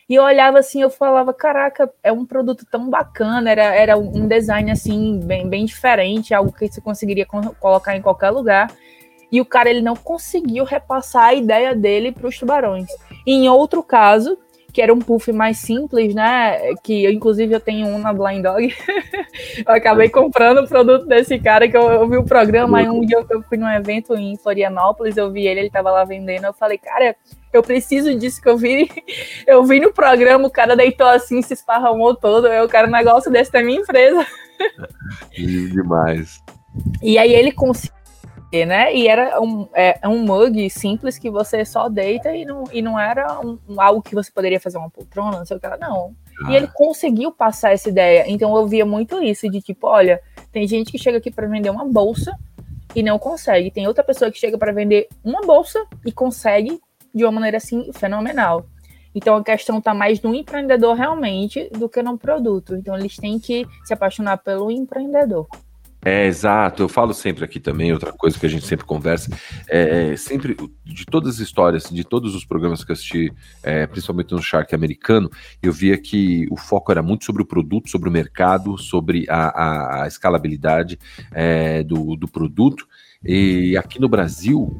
E 0.09 0.15
eu 0.15 0.25
olhava 0.25 0.59
assim, 0.59 0.83
eu 0.83 0.91
falava, 0.91 1.33
caraca, 1.33 1.91
é 2.03 2.13
um 2.13 2.27
produto 2.27 2.67
tão 2.71 2.91
bacana, 2.91 3.51
era, 3.51 3.75
era 3.75 3.97
um 3.97 4.27
design 4.27 4.71
assim, 4.71 5.19
bem, 5.21 5.49
bem 5.49 5.65
diferente, 5.65 6.35
algo 6.35 6.53
que 6.53 6.69
você 6.69 6.81
conseguiria 6.81 7.27
colocar 7.27 7.97
em 7.97 8.03
qualquer 8.03 8.31
lugar. 8.31 8.71
E 9.31 9.41
o 9.41 9.45
cara 9.47 9.71
ele 9.71 9.81
não 9.81 9.97
conseguiu 9.97 10.65
repassar 10.65 11.29
a 11.29 11.35
ideia 11.35 11.75
dele 11.75 12.13
para 12.13 12.27
os 12.27 12.39
tubarões. 12.39 12.89
E 13.27 13.33
em 13.33 13.49
outro 13.49 13.83
caso, 13.83 14.37
que 14.73 14.81
era 14.81 14.93
um 14.93 14.99
puff 14.99 15.31
mais 15.33 15.59
simples, 15.59 16.15
né? 16.15 16.75
Que 16.83 17.05
eu, 17.05 17.13
inclusive 17.13 17.53
eu 17.53 17.61
tenho 17.61 17.87
um 17.87 17.99
na 17.99 18.13
Blind 18.13 18.43
Dog. 18.43 18.75
eu 19.67 19.75
acabei 19.75 20.09
comprando 20.09 20.59
o 20.59 20.69
produto 20.69 21.07
desse 21.07 21.39
cara 21.39 21.69
que 21.69 21.77
eu, 21.77 21.91
eu 21.91 22.09
vi 22.09 22.17
o 22.17 22.25
programa, 22.25 22.79
aí 22.79 22.89
um 22.89 23.05
dia 23.05 23.25
eu 23.29 23.43
fui 23.43 23.59
num 23.59 23.69
evento 23.69 24.15
em 24.15 24.37
Florianópolis, 24.37 25.17
eu 25.17 25.31
vi 25.31 25.47
ele, 25.47 25.61
ele 25.61 25.71
tava 25.71 25.91
lá 25.91 26.05
vendendo, 26.05 26.47
eu 26.47 26.55
falei, 26.55 26.79
cara, 26.79 27.15
eu 27.53 27.63
preciso 27.63 28.15
disso 28.19 28.41
que 28.41 28.49
eu 28.49 28.57
vi. 28.57 28.89
Eu 29.47 29.65
vi 29.65 29.81
no 29.81 29.93
programa, 29.93 30.47
o 30.47 30.51
cara 30.51 30.77
deitou 30.77 31.07
assim, 31.07 31.43
se 31.43 31.53
esparramou 31.53 32.15
todo. 32.15 32.47
Eu 32.47 32.69
quero 32.69 32.89
um 32.89 32.93
negócio 32.93 33.31
desse 33.31 33.53
da 33.53 33.63
minha 33.63 33.81
empresa. 33.81 34.25
Demais. 35.37 36.41
E 37.03 37.19
aí 37.19 37.35
ele 37.35 37.53
conseguiu 37.53 38.02
né? 38.67 38.95
E 38.95 39.09
era 39.09 39.41
um, 39.41 39.67
é, 39.75 39.99
um 40.07 40.25
mug 40.25 40.69
simples 40.69 41.19
que 41.19 41.31
você 41.31 41.65
só 41.65 41.89
deita 41.89 42.35
e 42.37 42.45
não, 42.45 42.65
e 42.71 42.83
não 42.83 43.01
era 43.01 43.41
um, 43.41 43.59
um 43.67 43.81
algo 43.81 44.03
que 44.03 44.15
você 44.15 44.31
poderia 44.31 44.61
fazer 44.61 44.77
uma 44.77 44.91
poltrona, 44.91 45.39
não 45.39 45.47
sei 45.47 45.57
o 45.57 45.61
que, 45.61 45.67
não. 45.79 46.15
Ah. 46.45 46.53
E 46.53 46.57
ele 46.57 46.67
conseguiu 46.69 47.33
passar 47.33 47.73
essa 47.73 47.89
ideia. 47.89 48.25
Então 48.29 48.55
eu 48.55 48.67
via 48.67 48.85
muito 48.85 49.23
isso, 49.23 49.49
de 49.49 49.63
tipo, 49.63 49.87
olha, 49.87 50.21
tem 50.53 50.69
gente 50.69 50.93
que 50.93 50.99
chega 50.99 51.17
aqui 51.17 51.31
para 51.31 51.47
vender 51.47 51.71
uma 51.71 51.87
bolsa 51.87 52.39
e 52.95 53.03
não 53.03 53.19
consegue. 53.19 53.71
Tem 53.71 53.87
outra 53.87 54.05
pessoa 54.05 54.31
que 54.31 54.39
chega 54.39 54.59
para 54.59 54.71
vender 54.71 55.09
uma 55.25 55.41
bolsa 55.41 55.83
e 56.05 56.13
consegue 56.13 56.79
de 57.15 57.25
uma 57.25 57.33
maneira 57.33 57.57
assim 57.57 57.91
fenomenal. 57.95 58.67
Então 59.15 59.37
a 59.37 59.45
questão 59.45 59.79
está 59.79 59.93
mais 59.93 60.21
no 60.21 60.35
empreendedor 60.35 60.95
realmente 60.95 61.69
do 61.71 61.89
que 61.89 62.03
no 62.03 62.19
produto. 62.19 62.77
Então 62.77 62.97
eles 62.97 63.17
têm 63.17 63.39
que 63.39 63.67
se 63.85 63.93
apaixonar 63.93 64.39
pelo 64.39 64.71
empreendedor. 64.71 65.47
É, 66.05 66.27
exato. 66.27 66.83
Eu 66.83 66.89
falo 66.89 67.15
sempre 67.15 67.45
aqui 67.45 67.61
também, 67.61 67.93
outra 67.93 68.13
coisa 68.13 68.39
que 68.39 68.45
a 68.45 68.49
gente 68.49 68.67
sempre 68.67 68.85
conversa, 68.85 69.31
é, 69.69 70.13
é 70.13 70.17
sempre, 70.17 70.57
de 70.85 71.07
todas 71.07 71.37
as 71.37 71.41
histórias, 71.41 71.85
de 71.85 72.03
todos 72.03 72.35
os 72.35 72.45
programas 72.45 72.83
que 72.83 72.91
eu 72.91 72.95
assisti, 72.95 73.33
é, 73.63 73.87
principalmente 73.87 74.33
no 74.33 74.43
Shark 74.43 74.75
americano, 74.75 75.31
eu 75.63 75.73
via 75.73 75.97
que 75.97 76.47
o 76.51 76.57
foco 76.57 76.91
era 76.91 77.03
muito 77.03 77.25
sobre 77.25 77.43
o 77.43 77.47
produto, 77.47 77.89
sobre 77.89 78.09
o 78.09 78.13
mercado, 78.13 78.77
sobre 78.77 79.27
a, 79.29 79.47
a, 79.47 80.03
a 80.03 80.09
escalabilidade 80.09 80.99
é, 81.31 81.85
do, 81.85 82.17
do 82.17 82.27
produto. 82.27 82.87
E 83.25 83.77
aqui 83.77 84.01
no 84.01 84.09
Brasil, 84.09 84.77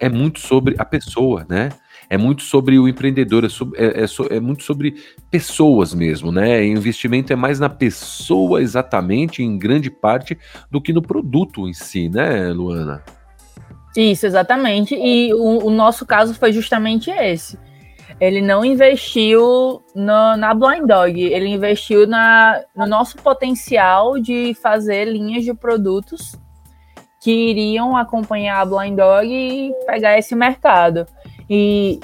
é 0.00 0.08
muito 0.08 0.40
sobre 0.40 0.74
a 0.78 0.84
pessoa, 0.84 1.46
né? 1.48 1.68
É 2.12 2.18
muito 2.18 2.42
sobre 2.42 2.78
o 2.78 2.86
empreendedor, 2.86 3.42
é, 3.42 3.48
sobre, 3.48 3.80
é, 3.80 4.02
é, 4.02 4.36
é, 4.36 4.38
muito 4.38 4.64
sobre 4.64 4.96
pessoas 5.30 5.94
mesmo, 5.94 6.30
né? 6.30 6.62
investimento 6.62 7.32
é 7.32 7.36
mais 7.36 7.58
na 7.58 7.70
pessoa 7.70 8.60
exatamente, 8.60 9.42
em 9.42 9.58
grande 9.58 9.90
parte, 9.90 10.36
do 10.70 10.78
que 10.78 10.92
no 10.92 11.00
produto 11.00 11.66
em 11.66 11.72
si, 11.72 12.10
né, 12.10 12.52
Luana? 12.52 13.02
Isso, 13.96 14.26
exatamente. 14.26 14.94
E 14.94 15.32
o, 15.32 15.68
o 15.68 15.70
nosso 15.70 16.04
caso 16.04 16.34
foi 16.34 16.52
justamente 16.52 17.10
esse. 17.10 17.58
Ele 18.20 18.42
não 18.42 18.62
investiu 18.62 19.82
no, 19.94 20.36
na 20.36 20.52
Blind 20.52 20.86
Dog, 20.86 21.18
ele 21.18 21.48
investiu 21.48 22.06
na, 22.06 22.60
no 22.76 22.84
nosso 22.84 23.16
potencial 23.16 24.18
de 24.18 24.52
fazer 24.62 25.06
linhas 25.06 25.44
de 25.44 25.54
produtos 25.54 26.38
que 27.22 27.30
iriam 27.30 27.96
acompanhar 27.96 28.60
a 28.60 28.66
Blind 28.66 28.96
Dog 28.98 29.26
e 29.26 29.72
pegar 29.86 30.18
esse 30.18 30.34
mercado. 30.34 31.06
E 31.48 32.00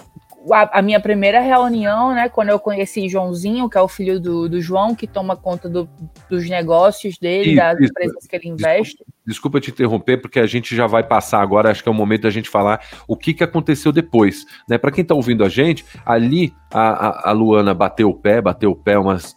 a, 0.52 0.78
a, 0.78 0.82
minha 0.82 1.00
primeira 1.00 1.40
reunião, 1.40 2.14
né, 2.14 2.28
quando 2.28 2.50
eu 2.50 2.58
conheci 2.58 3.08
Joãozinho, 3.08 3.68
que 3.68 3.76
é 3.76 3.80
o 3.80 3.88
filho 3.88 4.20
do, 4.20 4.48
do 4.48 4.60
João, 4.60 4.94
que 4.94 5.06
toma 5.06 5.36
conta 5.36 5.68
do, 5.68 5.88
dos 6.28 6.48
negócios 6.48 7.18
dele, 7.18 7.50
isso, 7.50 7.56
das 7.56 7.80
isso. 7.80 7.90
empresas 7.90 8.26
que 8.26 8.36
ele 8.36 8.48
investe. 8.48 8.96
Desculpa, 8.96 9.22
desculpa, 9.26 9.60
te 9.60 9.70
interromper, 9.70 10.18
porque 10.18 10.40
a 10.40 10.46
gente 10.46 10.74
já 10.74 10.86
vai 10.86 11.02
passar 11.02 11.40
agora, 11.40 11.70
acho 11.70 11.82
que 11.82 11.88
é 11.88 11.92
o 11.92 11.94
momento 11.94 12.22
da 12.22 12.30
gente 12.30 12.48
falar 12.48 12.80
o 13.06 13.16
que, 13.16 13.34
que 13.34 13.44
aconteceu 13.44 13.92
depois. 13.92 14.44
Né? 14.68 14.78
Para 14.78 14.90
quem 14.90 15.02
está 15.02 15.14
ouvindo 15.14 15.44
a 15.44 15.48
gente, 15.48 15.84
ali 16.04 16.52
a, 16.72 17.28
a, 17.28 17.30
a 17.30 17.32
Luana 17.32 17.74
bateu 17.74 18.08
o 18.08 18.14
pé, 18.14 18.40
bateu 18.40 18.70
o 18.70 18.76
pé 18.76 18.98
umas 18.98 19.36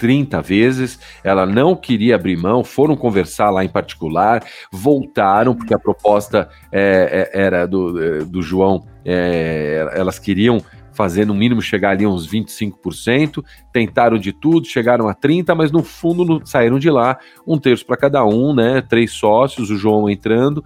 30 0.00 0.40
vezes, 0.40 0.98
ela 1.22 1.44
não 1.44 1.76
queria 1.76 2.14
abrir 2.14 2.34
mão, 2.34 2.64
foram 2.64 2.96
conversar 2.96 3.50
lá 3.50 3.62
em 3.62 3.68
particular, 3.68 4.42
voltaram, 4.72 5.54
porque 5.54 5.74
a 5.74 5.78
proposta 5.78 6.48
é, 6.72 7.30
era 7.34 7.66
do, 7.66 8.02
é, 8.02 8.18
do 8.24 8.40
João, 8.40 8.86
é, 9.04 9.86
elas 9.92 10.18
queriam 10.18 10.62
fazer 11.00 11.26
no 11.26 11.34
mínimo 11.34 11.62
chegar 11.62 11.92
ali 11.92 12.06
uns 12.06 12.30
25%, 12.30 13.42
tentaram 13.72 14.18
de 14.18 14.34
tudo, 14.34 14.66
chegaram 14.66 15.08
a 15.08 15.14
30%, 15.14 15.54
mas 15.54 15.72
no 15.72 15.82
fundo 15.82 16.42
saíram 16.44 16.78
de 16.78 16.90
lá 16.90 17.18
um 17.46 17.56
terço 17.58 17.86
para 17.86 17.96
cada 17.96 18.22
um, 18.22 18.54
né? 18.54 18.82
Três 18.82 19.12
sócios, 19.12 19.70
o 19.70 19.78
João 19.78 20.10
entrando, 20.10 20.62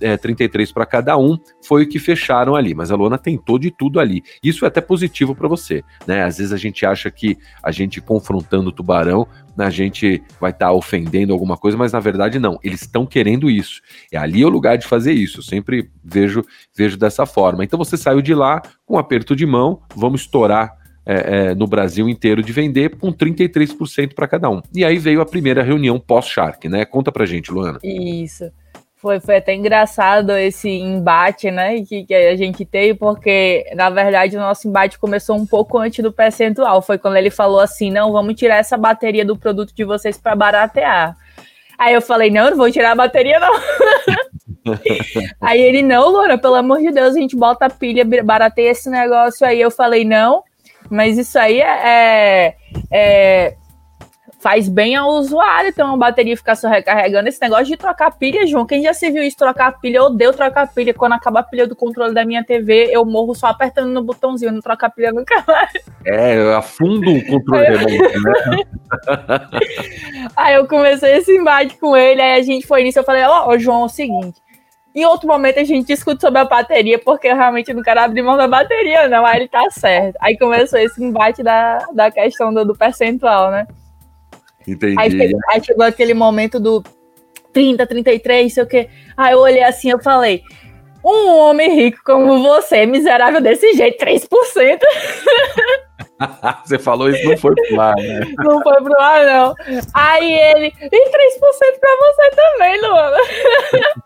é, 0.00 0.16
33 0.16 0.72
para 0.72 0.84
cada 0.84 1.16
um, 1.16 1.38
foi 1.64 1.84
o 1.84 1.88
que 1.88 2.00
fecharam 2.00 2.56
ali. 2.56 2.74
Mas 2.74 2.90
a 2.90 2.96
Luana 2.96 3.16
tentou 3.16 3.60
de 3.60 3.70
tudo 3.70 4.00
ali. 4.00 4.24
Isso 4.42 4.64
é 4.64 4.68
até 4.68 4.80
positivo 4.80 5.36
para 5.36 5.46
você, 5.46 5.84
né? 6.04 6.24
Às 6.24 6.38
vezes 6.38 6.52
a 6.52 6.56
gente 6.56 6.84
acha 6.84 7.08
que 7.08 7.38
a 7.62 7.70
gente 7.70 8.00
confrontando 8.00 8.70
o 8.70 8.72
tubarão 8.72 9.28
a 9.64 9.70
gente 9.70 10.22
vai 10.40 10.50
estar 10.50 10.66
tá 10.66 10.72
ofendendo 10.72 11.32
alguma 11.32 11.56
coisa, 11.56 11.76
mas 11.76 11.92
na 11.92 12.00
verdade 12.00 12.38
não, 12.38 12.58
eles 12.62 12.82
estão 12.82 13.06
querendo 13.06 13.48
isso. 13.48 13.80
E 14.12 14.16
ali 14.16 14.42
é 14.42 14.46
o 14.46 14.50
lugar 14.50 14.76
de 14.76 14.86
fazer 14.86 15.12
isso. 15.12 15.38
Eu 15.38 15.42
sempre 15.42 15.90
vejo, 16.04 16.44
vejo 16.76 16.96
dessa 16.96 17.24
forma. 17.24 17.64
Então 17.64 17.78
você 17.78 17.96
saiu 17.96 18.20
de 18.20 18.34
lá 18.34 18.60
com 18.86 18.96
aperto 18.96 19.34
de 19.34 19.44
mão, 19.44 19.80
vamos 19.94 20.22
estourar 20.22 20.76
é, 21.04 21.14
é, 21.50 21.54
no 21.54 21.66
Brasil 21.66 22.08
inteiro 22.08 22.42
de 22.42 22.52
vender 22.52 22.96
com 22.96 23.12
33% 23.12 24.14
para 24.14 24.26
cada 24.26 24.48
um. 24.48 24.62
E 24.74 24.84
aí 24.84 24.96
veio 24.96 25.20
a 25.20 25.26
primeira 25.26 25.62
reunião 25.62 25.98
pós-Shark, 26.00 26.68
né? 26.68 26.84
Conta 26.84 27.12
pra 27.12 27.26
gente, 27.26 27.52
Luana. 27.52 27.78
Isso. 27.82 28.50
Foi, 28.96 29.20
foi 29.20 29.36
até 29.36 29.54
engraçado 29.54 30.32
esse 30.32 30.68
embate, 30.68 31.50
né, 31.50 31.82
que, 31.82 32.04
que 32.04 32.14
a 32.14 32.34
gente 32.34 32.64
teve, 32.64 32.98
porque, 32.98 33.64
na 33.76 33.90
verdade, 33.90 34.36
o 34.36 34.40
nosso 34.40 34.66
embate 34.66 34.98
começou 34.98 35.36
um 35.36 35.46
pouco 35.46 35.78
antes 35.78 36.02
do 36.02 36.10
percentual. 36.10 36.80
Foi 36.80 36.96
quando 36.96 37.16
ele 37.16 37.30
falou 37.30 37.60
assim, 37.60 37.90
não, 37.90 38.10
vamos 38.10 38.34
tirar 38.34 38.56
essa 38.56 38.76
bateria 38.76 39.24
do 39.24 39.36
produto 39.36 39.72
de 39.74 39.84
vocês 39.84 40.18
para 40.18 40.34
baratear. 40.34 41.14
Aí 41.78 41.94
eu 41.94 42.02
falei, 42.02 42.30
não, 42.30 42.50
não 42.50 42.56
vou 42.56 42.70
tirar 42.70 42.92
a 42.92 42.96
bateria, 42.96 43.38
não. 43.38 43.52
aí 45.40 45.60
ele, 45.60 45.82
não, 45.82 46.08
Loura, 46.08 46.38
pelo 46.38 46.54
amor 46.54 46.78
de 46.78 46.90
Deus, 46.90 47.14
a 47.14 47.18
gente 47.18 47.36
bota 47.36 47.66
a 47.66 47.70
pilha, 47.70 48.04
barateia 48.24 48.70
esse 48.70 48.88
negócio 48.90 49.46
aí. 49.46 49.60
Eu 49.60 49.70
falei, 49.70 50.04
não, 50.04 50.42
mas 50.90 51.18
isso 51.18 51.38
aí 51.38 51.60
é, 51.60 51.66
é, 51.84 52.56
é 52.90 53.56
faz 54.38 54.68
bem 54.68 54.94
ao 54.94 55.10
usuário 55.10 55.72
ter 55.72 55.82
uma 55.82 55.96
bateria 55.96 56.36
ficar 56.36 56.54
só 56.54 56.68
recarregando. 56.68 57.28
Esse 57.28 57.40
negócio 57.40 57.66
de 57.66 57.76
trocar 57.76 58.10
pilha, 58.12 58.46
João, 58.46 58.66
quem 58.66 58.82
já 58.82 58.92
se 58.92 59.10
viu 59.10 59.22
isso, 59.22 59.36
trocar 59.36 59.80
pilha, 59.80 59.98
eu 59.98 60.04
odeio 60.04 60.32
trocar 60.32 60.72
pilha. 60.72 60.94
Quando 60.94 61.12
acaba 61.12 61.40
a 61.40 61.42
pilha 61.42 61.66
do 61.66 61.74
controle 61.74 62.14
da 62.14 62.24
minha 62.24 62.44
TV, 62.44 62.88
eu 62.90 63.04
morro 63.04 63.34
só 63.34 63.46
apertando 63.46 63.90
no 63.90 64.02
botãozinho, 64.02 64.52
não 64.52 64.60
trocar 64.60 64.90
pilha 64.90 65.12
nunca 65.12 65.42
mais. 65.46 65.72
É, 66.04 66.36
eu 66.36 66.56
afundo 66.56 67.10
o 67.10 67.26
controle 67.26 67.66
remoto, 67.66 68.20
né? 68.20 68.62
aí 70.36 70.54
eu 70.54 70.66
comecei 70.66 71.16
esse 71.16 71.36
embate 71.36 71.76
com 71.78 71.96
ele, 71.96 72.20
aí 72.20 72.38
a 72.38 72.42
gente 72.42 72.66
foi 72.66 72.82
nisso, 72.82 72.98
eu 72.98 73.04
falei, 73.04 73.24
ó, 73.24 73.48
oh, 73.48 73.58
João, 73.58 73.82
é 73.82 73.84
o 73.86 73.88
seguinte, 73.88 74.40
em 74.96 75.04
outro 75.04 75.28
momento 75.28 75.58
a 75.58 75.64
gente 75.64 75.88
discute 75.88 76.22
sobre 76.22 76.38
a 76.38 76.44
bateria, 76.46 76.98
porque 76.98 77.28
eu 77.28 77.36
realmente 77.36 77.72
não 77.74 77.82
quero 77.82 78.00
abrir 78.00 78.22
mão 78.22 78.34
da 78.34 78.48
bateria, 78.48 79.06
não. 79.08 79.26
Aí 79.26 79.40
ele 79.40 79.48
tá 79.48 79.68
certo. 79.70 80.16
Aí 80.22 80.38
começou 80.38 80.78
esse 80.78 81.04
embate 81.04 81.42
da, 81.42 81.80
da 81.92 82.10
questão 82.10 82.52
do, 82.52 82.64
do 82.64 82.74
percentual, 82.74 83.50
né? 83.50 83.66
Entendi. 84.66 84.96
Aí, 84.98 85.32
aí 85.50 85.64
chegou 85.64 85.84
aquele 85.84 86.14
momento 86.14 86.58
do 86.58 86.82
30, 87.52 87.86
33, 87.86 88.52
sei 88.52 88.62
o 88.62 88.66
quê. 88.66 88.88
Aí 89.16 89.32
eu 89.32 89.40
olhei 89.40 89.62
assim, 89.62 89.90
eu 89.90 89.98
falei, 89.98 90.42
um 91.04 91.36
homem 91.38 91.74
rico 91.74 92.00
como 92.04 92.42
você, 92.42 92.84
miserável 92.84 93.40
desse 93.40 93.74
jeito, 93.74 94.04
3%. 94.04 94.78
você 96.64 96.78
falou 96.78 97.08
isso, 97.10 97.28
não 97.28 97.36
foi 97.36 97.54
pro 97.54 97.80
ar, 97.80 97.94
né? 97.96 98.20
Não 98.38 98.62
foi 98.62 98.82
pro 98.82 99.00
ar, 99.00 99.24
não. 99.24 99.54
Aí 99.94 100.32
ele, 100.32 100.66
e 100.66 100.88
3% 100.88 101.10
pra 101.80 101.96
você 101.96 102.30
também, 102.34 102.80
Luana. 102.80 103.16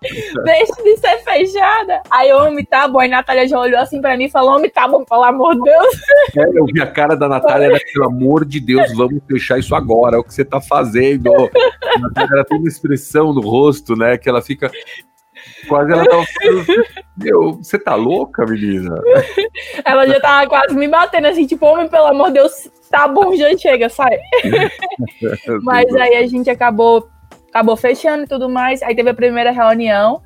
Deixa 0.44 0.82
de 0.82 0.96
ser 0.96 1.19
fechada. 1.40 2.02
Aí, 2.10 2.32
homem, 2.32 2.64
tá 2.64 2.86
bom. 2.86 3.00
Aí 3.00 3.08
Natália 3.08 3.48
já 3.48 3.58
olhou 3.58 3.80
assim 3.80 4.00
pra 4.00 4.16
mim 4.16 4.24
e 4.24 4.30
falou, 4.30 4.56
homem, 4.56 4.70
tá 4.70 4.86
bom, 4.86 5.04
pelo 5.04 5.24
amor 5.24 5.54
de 5.54 5.62
Deus. 5.62 6.00
É, 6.36 6.58
eu 6.58 6.64
vi 6.66 6.80
a 6.80 6.86
cara 6.86 7.16
da 7.16 7.28
Natália, 7.28 7.66
era, 7.66 7.78
pelo 7.92 8.06
amor 8.06 8.44
de 8.44 8.60
Deus, 8.60 8.92
vamos 8.94 9.22
fechar 9.26 9.58
isso 9.58 9.74
agora, 9.74 10.16
é 10.16 10.18
o 10.18 10.24
que 10.24 10.34
você 10.34 10.44
tá 10.44 10.60
fazendo. 10.60 11.32
A 11.34 11.98
Natália 11.98 12.34
ela 12.34 12.44
tem 12.44 12.58
uma 12.58 12.68
expressão 12.68 13.32
no 13.32 13.40
rosto, 13.40 13.96
né, 13.96 14.16
que 14.16 14.28
ela 14.28 14.42
fica 14.42 14.70
Quase 15.68 15.92
ela 15.92 16.04
tava 16.04 16.24
falando, 16.26 16.66
meu, 17.16 17.52
você 17.54 17.78
tá 17.78 17.94
louca, 17.94 18.44
menina? 18.44 18.94
Ela 19.84 20.06
já 20.06 20.20
tava 20.20 20.48
quase 20.48 20.74
me 20.74 20.88
batendo 20.88 21.28
assim, 21.28 21.46
tipo, 21.46 21.66
homem, 21.66 21.88
pelo 21.88 22.06
amor 22.06 22.28
de 22.28 22.34
Deus, 22.34 22.70
tá 22.90 23.06
bom, 23.08 23.34
já 23.36 23.56
chega, 23.56 23.88
sai. 23.88 24.18
Mas 25.62 25.94
aí 25.94 26.16
a 26.16 26.26
gente 26.26 26.50
acabou, 26.50 27.08
acabou 27.48 27.76
fechando 27.76 28.24
e 28.24 28.26
tudo 28.26 28.48
mais. 28.48 28.82
Aí 28.82 28.94
teve 28.94 29.10
a 29.10 29.14
primeira 29.14 29.50
reunião, 29.50 30.22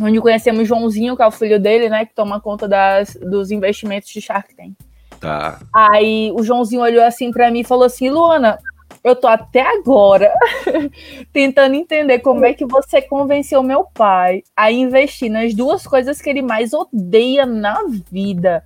onde 0.00 0.20
conhecemos 0.20 0.62
o 0.62 0.64
Joãozinho, 0.64 1.16
que 1.16 1.22
é 1.22 1.26
o 1.26 1.30
filho 1.30 1.58
dele, 1.58 1.88
né, 1.88 2.04
que 2.04 2.14
toma 2.14 2.40
conta 2.40 2.68
das, 2.68 3.14
dos 3.14 3.50
investimentos 3.50 4.08
de 4.08 4.20
Shark 4.20 4.54
Tank. 4.54 4.74
Tá. 5.20 5.60
Aí 5.74 6.30
o 6.34 6.42
Joãozinho 6.42 6.82
olhou 6.82 7.04
assim 7.04 7.30
para 7.30 7.50
mim 7.50 7.60
e 7.60 7.64
falou 7.64 7.84
assim: 7.84 8.10
Luana, 8.10 8.58
eu 9.02 9.16
tô 9.16 9.26
até 9.26 9.62
agora 9.62 10.32
tentando 11.32 11.74
entender 11.74 12.18
como 12.18 12.44
é 12.44 12.52
que 12.52 12.66
você 12.66 13.00
convenceu 13.00 13.62
meu 13.62 13.84
pai 13.84 14.42
a 14.54 14.70
investir 14.70 15.30
nas 15.30 15.54
duas 15.54 15.86
coisas 15.86 16.20
que 16.20 16.28
ele 16.28 16.42
mais 16.42 16.72
odeia 16.72 17.46
na 17.46 17.84
vida 18.10 18.64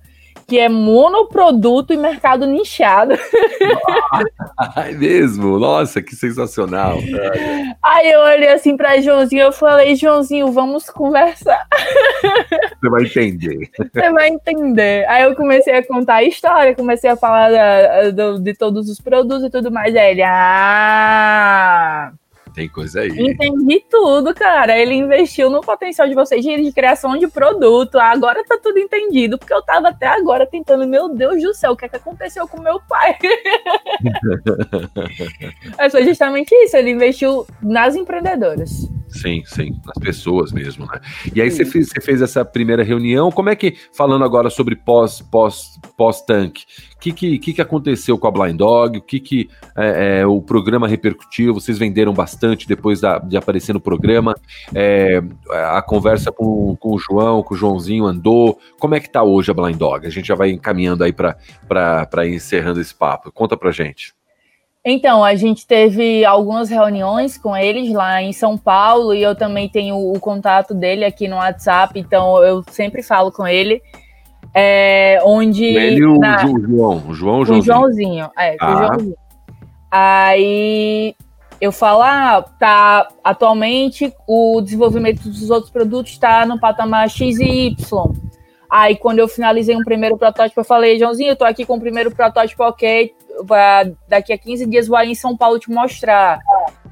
que 0.51 0.59
é 0.59 0.67
monoproduto 0.67 1.93
e 1.93 1.97
mercado 1.97 2.45
nichado. 2.45 3.13
É 4.75 4.91
mesmo? 4.91 5.57
Nossa, 5.57 6.01
que 6.01 6.15
sensacional. 6.15 6.97
Aí 7.83 8.11
eu 8.11 8.19
olhei 8.19 8.49
assim 8.49 8.75
para 8.75 8.99
Joãozinho, 9.01 9.43
eu 9.43 9.51
falei, 9.51 9.95
Joãozinho, 9.95 10.51
vamos 10.51 10.89
conversar. 10.89 11.65
Você 12.79 12.89
vai 12.89 13.03
entender. 13.03 13.69
Você 13.77 14.11
vai 14.11 14.27
entender. 14.27 15.07
Aí 15.07 15.23
eu 15.23 15.35
comecei 15.35 15.73
a 15.73 15.85
contar 15.85 16.15
a 16.15 16.23
história, 16.23 16.75
comecei 16.75 17.09
a 17.09 17.15
falar 17.15 17.51
da, 17.51 18.11
do, 18.11 18.39
de 18.39 18.53
todos 18.53 18.89
os 18.89 18.99
produtos 18.99 19.45
e 19.45 19.49
tudo 19.49 19.71
mais. 19.71 19.95
Aí 19.95 20.11
ele, 20.11 20.23
ah, 20.23 22.11
Tem 22.53 22.67
coisa 22.67 23.01
aí. 23.01 23.09
Entendi 23.09 23.83
tudo, 23.89 24.33
cara. 24.33 24.77
Ele 24.77 24.93
investiu 24.93 25.49
no 25.49 25.61
potencial 25.61 26.07
de 26.07 26.15
vocês 26.15 26.43
de 26.43 26.71
criação 26.71 27.17
de 27.17 27.27
produto. 27.27 27.97
Agora 27.97 28.43
tá 28.43 28.57
tudo 28.61 28.77
entendido, 28.77 29.37
porque 29.37 29.53
eu 29.53 29.61
tava 29.61 29.89
até 29.89 30.07
agora 30.07 30.45
tentando, 30.45 30.87
meu 30.87 31.09
Deus 31.09 31.41
do 31.41 31.53
céu, 31.53 31.71
o 31.71 31.77
que 31.77 31.85
é 31.85 31.89
que 31.89 31.95
aconteceu 31.95 32.47
com 32.47 32.61
meu 32.61 32.79
pai? 32.81 33.17
Mas 35.77 35.91
foi 35.91 36.03
justamente 36.03 36.53
isso. 36.55 36.75
Ele 36.75 36.91
investiu 36.91 37.45
nas 37.61 37.95
empreendedoras. 37.95 38.89
Sim, 39.11 39.43
sim, 39.45 39.77
nas 39.85 39.97
pessoas 39.99 40.51
mesmo, 40.53 40.85
né? 40.85 41.01
E 41.35 41.41
aí 41.41 41.51
você 41.51 41.65
fez, 41.65 41.89
você 41.89 41.99
fez, 41.99 42.21
essa 42.21 42.45
primeira 42.45 42.81
reunião, 42.81 43.29
como 43.29 43.49
é 43.49 43.55
que, 43.55 43.75
falando 43.93 44.23
agora 44.23 44.49
sobre 44.49 44.73
pós, 44.75 45.21
pós, 45.21 45.77
pós-tanque, 45.97 46.63
o 46.95 46.99
que, 46.99 47.11
que, 47.11 47.53
que, 47.53 47.61
aconteceu 47.61 48.17
com 48.17 48.27
a 48.27 48.31
Blind 48.31 48.55
Dog, 48.55 48.97
o 48.97 49.01
que, 49.01 49.19
que 49.19 49.49
é, 49.75 50.21
é, 50.21 50.25
o 50.25 50.41
programa 50.41 50.87
repercutiu, 50.87 51.53
vocês 51.53 51.77
venderam 51.77 52.13
bastante 52.13 52.67
depois 52.67 53.01
da, 53.01 53.19
de 53.19 53.35
aparecer 53.35 53.73
no 53.73 53.81
programa, 53.81 54.33
é, 54.73 55.21
a 55.49 55.81
conversa 55.81 56.31
com, 56.31 56.75
com 56.77 56.95
o 56.95 56.99
João, 56.99 57.43
com 57.43 57.53
o 57.53 57.57
Joãozinho 57.57 58.05
andou, 58.05 58.57
como 58.79 58.95
é 58.95 58.99
que 58.99 59.11
tá 59.11 59.23
hoje 59.23 59.51
a 59.51 59.53
Blind 59.53 59.75
Dog? 59.75 60.07
A 60.07 60.09
gente 60.09 60.27
já 60.27 60.35
vai 60.35 60.51
encaminhando 60.51 61.03
aí 61.03 61.11
para 61.11 62.27
encerrando 62.27 62.79
esse 62.79 62.95
papo, 62.95 63.31
conta 63.31 63.57
pra 63.57 63.71
gente. 63.71 64.13
Então, 64.83 65.23
a 65.23 65.35
gente 65.35 65.67
teve 65.67 66.25
algumas 66.25 66.69
reuniões 66.69 67.37
com 67.37 67.55
eles 67.55 67.93
lá 67.93 68.21
em 68.21 68.33
São 68.33 68.57
Paulo 68.57 69.13
e 69.13 69.21
eu 69.21 69.35
também 69.35 69.69
tenho 69.69 69.95
o 69.95 70.19
contato 70.19 70.73
dele 70.73 71.05
aqui 71.05 71.27
no 71.27 71.35
WhatsApp, 71.35 71.99
então 71.99 72.43
eu 72.43 72.63
sempre 72.71 73.03
falo 73.03 73.31
com 73.31 73.47
ele. 73.47 73.81
É, 74.53 75.19
onde. 75.23 75.63
Ele 75.63 76.03
o 76.03 76.17
na, 76.17 76.39
João, 76.39 76.55
o 77.07 77.13
João, 77.13 77.39
o 77.41 77.45
Joãozinho. 77.45 77.59
O 77.59 77.61
Joãozinho, 77.61 78.31
é, 78.37 78.57
ah. 78.59 78.73
o 78.73 78.77
Joãozinho. 78.77 79.15
Aí 79.91 81.15
eu 81.59 81.71
falo, 81.71 82.01
ah, 82.01 82.43
tá, 82.59 83.07
atualmente 83.23 84.11
o 84.27 84.61
desenvolvimento 84.61 85.21
dos 85.29 85.51
outros 85.51 85.71
produtos 85.71 86.13
está 86.13 86.43
no 86.43 86.59
patamar 86.59 87.07
X 87.07 87.39
e 87.39 87.67
Y. 87.67 88.11
Aí, 88.67 88.95
quando 88.95 89.19
eu 89.19 89.27
finalizei 89.27 89.75
um 89.75 89.83
primeiro 89.83 90.17
protótipo, 90.17 90.59
eu 90.59 90.63
falei, 90.63 90.97
Joãozinho, 90.97 91.31
eu 91.31 91.35
tô 91.35 91.43
aqui 91.43 91.65
com 91.65 91.75
o 91.75 91.79
primeiro 91.79 92.09
protótipo 92.09 92.63
ok, 92.63 93.13
daqui 94.07 94.33
a 94.33 94.37
15 94.37 94.65
dias 94.65 94.87
vou 94.87 94.97
aí 94.97 95.11
em 95.11 95.15
São 95.15 95.35
Paulo 95.35 95.59
te 95.59 95.69
mostrar. 95.69 96.39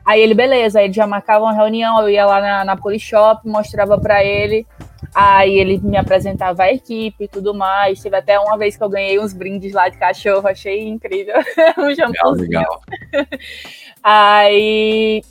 Aí 0.06 0.22
ele, 0.22 0.34
beleza, 0.34 0.80
aí 0.80 0.86
ele 0.86 0.94
já 0.94 1.06
marcava 1.06 1.46
uma 1.46 1.54
reunião, 1.54 2.02
eu 2.02 2.10
ia 2.10 2.26
lá 2.26 2.42
na, 2.42 2.66
na 2.66 2.78
Polishop, 2.78 3.48
mostrava 3.48 3.98
para 4.00 4.24
ele, 4.24 4.66
aí 5.14 5.54
ele 5.54 5.78
me 5.80 5.98
apresentava 5.98 6.64
a 6.64 6.74
equipe 6.74 7.26
e 7.26 7.28
tudo 7.28 7.54
mais. 7.54 8.02
Teve 8.02 8.16
até 8.16 8.40
uma 8.40 8.58
vez 8.58 8.76
que 8.76 8.84
eu 8.84 8.90
ganhei 8.90 9.20
uns 9.20 9.34
brindes 9.34 9.74
lá 9.74 9.88
de 9.88 9.98
cachorro, 9.98 10.48
achei 10.48 10.88
incrível. 10.88 11.36
um 11.78 11.86
legal, 11.86 12.32
legal. 12.32 12.82
aí 14.02 15.22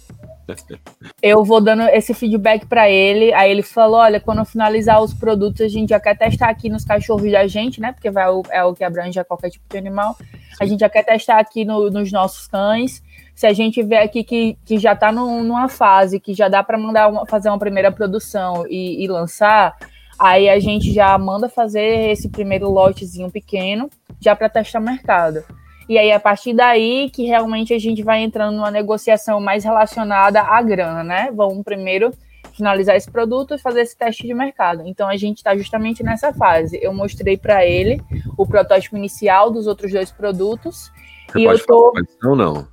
eu 1.22 1.44
vou 1.44 1.60
dando 1.60 1.82
esse 1.82 2.14
feedback 2.14 2.66
para 2.66 2.88
ele. 2.88 3.32
Aí 3.34 3.50
ele 3.50 3.62
falou: 3.62 3.98
olha, 3.98 4.20
quando 4.20 4.44
finalizar 4.44 5.02
os 5.02 5.12
produtos, 5.12 5.60
a 5.60 5.68
gente 5.68 5.90
já 5.90 6.00
quer 6.00 6.16
testar 6.16 6.48
aqui 6.48 6.68
nos 6.68 6.84
cachorros 6.84 7.30
da 7.30 7.46
gente, 7.46 7.80
né? 7.80 7.92
Porque 7.92 8.10
vai, 8.10 8.26
é 8.50 8.64
o 8.64 8.74
que 8.74 8.84
abrange 8.84 9.22
qualquer 9.24 9.50
tipo 9.50 9.64
de 9.68 9.76
animal. 9.76 10.16
A 10.60 10.64
gente 10.64 10.80
já 10.80 10.88
quer 10.88 11.04
testar 11.04 11.38
aqui 11.38 11.64
no, 11.64 11.90
nos 11.90 12.10
nossos 12.10 12.46
cães. 12.46 13.02
Se 13.34 13.46
a 13.46 13.52
gente 13.52 13.82
vê 13.82 13.98
aqui 13.98 14.24
que, 14.24 14.58
que 14.64 14.78
já 14.78 14.94
está 14.94 15.12
numa 15.12 15.68
fase 15.68 16.18
que 16.18 16.34
já 16.34 16.48
dá 16.48 16.62
para 16.62 16.76
mandar 16.76 17.08
uma, 17.08 17.24
fazer 17.26 17.48
uma 17.48 17.58
primeira 17.58 17.92
produção 17.92 18.66
e, 18.68 19.04
e 19.04 19.06
lançar, 19.06 19.76
aí 20.18 20.48
a 20.48 20.58
gente 20.58 20.92
já 20.92 21.16
manda 21.16 21.48
fazer 21.48 22.10
esse 22.10 22.28
primeiro 22.28 22.68
lotezinho 22.68 23.30
pequeno, 23.30 23.88
já 24.20 24.34
para 24.34 24.48
testar 24.48 24.80
mercado. 24.80 25.44
E 25.88 25.96
aí, 25.96 26.12
a 26.12 26.20
partir 26.20 26.52
daí, 26.52 27.10
que 27.10 27.24
realmente 27.24 27.72
a 27.72 27.78
gente 27.78 28.02
vai 28.02 28.20
entrando 28.20 28.56
numa 28.56 28.70
negociação 28.70 29.40
mais 29.40 29.64
relacionada 29.64 30.42
à 30.42 30.60
grana, 30.60 31.02
né? 31.02 31.30
Vamos 31.34 31.64
primeiro 31.64 32.12
finalizar 32.52 32.96
esse 32.96 33.10
produto 33.10 33.54
e 33.54 33.58
fazer 33.58 33.80
esse 33.80 33.96
teste 33.96 34.26
de 34.26 34.34
mercado. 34.34 34.82
Então, 34.84 35.08
a 35.08 35.16
gente 35.16 35.38
está 35.38 35.56
justamente 35.56 36.02
nessa 36.02 36.32
fase. 36.32 36.78
Eu 36.82 36.92
mostrei 36.92 37.36
para 37.36 37.64
ele 37.64 38.02
o 38.36 38.46
protótipo 38.46 38.96
inicial 38.96 39.50
dos 39.50 39.66
outros 39.66 39.90
dois 39.90 40.10
produtos. 40.10 40.92
Você 41.32 41.38
e 41.38 41.44
eu 41.44 41.66
tô. 41.66 41.92
Não, 42.22 42.36
não. 42.36 42.68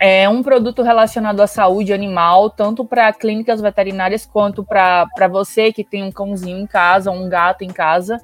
É 0.00 0.28
um 0.28 0.44
produto 0.44 0.82
relacionado 0.82 1.40
à 1.40 1.46
saúde 1.48 1.92
animal, 1.92 2.50
tanto 2.50 2.84
para 2.84 3.12
clínicas 3.12 3.60
veterinárias 3.60 4.24
quanto 4.24 4.64
para 4.64 5.28
você 5.28 5.72
que 5.72 5.82
tem 5.82 6.04
um 6.04 6.12
cãozinho 6.12 6.56
em 6.56 6.66
casa, 6.66 7.10
um 7.10 7.28
gato 7.28 7.62
em 7.62 7.68
casa. 7.68 8.20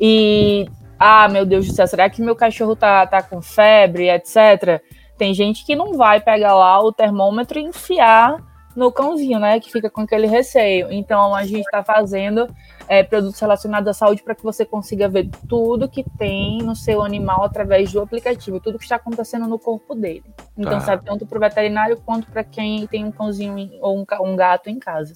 E 0.00 0.66
ah, 1.02 1.26
meu 1.30 1.46
Deus 1.46 1.66
do 1.66 1.72
céu, 1.72 1.86
será 1.86 2.10
que 2.10 2.20
meu 2.20 2.36
cachorro 2.36 2.76
tá, 2.76 3.06
tá 3.06 3.22
com 3.22 3.40
febre, 3.40 4.10
etc. 4.10 4.82
Tem 5.16 5.32
gente 5.32 5.64
que 5.64 5.74
não 5.74 5.94
vai 5.94 6.20
pegar 6.20 6.54
lá 6.54 6.78
o 6.78 6.92
termômetro 6.92 7.58
e 7.58 7.62
enfiar 7.62 8.36
no 8.76 8.92
cãozinho, 8.92 9.38
né? 9.38 9.58
Que 9.58 9.72
fica 9.72 9.88
com 9.88 10.02
aquele 10.02 10.26
receio. 10.26 10.92
Então 10.92 11.34
a 11.34 11.44
gente 11.44 11.60
está 11.60 11.82
fazendo 11.82 12.54
é, 12.86 13.02
produtos 13.02 13.40
relacionados 13.40 13.88
à 13.88 13.94
saúde 13.94 14.22
para 14.22 14.34
que 14.34 14.42
você 14.42 14.64
consiga 14.66 15.08
ver 15.08 15.30
tudo 15.48 15.88
que 15.88 16.04
tem 16.18 16.58
no 16.58 16.76
seu 16.76 17.02
animal 17.02 17.44
através 17.44 17.90
do 17.90 18.00
aplicativo, 18.02 18.60
tudo 18.60 18.76
que 18.78 18.84
está 18.84 18.96
acontecendo 18.96 19.48
no 19.48 19.58
corpo 19.58 19.94
dele. 19.94 20.24
Então, 20.56 20.76
ah. 20.76 20.80
sabe, 20.80 21.04
tanto 21.04 21.26
para 21.26 21.38
o 21.38 21.40
veterinário 21.40 21.98
quanto 22.04 22.30
para 22.30 22.44
quem 22.44 22.86
tem 22.86 23.06
um 23.06 23.10
cãozinho 23.10 23.70
ou 23.80 23.98
um, 23.98 24.04
um 24.22 24.36
gato 24.36 24.68
em 24.68 24.78
casa. 24.78 25.14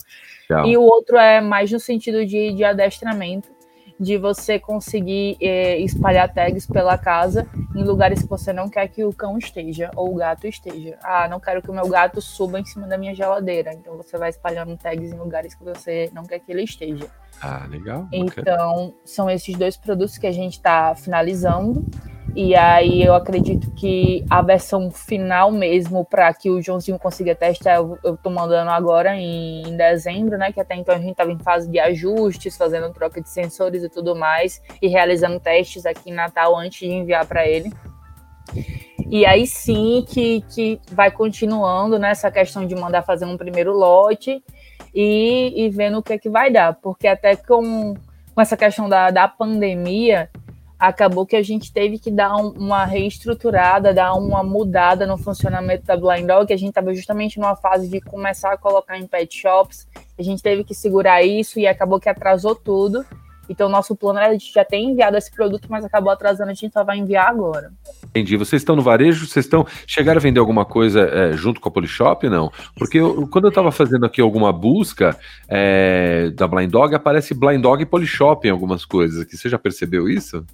Legal. 0.48 0.66
E 0.66 0.78
o 0.78 0.82
outro 0.82 1.18
é 1.18 1.42
mais 1.42 1.70
no 1.70 1.78
sentido 1.78 2.24
de, 2.24 2.54
de 2.54 2.64
adestramento 2.64 3.53
de 3.98 4.18
você 4.18 4.58
conseguir 4.58 5.36
é, 5.40 5.78
espalhar 5.78 6.32
tags 6.32 6.66
pela 6.66 6.98
casa 6.98 7.46
em 7.74 7.84
lugares 7.84 8.22
que 8.22 8.28
você 8.28 8.52
não 8.52 8.68
quer 8.68 8.88
que 8.88 9.04
o 9.04 9.12
cão 9.12 9.38
esteja 9.38 9.90
ou 9.94 10.12
o 10.12 10.16
gato 10.16 10.46
esteja. 10.46 10.98
Ah, 11.02 11.28
não 11.28 11.40
quero 11.40 11.62
que 11.62 11.70
o 11.70 11.74
meu 11.74 11.88
gato 11.88 12.20
suba 12.20 12.58
em 12.58 12.64
cima 12.64 12.86
da 12.86 12.98
minha 12.98 13.14
geladeira. 13.14 13.72
Então 13.72 13.96
você 13.96 14.18
vai 14.18 14.30
espalhando 14.30 14.76
tags 14.76 15.12
em 15.12 15.16
lugares 15.16 15.54
que 15.54 15.64
você 15.64 16.10
não 16.12 16.24
quer 16.24 16.38
que 16.40 16.50
ele 16.50 16.62
esteja. 16.62 17.08
Ah, 17.40 17.66
legal. 17.68 18.08
Então, 18.12 18.94
são 19.04 19.28
esses 19.28 19.56
dois 19.56 19.76
produtos 19.76 20.16
que 20.16 20.26
a 20.26 20.32
gente 20.32 20.54
está 20.54 20.94
finalizando. 20.94 21.84
E 22.34 22.56
aí 22.56 23.04
eu 23.04 23.14
acredito 23.14 23.70
que 23.72 24.24
a 24.28 24.42
versão 24.42 24.90
final 24.90 25.52
mesmo, 25.52 26.04
para 26.04 26.34
que 26.34 26.50
o 26.50 26.60
Joãozinho 26.60 26.98
consiga 26.98 27.32
testar, 27.32 27.76
eu, 27.76 28.18
tô 28.20 28.28
mandando 28.28 28.70
agora 28.70 29.14
em, 29.14 29.62
em, 29.62 29.76
dezembro, 29.76 30.36
né? 30.36 30.50
Que 30.50 30.60
até 30.60 30.74
então 30.74 30.92
a 30.92 30.98
gente 30.98 31.12
estava 31.12 31.30
em 31.30 31.38
fase 31.38 31.70
de 31.70 31.78
ajustes, 31.78 32.56
fazendo 32.56 32.92
troca 32.92 33.20
de 33.20 33.28
sensores 33.28 33.84
e 33.84 33.88
tudo 33.88 34.16
mais, 34.16 34.60
e 34.82 34.88
realizando 34.88 35.38
testes 35.38 35.86
aqui 35.86 36.10
em 36.10 36.14
Natal 36.14 36.56
antes 36.56 36.80
de 36.80 36.92
enviar 36.92 37.24
para 37.24 37.46
ele. 37.46 37.72
E 39.08 39.24
aí 39.24 39.46
sim 39.46 40.04
que, 40.08 40.40
que 40.52 40.80
vai 40.90 41.12
continuando 41.12 42.00
nessa 42.00 42.28
né, 42.28 42.32
questão 42.32 42.66
de 42.66 42.74
mandar 42.74 43.02
fazer 43.02 43.26
um 43.26 43.36
primeiro 43.36 43.72
lote 43.72 44.42
e, 44.94 45.64
e 45.64 45.68
vendo 45.68 45.98
o 45.98 46.02
que 46.02 46.12
é 46.12 46.18
que 46.18 46.28
vai 46.28 46.50
dar. 46.50 46.74
Porque 46.74 47.06
até 47.06 47.34
com, 47.36 47.94
com 48.34 48.40
essa 48.40 48.56
questão 48.56 48.88
da, 48.88 49.10
da 49.10 49.26
pandemia, 49.26 50.30
acabou 50.78 51.26
que 51.26 51.36
a 51.36 51.42
gente 51.42 51.72
teve 51.72 51.98
que 51.98 52.10
dar 52.10 52.36
um, 52.36 52.50
uma 52.50 52.84
reestruturada, 52.84 53.94
dar 53.94 54.14
uma 54.14 54.42
mudada 54.42 55.06
no 55.06 55.16
funcionamento 55.16 55.84
da 55.84 55.96
Blind 55.96 56.26
Dog, 56.26 56.46
que 56.46 56.52
a 56.52 56.58
gente 56.58 56.70
estava 56.70 56.94
justamente 56.94 57.38
numa 57.38 57.56
fase 57.56 57.88
de 57.88 58.00
começar 58.00 58.52
a 58.52 58.58
colocar 58.58 58.98
em 58.98 59.06
pet 59.06 59.36
shops, 59.36 59.86
a 60.18 60.22
gente 60.22 60.42
teve 60.42 60.62
que 60.62 60.74
segurar 60.74 61.22
isso 61.22 61.58
e 61.58 61.66
acabou 61.66 61.98
que 61.98 62.08
atrasou 62.08 62.54
tudo. 62.54 63.04
Então, 63.48 63.68
nosso 63.68 63.94
plano 63.94 64.18
era 64.18 64.28
a 64.28 64.32
gente 64.32 64.52
já 64.52 64.64
ter 64.64 64.78
enviado 64.78 65.16
esse 65.16 65.30
produto, 65.30 65.66
mas 65.68 65.84
acabou 65.84 66.12
atrasando, 66.12 66.50
a 66.50 66.54
gente 66.54 66.72
só 66.72 66.84
vai 66.84 66.98
enviar 66.98 67.28
agora. 67.28 67.72
Entendi. 68.04 68.36
Vocês 68.36 68.62
estão 68.62 68.76
no 68.76 68.82
varejo? 68.82 69.26
Vocês 69.26 69.44
estão. 69.44 69.66
Chegaram 69.86 70.18
a 70.18 70.22
vender 70.22 70.40
alguma 70.40 70.64
coisa 70.64 71.00
é, 71.00 71.32
junto 71.32 71.60
com 71.60 71.68
a 71.68 71.72
Polishop? 71.72 72.28
Não? 72.28 72.50
Porque 72.76 72.98
eu, 72.98 73.28
quando 73.28 73.44
eu 73.44 73.50
estava 73.50 73.70
fazendo 73.70 74.06
aqui 74.06 74.20
alguma 74.20 74.52
busca 74.52 75.16
é, 75.48 76.30
da 76.30 76.46
Blind 76.46 76.70
Dog, 76.70 76.94
aparece 76.94 77.34
Blind 77.34 77.60
Dog 77.60 77.82
e 77.82 77.86
Polishop 77.86 78.46
em 78.46 78.50
algumas 78.50 78.84
coisas 78.84 79.20
aqui. 79.20 79.36
Você 79.36 79.48
já 79.48 79.58
percebeu 79.58 80.08
isso? 80.08 80.44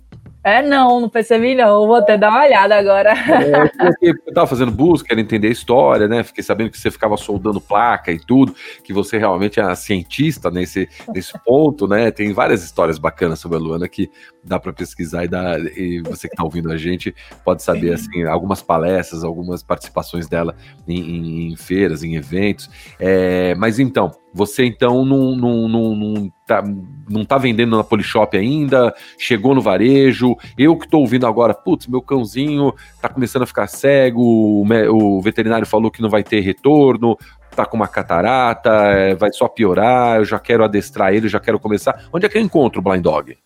É, 0.43 0.63
não, 0.63 1.01
não 1.01 1.09
percebi 1.09 1.55
não. 1.55 1.87
Vou 1.87 1.97
até 1.97 2.17
dar 2.17 2.31
uma 2.31 2.45
olhada 2.45 2.77
agora. 2.77 3.13
É, 3.13 3.91
eu 4.01 4.15
estava 4.27 4.47
fazendo 4.47 4.71
busca, 4.71 5.09
querendo 5.09 5.27
entender 5.27 5.49
a 5.49 5.53
história, 5.53 6.09
né? 6.09 6.23
Fiquei 6.23 6.43
sabendo 6.43 6.71
que 6.71 6.79
você 6.79 6.91
ficava 6.91 7.17
soldando 7.17 7.61
placa 7.61 8.11
e 8.11 8.19
tudo, 8.19 8.55
que 8.83 8.93
você 8.93 9.19
realmente 9.19 9.61
é 9.61 9.75
cientista 9.75 10.51
nesse, 10.51 10.89
nesse 11.15 11.39
ponto, 11.45 11.87
né? 11.87 12.11
Tem 12.11 12.33
várias 12.33 12.65
histórias 12.65 12.99
bacanas 12.99 13.39
sobre 13.39 13.59
a 13.59 13.61
Luana 13.61 13.89
que 13.89 14.11
dá 14.43 14.59
para 14.59 14.73
pesquisar 14.73 15.25
e, 15.25 15.29
dá, 15.29 15.59
e 15.59 16.01
você 16.01 16.27
que 16.27 16.35
está 16.35 16.43
ouvindo 16.43 16.73
a 16.73 16.77
gente 16.77 17.15
pode 17.45 17.63
saber 17.63 17.93
assim 17.93 18.25
algumas 18.25 18.63
palestras, 18.63 19.23
algumas 19.23 19.63
participações 19.63 20.27
dela 20.27 20.55
em, 20.89 20.99
em, 20.99 21.53
em 21.53 21.57
feiras, 21.57 22.03
em 22.03 22.17
eventos. 22.17 22.71
É, 22.99 23.55
mas 23.57 23.79
então, 23.79 24.13
você 24.33 24.65
então 24.65 25.05
não, 25.05 25.35
não, 25.35 25.69
não, 25.69 25.95
não, 25.95 26.33
tá, 26.47 26.63
não 27.09 27.25
tá 27.25 27.37
vendendo 27.37 27.77
na 27.77 27.85
Polishop 27.85 28.37
ainda, 28.37 28.95
chegou 29.19 29.55
no 29.55 29.61
varejo. 29.61 30.30
Eu 30.59 30.77
que 30.77 30.85
estou 30.85 31.01
ouvindo 31.01 31.27
agora, 31.27 31.55
putz, 31.55 31.87
meu 31.87 32.03
cãozinho 32.03 32.75
tá 33.01 33.09
começando 33.09 33.43
a 33.43 33.47
ficar 33.47 33.67
cego, 33.67 34.23
o, 34.23 34.65
o 35.17 35.21
veterinário 35.21 35.67
falou 35.67 35.91
que 35.91 36.03
não 36.03 36.09
vai 36.09 36.23
ter 36.23 36.41
retorno, 36.41 37.17
tá 37.55 37.65
com 37.65 37.77
uma 37.77 37.89
catarata, 37.89 38.71
é, 38.71 39.15
vai 39.15 39.33
só 39.33 39.49
piorar, 39.49 40.19
eu 40.19 40.25
já 40.25 40.39
quero 40.39 40.65
adestrar 40.65 41.13
ele, 41.13 41.29
já 41.29 41.41
quero 41.41 41.59
começar. 41.59 42.05
Onde 42.13 42.27
é 42.27 42.29
que 42.29 42.39
eu 42.39 42.43
encontro 42.43 42.81
o 42.81 42.83
Blind 42.83 43.03
Dog? 43.03 43.37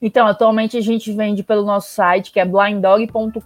Então, 0.00 0.26
atualmente 0.26 0.76
a 0.76 0.80
gente 0.80 1.12
vende 1.12 1.42
pelo 1.42 1.64
nosso 1.64 1.90
site, 1.90 2.30
que 2.30 2.38
é 2.38 2.44
blinddog.com.br. 2.44 3.40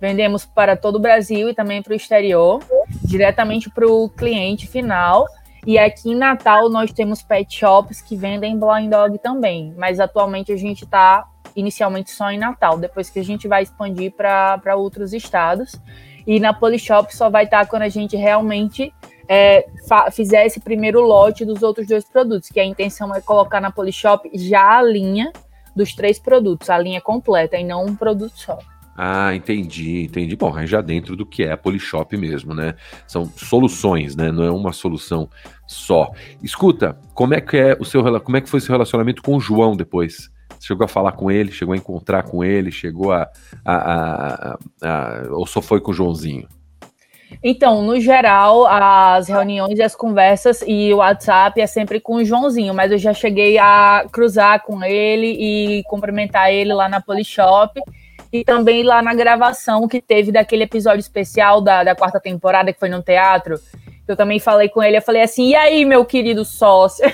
vendemos 0.00 0.44
para 0.44 0.76
todo 0.76 0.96
o 0.96 1.00
Brasil 1.00 1.48
e 1.48 1.54
também 1.54 1.82
para 1.82 1.92
o 1.92 1.96
exterior, 1.96 2.60
diretamente 3.02 3.70
para 3.70 3.86
o 3.86 4.08
cliente 4.10 4.66
final. 4.66 5.26
E 5.68 5.76
aqui 5.78 6.12
em 6.12 6.14
Natal 6.14 6.70
nós 6.70 6.90
temos 6.94 7.20
pet 7.20 7.54
shops 7.54 8.00
que 8.00 8.16
vendem 8.16 8.58
blind 8.58 8.90
dog 8.90 9.18
também, 9.18 9.74
mas 9.76 10.00
atualmente 10.00 10.50
a 10.50 10.56
gente 10.56 10.84
está 10.84 11.28
inicialmente 11.54 12.10
só 12.10 12.30
em 12.30 12.38
Natal, 12.38 12.78
depois 12.78 13.10
que 13.10 13.18
a 13.18 13.22
gente 13.22 13.46
vai 13.46 13.64
expandir 13.64 14.12
para 14.12 14.76
outros 14.76 15.12
estados. 15.12 15.78
E 16.26 16.40
na 16.40 16.54
Polishop 16.54 17.14
só 17.14 17.28
vai 17.28 17.44
estar 17.44 17.66
tá 17.66 17.66
quando 17.66 17.82
a 17.82 17.88
gente 17.90 18.16
realmente 18.16 18.90
é, 19.28 19.66
fizer 20.10 20.46
esse 20.46 20.58
primeiro 20.58 21.02
lote 21.02 21.44
dos 21.44 21.62
outros 21.62 21.86
dois 21.86 22.06
produtos, 22.06 22.48
que 22.48 22.58
a 22.58 22.64
intenção 22.64 23.14
é 23.14 23.20
colocar 23.20 23.60
na 23.60 23.70
Polishop 23.70 24.26
já 24.32 24.78
a 24.78 24.82
linha 24.82 25.30
dos 25.76 25.94
três 25.94 26.18
produtos, 26.18 26.70
a 26.70 26.78
linha 26.78 27.02
completa, 27.02 27.58
e 27.58 27.62
não 27.62 27.84
um 27.84 27.94
produto 27.94 28.38
só. 28.38 28.58
Ah, 29.00 29.32
entendi, 29.32 30.02
entendi. 30.02 30.34
Bom, 30.34 30.52
aí 30.56 30.66
já 30.66 30.80
dentro 30.80 31.14
do 31.14 31.24
que 31.24 31.44
é 31.44 31.52
a 31.52 31.56
Polishop 31.56 32.16
mesmo, 32.16 32.52
né? 32.52 32.74
São 33.06 33.26
soluções, 33.26 34.16
né? 34.16 34.32
Não 34.32 34.42
é 34.42 34.50
uma 34.50 34.72
solução 34.72 35.30
só. 35.68 36.10
Escuta, 36.42 36.98
como 37.14 37.32
é 37.32 37.40
que 37.40 37.56
é 37.56 37.76
o 37.78 37.84
seu 37.84 38.02
como 38.20 38.36
é 38.36 38.40
que 38.40 38.48
foi 38.48 38.58
seu 38.58 38.72
relacionamento 38.72 39.22
com 39.22 39.36
o 39.36 39.40
João 39.40 39.76
depois? 39.76 40.28
chegou 40.60 40.84
a 40.84 40.88
falar 40.88 41.12
com 41.12 41.30
ele, 41.30 41.52
chegou 41.52 41.74
a 41.74 41.76
encontrar 41.76 42.24
com 42.24 42.42
ele, 42.42 42.72
chegou 42.72 43.12
a, 43.12 43.30
a, 43.64 43.76
a, 43.76 44.58
a 44.82 45.22
ou 45.30 45.46
só 45.46 45.62
foi 45.62 45.80
com 45.80 45.92
o 45.92 45.94
Joãozinho? 45.94 46.48
Então, 47.40 47.82
no 47.82 48.00
geral, 48.00 48.66
as 48.66 49.28
reuniões 49.28 49.78
e 49.78 49.82
as 49.82 49.94
conversas 49.94 50.64
e 50.66 50.92
o 50.92 50.96
WhatsApp 50.96 51.60
é 51.60 51.68
sempre 51.68 52.00
com 52.00 52.16
o 52.16 52.24
Joãozinho, 52.24 52.74
mas 52.74 52.90
eu 52.90 52.98
já 52.98 53.14
cheguei 53.14 53.58
a 53.58 54.06
cruzar 54.10 54.64
com 54.64 54.82
ele 54.82 55.36
e 55.38 55.84
cumprimentar 55.84 56.50
ele 56.50 56.72
lá 56.74 56.88
na 56.88 57.00
Polishop 57.00 57.80
e 58.32 58.44
também 58.44 58.82
lá 58.82 59.02
na 59.02 59.14
gravação 59.14 59.88
que 59.88 60.00
teve 60.00 60.30
daquele 60.30 60.64
episódio 60.64 61.00
especial 61.00 61.60
da, 61.60 61.82
da 61.82 61.94
quarta 61.94 62.20
temporada 62.20 62.72
que 62.72 62.78
foi 62.78 62.88
no 62.88 63.02
teatro. 63.02 63.58
Eu 64.06 64.16
também 64.16 64.40
falei 64.40 64.70
com 64.70 64.82
ele, 64.82 64.96
eu 64.96 65.02
falei 65.02 65.20
assim, 65.20 65.48
e 65.48 65.54
aí, 65.54 65.84
meu 65.84 66.02
querido 66.02 66.42
sócio? 66.42 67.04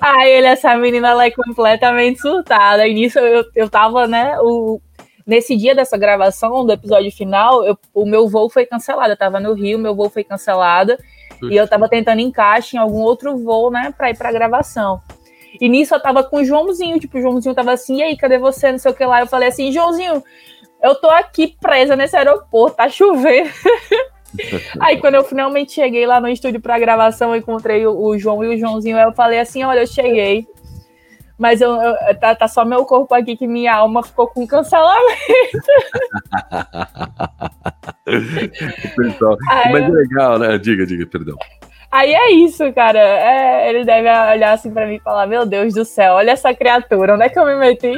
aí 0.00 0.30
ele, 0.30 0.46
essa 0.46 0.72
menina, 0.76 1.08
ela 1.08 1.26
é 1.26 1.32
completamente 1.32 2.20
surtada. 2.20 2.86
E 2.86 2.94
nisso 2.94 3.18
eu, 3.18 3.44
eu 3.56 3.68
tava, 3.68 4.06
né, 4.06 4.38
o, 4.40 4.80
nesse 5.26 5.56
dia 5.56 5.74
dessa 5.74 5.98
gravação, 5.98 6.64
do 6.64 6.72
episódio 6.72 7.10
final, 7.10 7.64
eu, 7.64 7.76
o 7.92 8.06
meu 8.06 8.28
voo 8.28 8.48
foi 8.48 8.64
cancelado. 8.64 9.12
Eu 9.12 9.16
tava 9.16 9.40
no 9.40 9.52
Rio, 9.52 9.80
meu 9.80 9.96
voo 9.96 10.08
foi 10.08 10.22
cancelado. 10.22 10.96
E 11.50 11.56
eu 11.56 11.68
tava 11.68 11.88
tentando 11.88 12.20
encaixe 12.20 12.76
em 12.76 12.78
algum 12.78 13.00
outro 13.00 13.36
voo, 13.36 13.68
né, 13.68 13.92
pra 13.96 14.10
ir 14.10 14.16
pra 14.16 14.32
gravação. 14.32 15.00
E 15.60 15.68
nisso 15.68 15.94
eu 15.94 16.00
tava 16.00 16.22
com 16.24 16.38
o 16.38 16.44
Joãozinho, 16.44 16.98
tipo, 16.98 17.18
o 17.18 17.20
Joãozinho 17.20 17.54
tava 17.54 17.72
assim, 17.72 17.98
e 17.98 18.02
aí, 18.02 18.16
cadê 18.16 18.38
você? 18.38 18.70
Não 18.72 18.78
sei 18.78 18.90
o 18.90 18.94
que 18.94 19.04
lá. 19.04 19.20
Eu 19.20 19.26
falei 19.26 19.48
assim, 19.48 19.72
Joãozinho, 19.72 20.22
eu 20.82 20.94
tô 20.94 21.08
aqui 21.08 21.56
presa 21.60 21.96
nesse 21.96 22.16
aeroporto, 22.16 22.76
tá 22.76 22.88
chovendo. 22.88 23.50
Aí 24.80 24.98
quando 25.00 25.14
eu 25.14 25.24
finalmente 25.24 25.72
cheguei 25.72 26.06
lá 26.06 26.20
no 26.20 26.28
estúdio 26.28 26.60
para 26.60 26.78
gravação, 26.78 27.30
eu 27.30 27.36
encontrei 27.36 27.86
o, 27.86 27.96
o, 27.96 28.18
João 28.18 28.44
e 28.44 28.54
o 28.54 28.58
Joãozinho, 28.58 28.98
eu 28.98 29.12
falei 29.12 29.38
assim, 29.38 29.64
olha, 29.64 29.80
eu 29.80 29.86
cheguei. 29.86 30.46
Mas 31.38 31.60
eu, 31.60 31.70
eu 31.70 32.18
tá, 32.18 32.34
tá, 32.34 32.48
só 32.48 32.64
meu 32.64 32.84
corpo 32.86 33.14
aqui 33.14 33.36
que 33.36 33.46
minha 33.46 33.74
alma 33.74 34.02
ficou 34.02 34.26
com 34.26 34.46
cancelamento. 34.46 35.06
mas 39.70 39.84
é 39.84 39.88
legal, 39.88 40.38
né? 40.38 40.56
Diga, 40.56 40.86
diga, 40.86 41.06
perdão. 41.06 41.36
Aí 41.96 42.12
é 42.12 42.30
isso, 42.32 42.70
cara. 42.74 42.98
É, 42.98 43.70
ele 43.70 43.82
deve 43.82 44.06
olhar 44.06 44.52
assim 44.52 44.70
para 44.70 44.86
mim 44.86 44.96
e 44.96 45.00
falar: 45.00 45.26
Meu 45.26 45.46
Deus 45.46 45.72
do 45.72 45.82
céu, 45.82 46.14
olha 46.14 46.32
essa 46.32 46.52
criatura, 46.52 47.14
onde 47.14 47.24
é 47.24 47.28
que 47.30 47.38
eu 47.38 47.46
me 47.46 47.56
meti? 47.56 47.90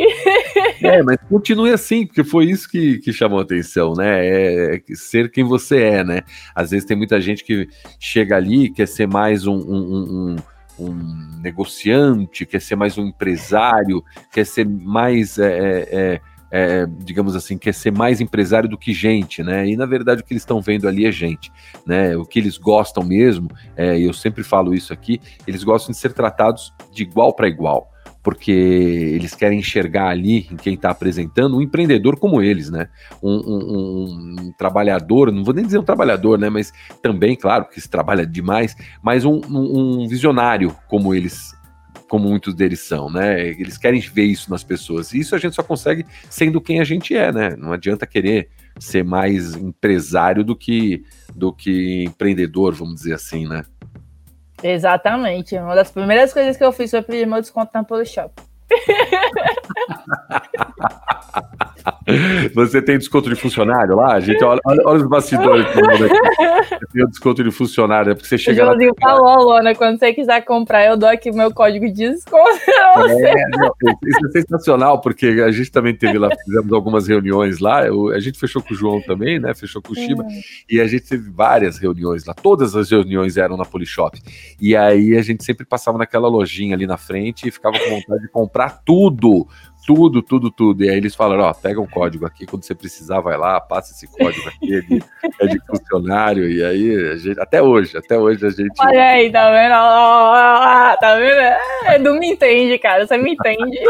É, 0.80 1.02
mas 1.02 1.18
continue 1.28 1.72
assim, 1.72 2.06
porque 2.06 2.22
foi 2.22 2.44
isso 2.44 2.70
que, 2.70 2.98
que 2.98 3.12
chamou 3.12 3.40
a 3.40 3.42
atenção, 3.42 3.94
né? 3.94 4.24
É, 4.24 4.76
é 4.76 4.94
ser 4.94 5.28
quem 5.28 5.42
você 5.42 5.82
é, 5.82 6.04
né? 6.04 6.20
Às 6.54 6.70
vezes 6.70 6.86
tem 6.86 6.96
muita 6.96 7.20
gente 7.20 7.42
que 7.42 7.68
chega 7.98 8.36
ali 8.36 8.70
quer 8.70 8.86
ser 8.86 9.08
mais 9.08 9.44
um, 9.44 9.56
um, 9.56 10.36
um 10.36 10.36
um 10.78 11.40
negociante, 11.42 12.46
quer 12.46 12.60
ser 12.60 12.76
mais 12.76 12.96
um 12.96 13.06
empresário, 13.08 14.04
quer 14.32 14.46
ser 14.46 14.64
mais 14.64 15.36
é, 15.36 15.88
é, 15.90 16.20
é 16.50 16.86
digamos 16.86 17.36
assim, 17.36 17.58
quer 17.58 17.74
ser 17.74 17.92
mais 17.92 18.20
empresário 18.20 18.68
do 18.68 18.78
que 18.78 18.92
gente, 18.92 19.42
né? 19.42 19.68
E 19.68 19.76
na 19.76 19.86
verdade 19.86 20.22
o 20.22 20.24
que 20.24 20.32
eles 20.32 20.42
estão 20.42 20.60
vendo 20.60 20.88
ali 20.88 21.06
é 21.06 21.12
gente, 21.12 21.52
né? 21.86 22.16
O 22.16 22.24
que 22.24 22.38
eles 22.38 22.56
gostam 22.56 23.04
mesmo, 23.04 23.48
é, 23.76 23.98
eu 23.98 24.12
sempre 24.12 24.42
falo 24.42 24.74
isso 24.74 24.92
aqui, 24.92 25.20
eles 25.46 25.62
gostam 25.62 25.92
de 25.92 25.98
ser 25.98 26.12
tratados 26.12 26.72
de 26.92 27.02
igual 27.02 27.34
para 27.34 27.48
igual, 27.48 27.90
porque 28.22 28.50
eles 28.50 29.34
querem 29.34 29.58
enxergar 29.58 30.08
ali 30.08 30.48
em 30.50 30.56
quem 30.56 30.74
está 30.74 30.90
apresentando 30.90 31.56
um 31.56 31.62
empreendedor 31.62 32.18
como 32.18 32.42
eles, 32.42 32.70
né? 32.70 32.88
Um, 33.22 33.36
um, 33.36 34.40
um, 34.40 34.52
trabalhador, 34.52 35.30
não 35.32 35.44
vou 35.44 35.54
nem 35.54 35.64
dizer 35.64 35.78
um 35.78 35.84
trabalhador, 35.84 36.38
né? 36.38 36.48
Mas 36.48 36.72
também, 37.02 37.36
claro, 37.36 37.66
que 37.66 37.80
se 37.80 37.88
trabalha 37.88 38.26
demais, 38.26 38.74
mas 39.02 39.24
um, 39.24 39.40
um 39.48 40.08
visionário 40.08 40.74
como 40.88 41.14
eles 41.14 41.57
como 42.08 42.28
muitos 42.28 42.54
deles 42.54 42.80
são, 42.80 43.10
né? 43.10 43.40
Eles 43.48 43.78
querem 43.78 44.00
ver 44.00 44.24
isso 44.24 44.50
nas 44.50 44.64
pessoas. 44.64 45.12
E 45.12 45.20
isso 45.20 45.34
a 45.34 45.38
gente 45.38 45.54
só 45.54 45.62
consegue 45.62 46.04
sendo 46.28 46.60
quem 46.60 46.80
a 46.80 46.84
gente 46.84 47.16
é, 47.16 47.32
né? 47.32 47.56
Não 47.56 47.72
adianta 47.72 48.06
querer 48.06 48.48
ser 48.78 49.04
mais 49.04 49.54
empresário 49.54 50.44
do 50.44 50.56
que 50.56 51.04
do 51.34 51.52
que 51.52 52.04
empreendedor, 52.04 52.74
vamos 52.74 52.96
dizer 52.96 53.14
assim, 53.14 53.46
né? 53.46 53.64
Exatamente. 54.62 55.56
Uma 55.56 55.74
das 55.74 55.90
primeiras 55.90 56.32
coisas 56.32 56.56
que 56.56 56.64
eu 56.64 56.72
fiz 56.72 56.90
foi 56.90 57.02
pedir 57.02 57.26
meu 57.26 57.40
desconto 57.40 57.70
na 57.74 57.84
Polishop. 57.84 58.47
Você 62.54 62.80
tem 62.80 62.96
desconto 62.98 63.28
de 63.28 63.36
funcionário 63.36 63.94
lá? 63.94 64.18
Gente, 64.20 64.42
olha, 64.42 64.60
olha, 64.64 64.82
olha 64.84 65.02
os 65.02 65.08
bastidores. 65.08 65.66
Tem 66.92 67.04
o 67.04 67.08
desconto 67.08 67.44
de 67.44 67.50
funcionário, 67.50 68.12
é 68.12 68.14
porque 68.14 68.28
você 68.28 68.38
chega 68.38 68.62
o 68.62 68.66
Joãozinho 68.66 68.94
lá. 69.02 69.10
falou, 69.10 69.44
Lona, 69.44 69.74
quando 69.74 69.98
você 69.98 70.12
quiser 70.14 70.42
comprar, 70.44 70.86
eu 70.86 70.96
dou 70.96 71.08
aqui 71.08 71.30
o 71.30 71.34
meu 71.34 71.52
código 71.52 71.86
de 71.86 71.92
desconto. 71.92 72.58
É, 72.68 73.48
não, 73.56 73.70
isso 74.04 74.26
é 74.26 74.40
sensacional, 74.40 75.00
porque 75.00 75.26
a 75.26 75.50
gente 75.50 75.70
também 75.70 75.94
teve 75.94 76.18
lá, 76.18 76.30
fizemos 76.44 76.72
algumas 76.72 77.06
reuniões 77.06 77.58
lá, 77.58 77.86
eu, 77.86 78.08
a 78.08 78.20
gente 78.20 78.38
fechou 78.38 78.62
com 78.62 78.72
o 78.72 78.76
João 78.76 79.00
também, 79.02 79.38
né? 79.38 79.54
Fechou 79.54 79.82
com 79.82 79.92
o 79.92 79.94
Shiba, 79.94 80.24
é. 80.24 80.26
e 80.70 80.80
a 80.80 80.86
gente 80.86 81.06
teve 81.06 81.30
várias 81.30 81.78
reuniões 81.78 82.24
lá, 82.24 82.34
todas 82.34 82.74
as 82.74 82.90
reuniões 82.90 83.36
eram 83.36 83.56
na 83.56 83.64
Polishop. 83.64 84.18
E 84.60 84.74
aí 84.74 85.16
a 85.16 85.22
gente 85.22 85.44
sempre 85.44 85.66
passava 85.66 85.98
naquela 85.98 86.28
lojinha 86.28 86.74
ali 86.74 86.86
na 86.86 86.96
frente 86.96 87.46
e 87.46 87.50
ficava 87.50 87.78
com 87.78 87.90
vontade 87.90 88.22
de 88.22 88.28
comprar 88.28 88.57
tudo 88.66 89.46
tudo, 89.88 90.20
tudo, 90.20 90.50
tudo. 90.50 90.84
E 90.84 90.90
aí 90.90 90.98
eles 90.98 91.14
falaram, 91.14 91.44
ó, 91.44 91.54
pega 91.54 91.80
um 91.80 91.86
código 91.86 92.26
aqui, 92.26 92.44
quando 92.44 92.62
você 92.62 92.74
precisar, 92.74 93.20
vai 93.20 93.38
lá, 93.38 93.58
passa 93.58 93.94
esse 93.94 94.06
código 94.06 94.46
aqui, 94.46 94.74
é 94.74 94.80
de, 94.82 95.02
é 95.40 95.46
de 95.46 95.58
funcionário, 95.64 96.46
e 96.46 96.62
aí, 96.62 97.18
gente, 97.18 97.40
até 97.40 97.62
hoje, 97.62 97.96
até 97.96 98.18
hoje 98.18 98.44
a 98.44 98.50
gente... 98.50 98.78
Olha 98.78 99.02
aí, 99.02 99.32
tá 99.32 99.50
vendo? 99.50 101.00
tá 101.00 101.16
vendo? 101.16 101.88
É, 101.88 101.98
não 101.98 102.18
me 102.18 102.32
entende, 102.32 102.78
cara, 102.78 103.06
você 103.06 103.16
me 103.16 103.32
entende. 103.32 103.78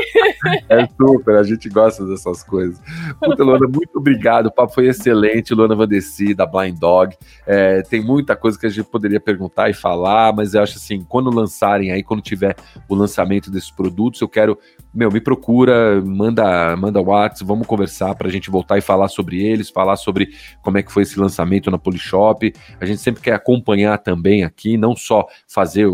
É 0.70 0.86
super, 0.96 1.36
a 1.36 1.42
gente 1.42 1.68
gosta 1.68 2.04
dessas 2.06 2.42
coisas. 2.42 2.80
Puta, 3.20 3.42
Luana, 3.42 3.66
muito 3.66 3.96
obrigado, 3.96 4.46
o 4.46 4.52
papo 4.52 4.72
foi 4.72 4.86
excelente, 4.86 5.54
Luana 5.54 5.74
Vandeci, 5.74 6.34
da 6.34 6.46
Blind 6.46 6.78
Dog. 6.78 7.16
É, 7.46 7.82
tem 7.82 8.02
muita 8.02 8.36
coisa 8.36 8.58
que 8.58 8.66
a 8.66 8.68
gente 8.68 8.86
poderia 8.88 9.18
perguntar 9.18 9.68
e 9.68 9.74
falar, 9.74 10.32
mas 10.32 10.54
eu 10.54 10.62
acho 10.62 10.76
assim, 10.76 11.04
quando 11.08 11.30
lançarem 11.30 11.90
aí, 11.90 12.02
quando 12.02 12.22
tiver 12.22 12.54
o 12.88 12.94
lançamento 12.94 13.50
desses 13.50 13.70
produtos, 13.70 14.20
eu 14.20 14.28
quero 14.28 14.58
meu, 14.98 15.10
me 15.12 15.20
procura, 15.20 15.87
manda, 16.04 16.76
manda 16.76 17.00
WhatsApp, 17.00 17.44
vamos 17.44 17.66
conversar 17.66 18.14
para 18.14 18.28
a 18.28 18.30
gente 18.30 18.50
voltar 18.50 18.78
e 18.78 18.80
falar 18.80 19.08
sobre 19.08 19.42
eles, 19.42 19.70
falar 19.70 19.96
sobre 19.96 20.30
como 20.62 20.78
é 20.78 20.82
que 20.82 20.92
foi 20.92 21.02
esse 21.02 21.18
lançamento 21.18 21.70
na 21.70 21.78
Polishop. 21.78 22.52
A 22.80 22.86
gente 22.86 23.00
sempre 23.00 23.22
quer 23.22 23.34
acompanhar 23.34 23.98
também 23.98 24.44
aqui, 24.44 24.76
não 24.76 24.96
só 24.96 25.26
fazer 25.46 25.86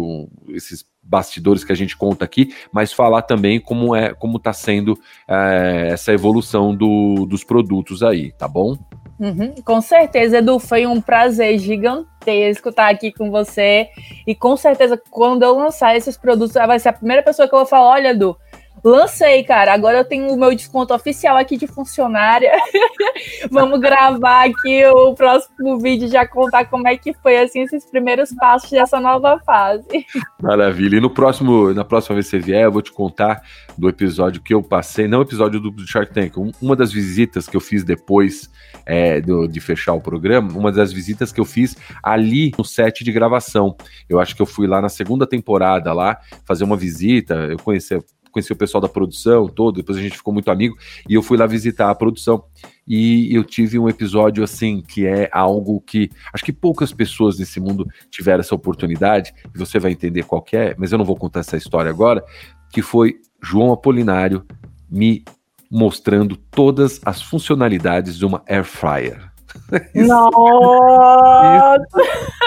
esses 0.50 0.84
bastidores 1.04 1.62
que 1.62 1.72
a 1.72 1.76
gente 1.76 1.96
conta 1.96 2.24
aqui, 2.24 2.54
mas 2.72 2.92
falar 2.92 3.22
também 3.22 3.60
como 3.60 3.94
é 3.94 4.14
como 4.14 4.38
está 4.38 4.52
sendo 4.52 4.98
é, 5.28 5.88
essa 5.92 6.12
evolução 6.12 6.74
do, 6.74 7.26
dos 7.26 7.44
produtos 7.44 8.02
aí, 8.02 8.32
tá 8.32 8.48
bom? 8.48 8.76
Uhum, 9.18 9.54
com 9.64 9.80
certeza, 9.80 10.38
Edu, 10.38 10.58
foi 10.58 10.86
um 10.86 11.00
prazer 11.00 11.58
gigantesco 11.58 12.70
estar 12.70 12.88
aqui 12.88 13.12
com 13.12 13.30
você. 13.30 13.88
E 14.26 14.34
com 14.34 14.56
certeza, 14.56 15.00
quando 15.10 15.44
eu 15.44 15.56
lançar 15.56 15.96
esses 15.96 16.16
produtos, 16.16 16.54
vai 16.54 16.78
ser 16.80 16.88
a 16.88 16.92
primeira 16.92 17.22
pessoa 17.22 17.46
que 17.46 17.54
eu 17.54 17.60
vou 17.60 17.66
falar: 17.66 17.90
olha, 17.90 18.08
Edu, 18.08 18.36
Lancei, 18.84 19.42
cara. 19.44 19.72
Agora 19.72 19.98
eu 19.98 20.04
tenho 20.04 20.30
o 20.30 20.36
meu 20.36 20.54
desconto 20.54 20.92
oficial 20.92 21.38
aqui 21.38 21.56
de 21.56 21.66
funcionária. 21.66 22.52
Vamos 23.50 23.80
gravar 23.80 24.44
aqui 24.44 24.84
o 24.84 25.14
próximo 25.14 25.78
vídeo 25.78 26.06
já 26.06 26.26
contar 26.26 26.66
como 26.66 26.86
é 26.86 26.94
que 26.94 27.14
foi 27.14 27.38
assim 27.38 27.62
esses 27.62 27.86
primeiros 27.86 28.34
passos 28.34 28.70
dessa 28.70 29.00
nova 29.00 29.40
fase. 29.46 30.04
Maravilha. 30.42 30.98
E 30.98 31.00
no 31.00 31.08
próximo, 31.08 31.72
na 31.72 31.82
próxima 31.82 32.16
vez 32.16 32.26
que 32.26 32.32
você 32.32 32.38
vier, 32.38 32.64
eu 32.64 32.72
vou 32.72 32.82
te 32.82 32.92
contar 32.92 33.40
do 33.78 33.88
episódio 33.88 34.42
que 34.42 34.52
eu 34.52 34.62
passei, 34.62 35.08
não 35.08 35.22
episódio 35.22 35.58
do 35.58 35.86
Shark 35.86 36.12
Tank, 36.12 36.36
uma 36.60 36.76
das 36.76 36.92
visitas 36.92 37.48
que 37.48 37.56
eu 37.56 37.60
fiz 37.60 37.84
depois 37.84 38.50
é, 38.84 39.18
do, 39.20 39.46
de 39.46 39.60
fechar 39.60 39.94
o 39.94 40.00
programa, 40.00 40.52
uma 40.52 40.70
das 40.70 40.92
visitas 40.92 41.32
que 41.32 41.40
eu 41.40 41.46
fiz 41.46 41.74
ali 42.02 42.52
no 42.58 42.64
set 42.64 43.02
de 43.02 43.12
gravação. 43.12 43.76
Eu 44.08 44.20
acho 44.20 44.36
que 44.36 44.42
eu 44.42 44.46
fui 44.46 44.66
lá 44.66 44.82
na 44.82 44.90
segunda 44.90 45.26
temporada 45.26 45.92
lá 45.94 46.18
fazer 46.44 46.64
uma 46.64 46.76
visita, 46.76 47.34
eu 47.34 47.58
conheci 47.58 47.94
conheci 48.34 48.52
o 48.52 48.56
pessoal 48.56 48.82
da 48.82 48.88
produção 48.88 49.48
todo, 49.48 49.76
depois 49.76 49.96
a 49.96 50.02
gente 50.02 50.16
ficou 50.16 50.34
muito 50.34 50.50
amigo, 50.50 50.76
e 51.08 51.14
eu 51.14 51.22
fui 51.22 51.38
lá 51.38 51.46
visitar 51.46 51.88
a 51.88 51.94
produção. 51.94 52.44
E 52.86 53.34
eu 53.34 53.42
tive 53.44 53.78
um 53.78 53.88
episódio 53.88 54.44
assim, 54.44 54.82
que 54.82 55.06
é 55.06 55.30
algo 55.32 55.80
que 55.80 56.10
acho 56.32 56.44
que 56.44 56.52
poucas 56.52 56.92
pessoas 56.92 57.38
nesse 57.38 57.60
mundo 57.60 57.86
tiveram 58.10 58.40
essa 58.40 58.54
oportunidade, 58.54 59.32
e 59.54 59.58
você 59.58 59.78
vai 59.78 59.92
entender 59.92 60.24
qual 60.24 60.44
é, 60.52 60.74
mas 60.76 60.92
eu 60.92 60.98
não 60.98 61.04
vou 61.04 61.16
contar 61.16 61.40
essa 61.40 61.56
história 61.56 61.90
agora, 61.90 62.22
que 62.70 62.82
foi 62.82 63.16
João 63.42 63.72
Apolinário 63.72 64.44
me 64.90 65.24
mostrando 65.70 66.36
todas 66.36 67.00
as 67.04 67.22
funcionalidades 67.22 68.18
de 68.18 68.26
uma 68.26 68.42
air 68.46 68.64
fryer. 68.64 69.33
Nossa! 69.94 71.84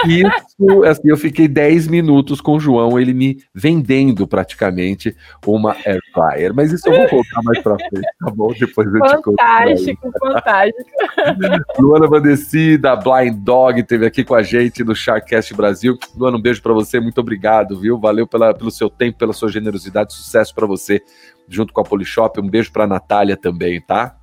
Isso, 0.06 0.30
isso, 0.60 0.84
assim, 0.84 1.10
eu 1.10 1.18
fiquei 1.18 1.48
10 1.48 1.88
minutos 1.88 2.40
com 2.40 2.56
o 2.56 2.60
João, 2.60 3.00
ele 3.00 3.14
me 3.14 3.38
vendendo 3.54 4.28
praticamente 4.28 5.16
uma 5.46 5.76
air 5.86 6.00
fryer. 6.14 6.54
Mas 6.54 6.72
isso 6.72 6.88
eu 6.88 6.96
vou 6.98 7.08
contar 7.10 7.42
mais 7.44 7.60
pra 7.62 7.76
frente, 7.76 8.08
tá 8.20 8.32
bom? 8.32 8.54
Depois 8.58 8.88
eu 8.88 9.00
fantástico, 9.00 9.18
te 9.18 9.24
conto. 9.24 9.36
Fantástico, 9.38 10.12
fantástico. 10.20 11.82
Luana 11.82 12.08
Vandeci, 12.08 12.78
da 12.78 12.96
Blind 12.96 13.36
Dog, 13.38 13.80
esteve 13.80 14.06
aqui 14.06 14.24
com 14.24 14.36
a 14.36 14.44
gente 14.44 14.84
no 14.84 14.96
Sharkcast 14.96 15.54
Brasil. 15.54 15.98
Luana, 16.16 16.38
um 16.38 16.42
beijo 16.42 16.62
para 16.62 16.74
você, 16.74 17.00
muito 17.00 17.20
obrigado, 17.20 17.80
viu? 17.80 18.00
Valeu 18.00 18.28
pela, 18.28 18.54
pelo 18.54 18.72
seu 18.72 18.90
tempo, 18.90 19.18
pela 19.18 19.34
sua 19.34 19.50
generosidade, 19.50 20.14
sucesso 20.14 20.54
para 20.54 20.68
você 20.68 21.02
junto 21.48 21.74
com 21.74 21.82
a 21.82 21.84
Polishop. 21.84 22.40
Um 22.40 22.50
beijo 22.50 22.72
pra 22.72 22.88
Natália 22.88 23.38
também, 23.38 23.82
tá? 23.82 24.16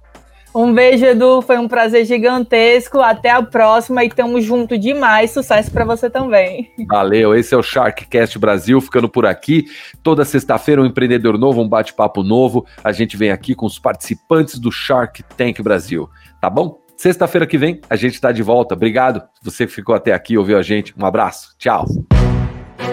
Um 0.54 0.72
beijo, 0.72 1.04
Edu. 1.04 1.42
Foi 1.42 1.58
um 1.58 1.66
prazer 1.66 2.04
gigantesco. 2.04 3.00
Até 3.00 3.30
a 3.30 3.42
próxima 3.42 4.04
e 4.04 4.08
tamo 4.08 4.40
junto 4.40 4.78
demais. 4.78 5.32
Sucesso 5.32 5.70
para 5.70 5.84
você 5.84 6.08
também. 6.08 6.70
Valeu. 6.88 7.34
Esse 7.34 7.54
é 7.54 7.58
o 7.58 7.62
Sharkcast 7.62 8.38
Brasil, 8.38 8.80
ficando 8.80 9.08
por 9.08 9.26
aqui. 9.26 9.64
Toda 10.02 10.24
sexta-feira 10.24 10.80
um 10.80 10.86
empreendedor 10.86 11.36
novo, 11.36 11.60
um 11.60 11.68
bate-papo 11.68 12.22
novo. 12.22 12.64
A 12.84 12.92
gente 12.92 13.16
vem 13.16 13.32
aqui 13.32 13.54
com 13.54 13.66
os 13.66 13.80
participantes 13.80 14.58
do 14.60 14.70
Shark 14.70 15.24
Tank 15.36 15.60
Brasil. 15.60 16.08
Tá 16.40 16.48
bom? 16.48 16.78
Sexta-feira 16.96 17.46
que 17.46 17.58
vem 17.58 17.80
a 17.90 17.96
gente 17.96 18.14
está 18.14 18.30
de 18.30 18.42
volta. 18.42 18.74
Obrigado. 18.74 19.22
Você 19.42 19.66
que 19.66 19.72
ficou 19.72 19.94
até 19.94 20.12
aqui, 20.12 20.38
ouviu 20.38 20.56
a 20.56 20.62
gente. 20.62 20.94
Um 20.96 21.04
abraço. 21.04 21.56
Tchau. 21.58 21.84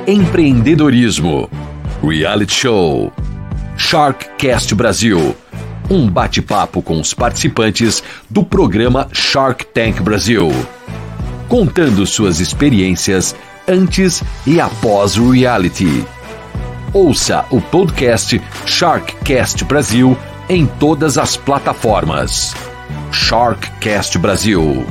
Empreendedorismo. 0.07 1.47
Reality 2.01 2.53
Show. 2.53 3.11
Sharkcast 3.77 4.73
Brasil 4.73 5.35
um 5.91 6.09
bate-papo 6.09 6.81
com 6.81 7.01
os 7.01 7.13
participantes 7.13 8.01
do 8.29 8.45
programa 8.45 9.09
Shark 9.11 9.65
Tank 9.65 10.01
Brasil, 10.01 10.49
contando 11.49 12.07
suas 12.07 12.39
experiências 12.39 13.35
antes 13.67 14.23
e 14.47 14.61
após 14.61 15.17
o 15.17 15.31
reality. 15.31 16.05
Ouça 16.93 17.45
o 17.51 17.59
podcast 17.59 18.41
Sharkcast 18.65 19.65
Brasil 19.65 20.17
em 20.47 20.65
todas 20.65 21.17
as 21.17 21.35
plataformas. 21.35 22.55
Sharkcast 23.11 24.17
Brasil. 24.17 24.85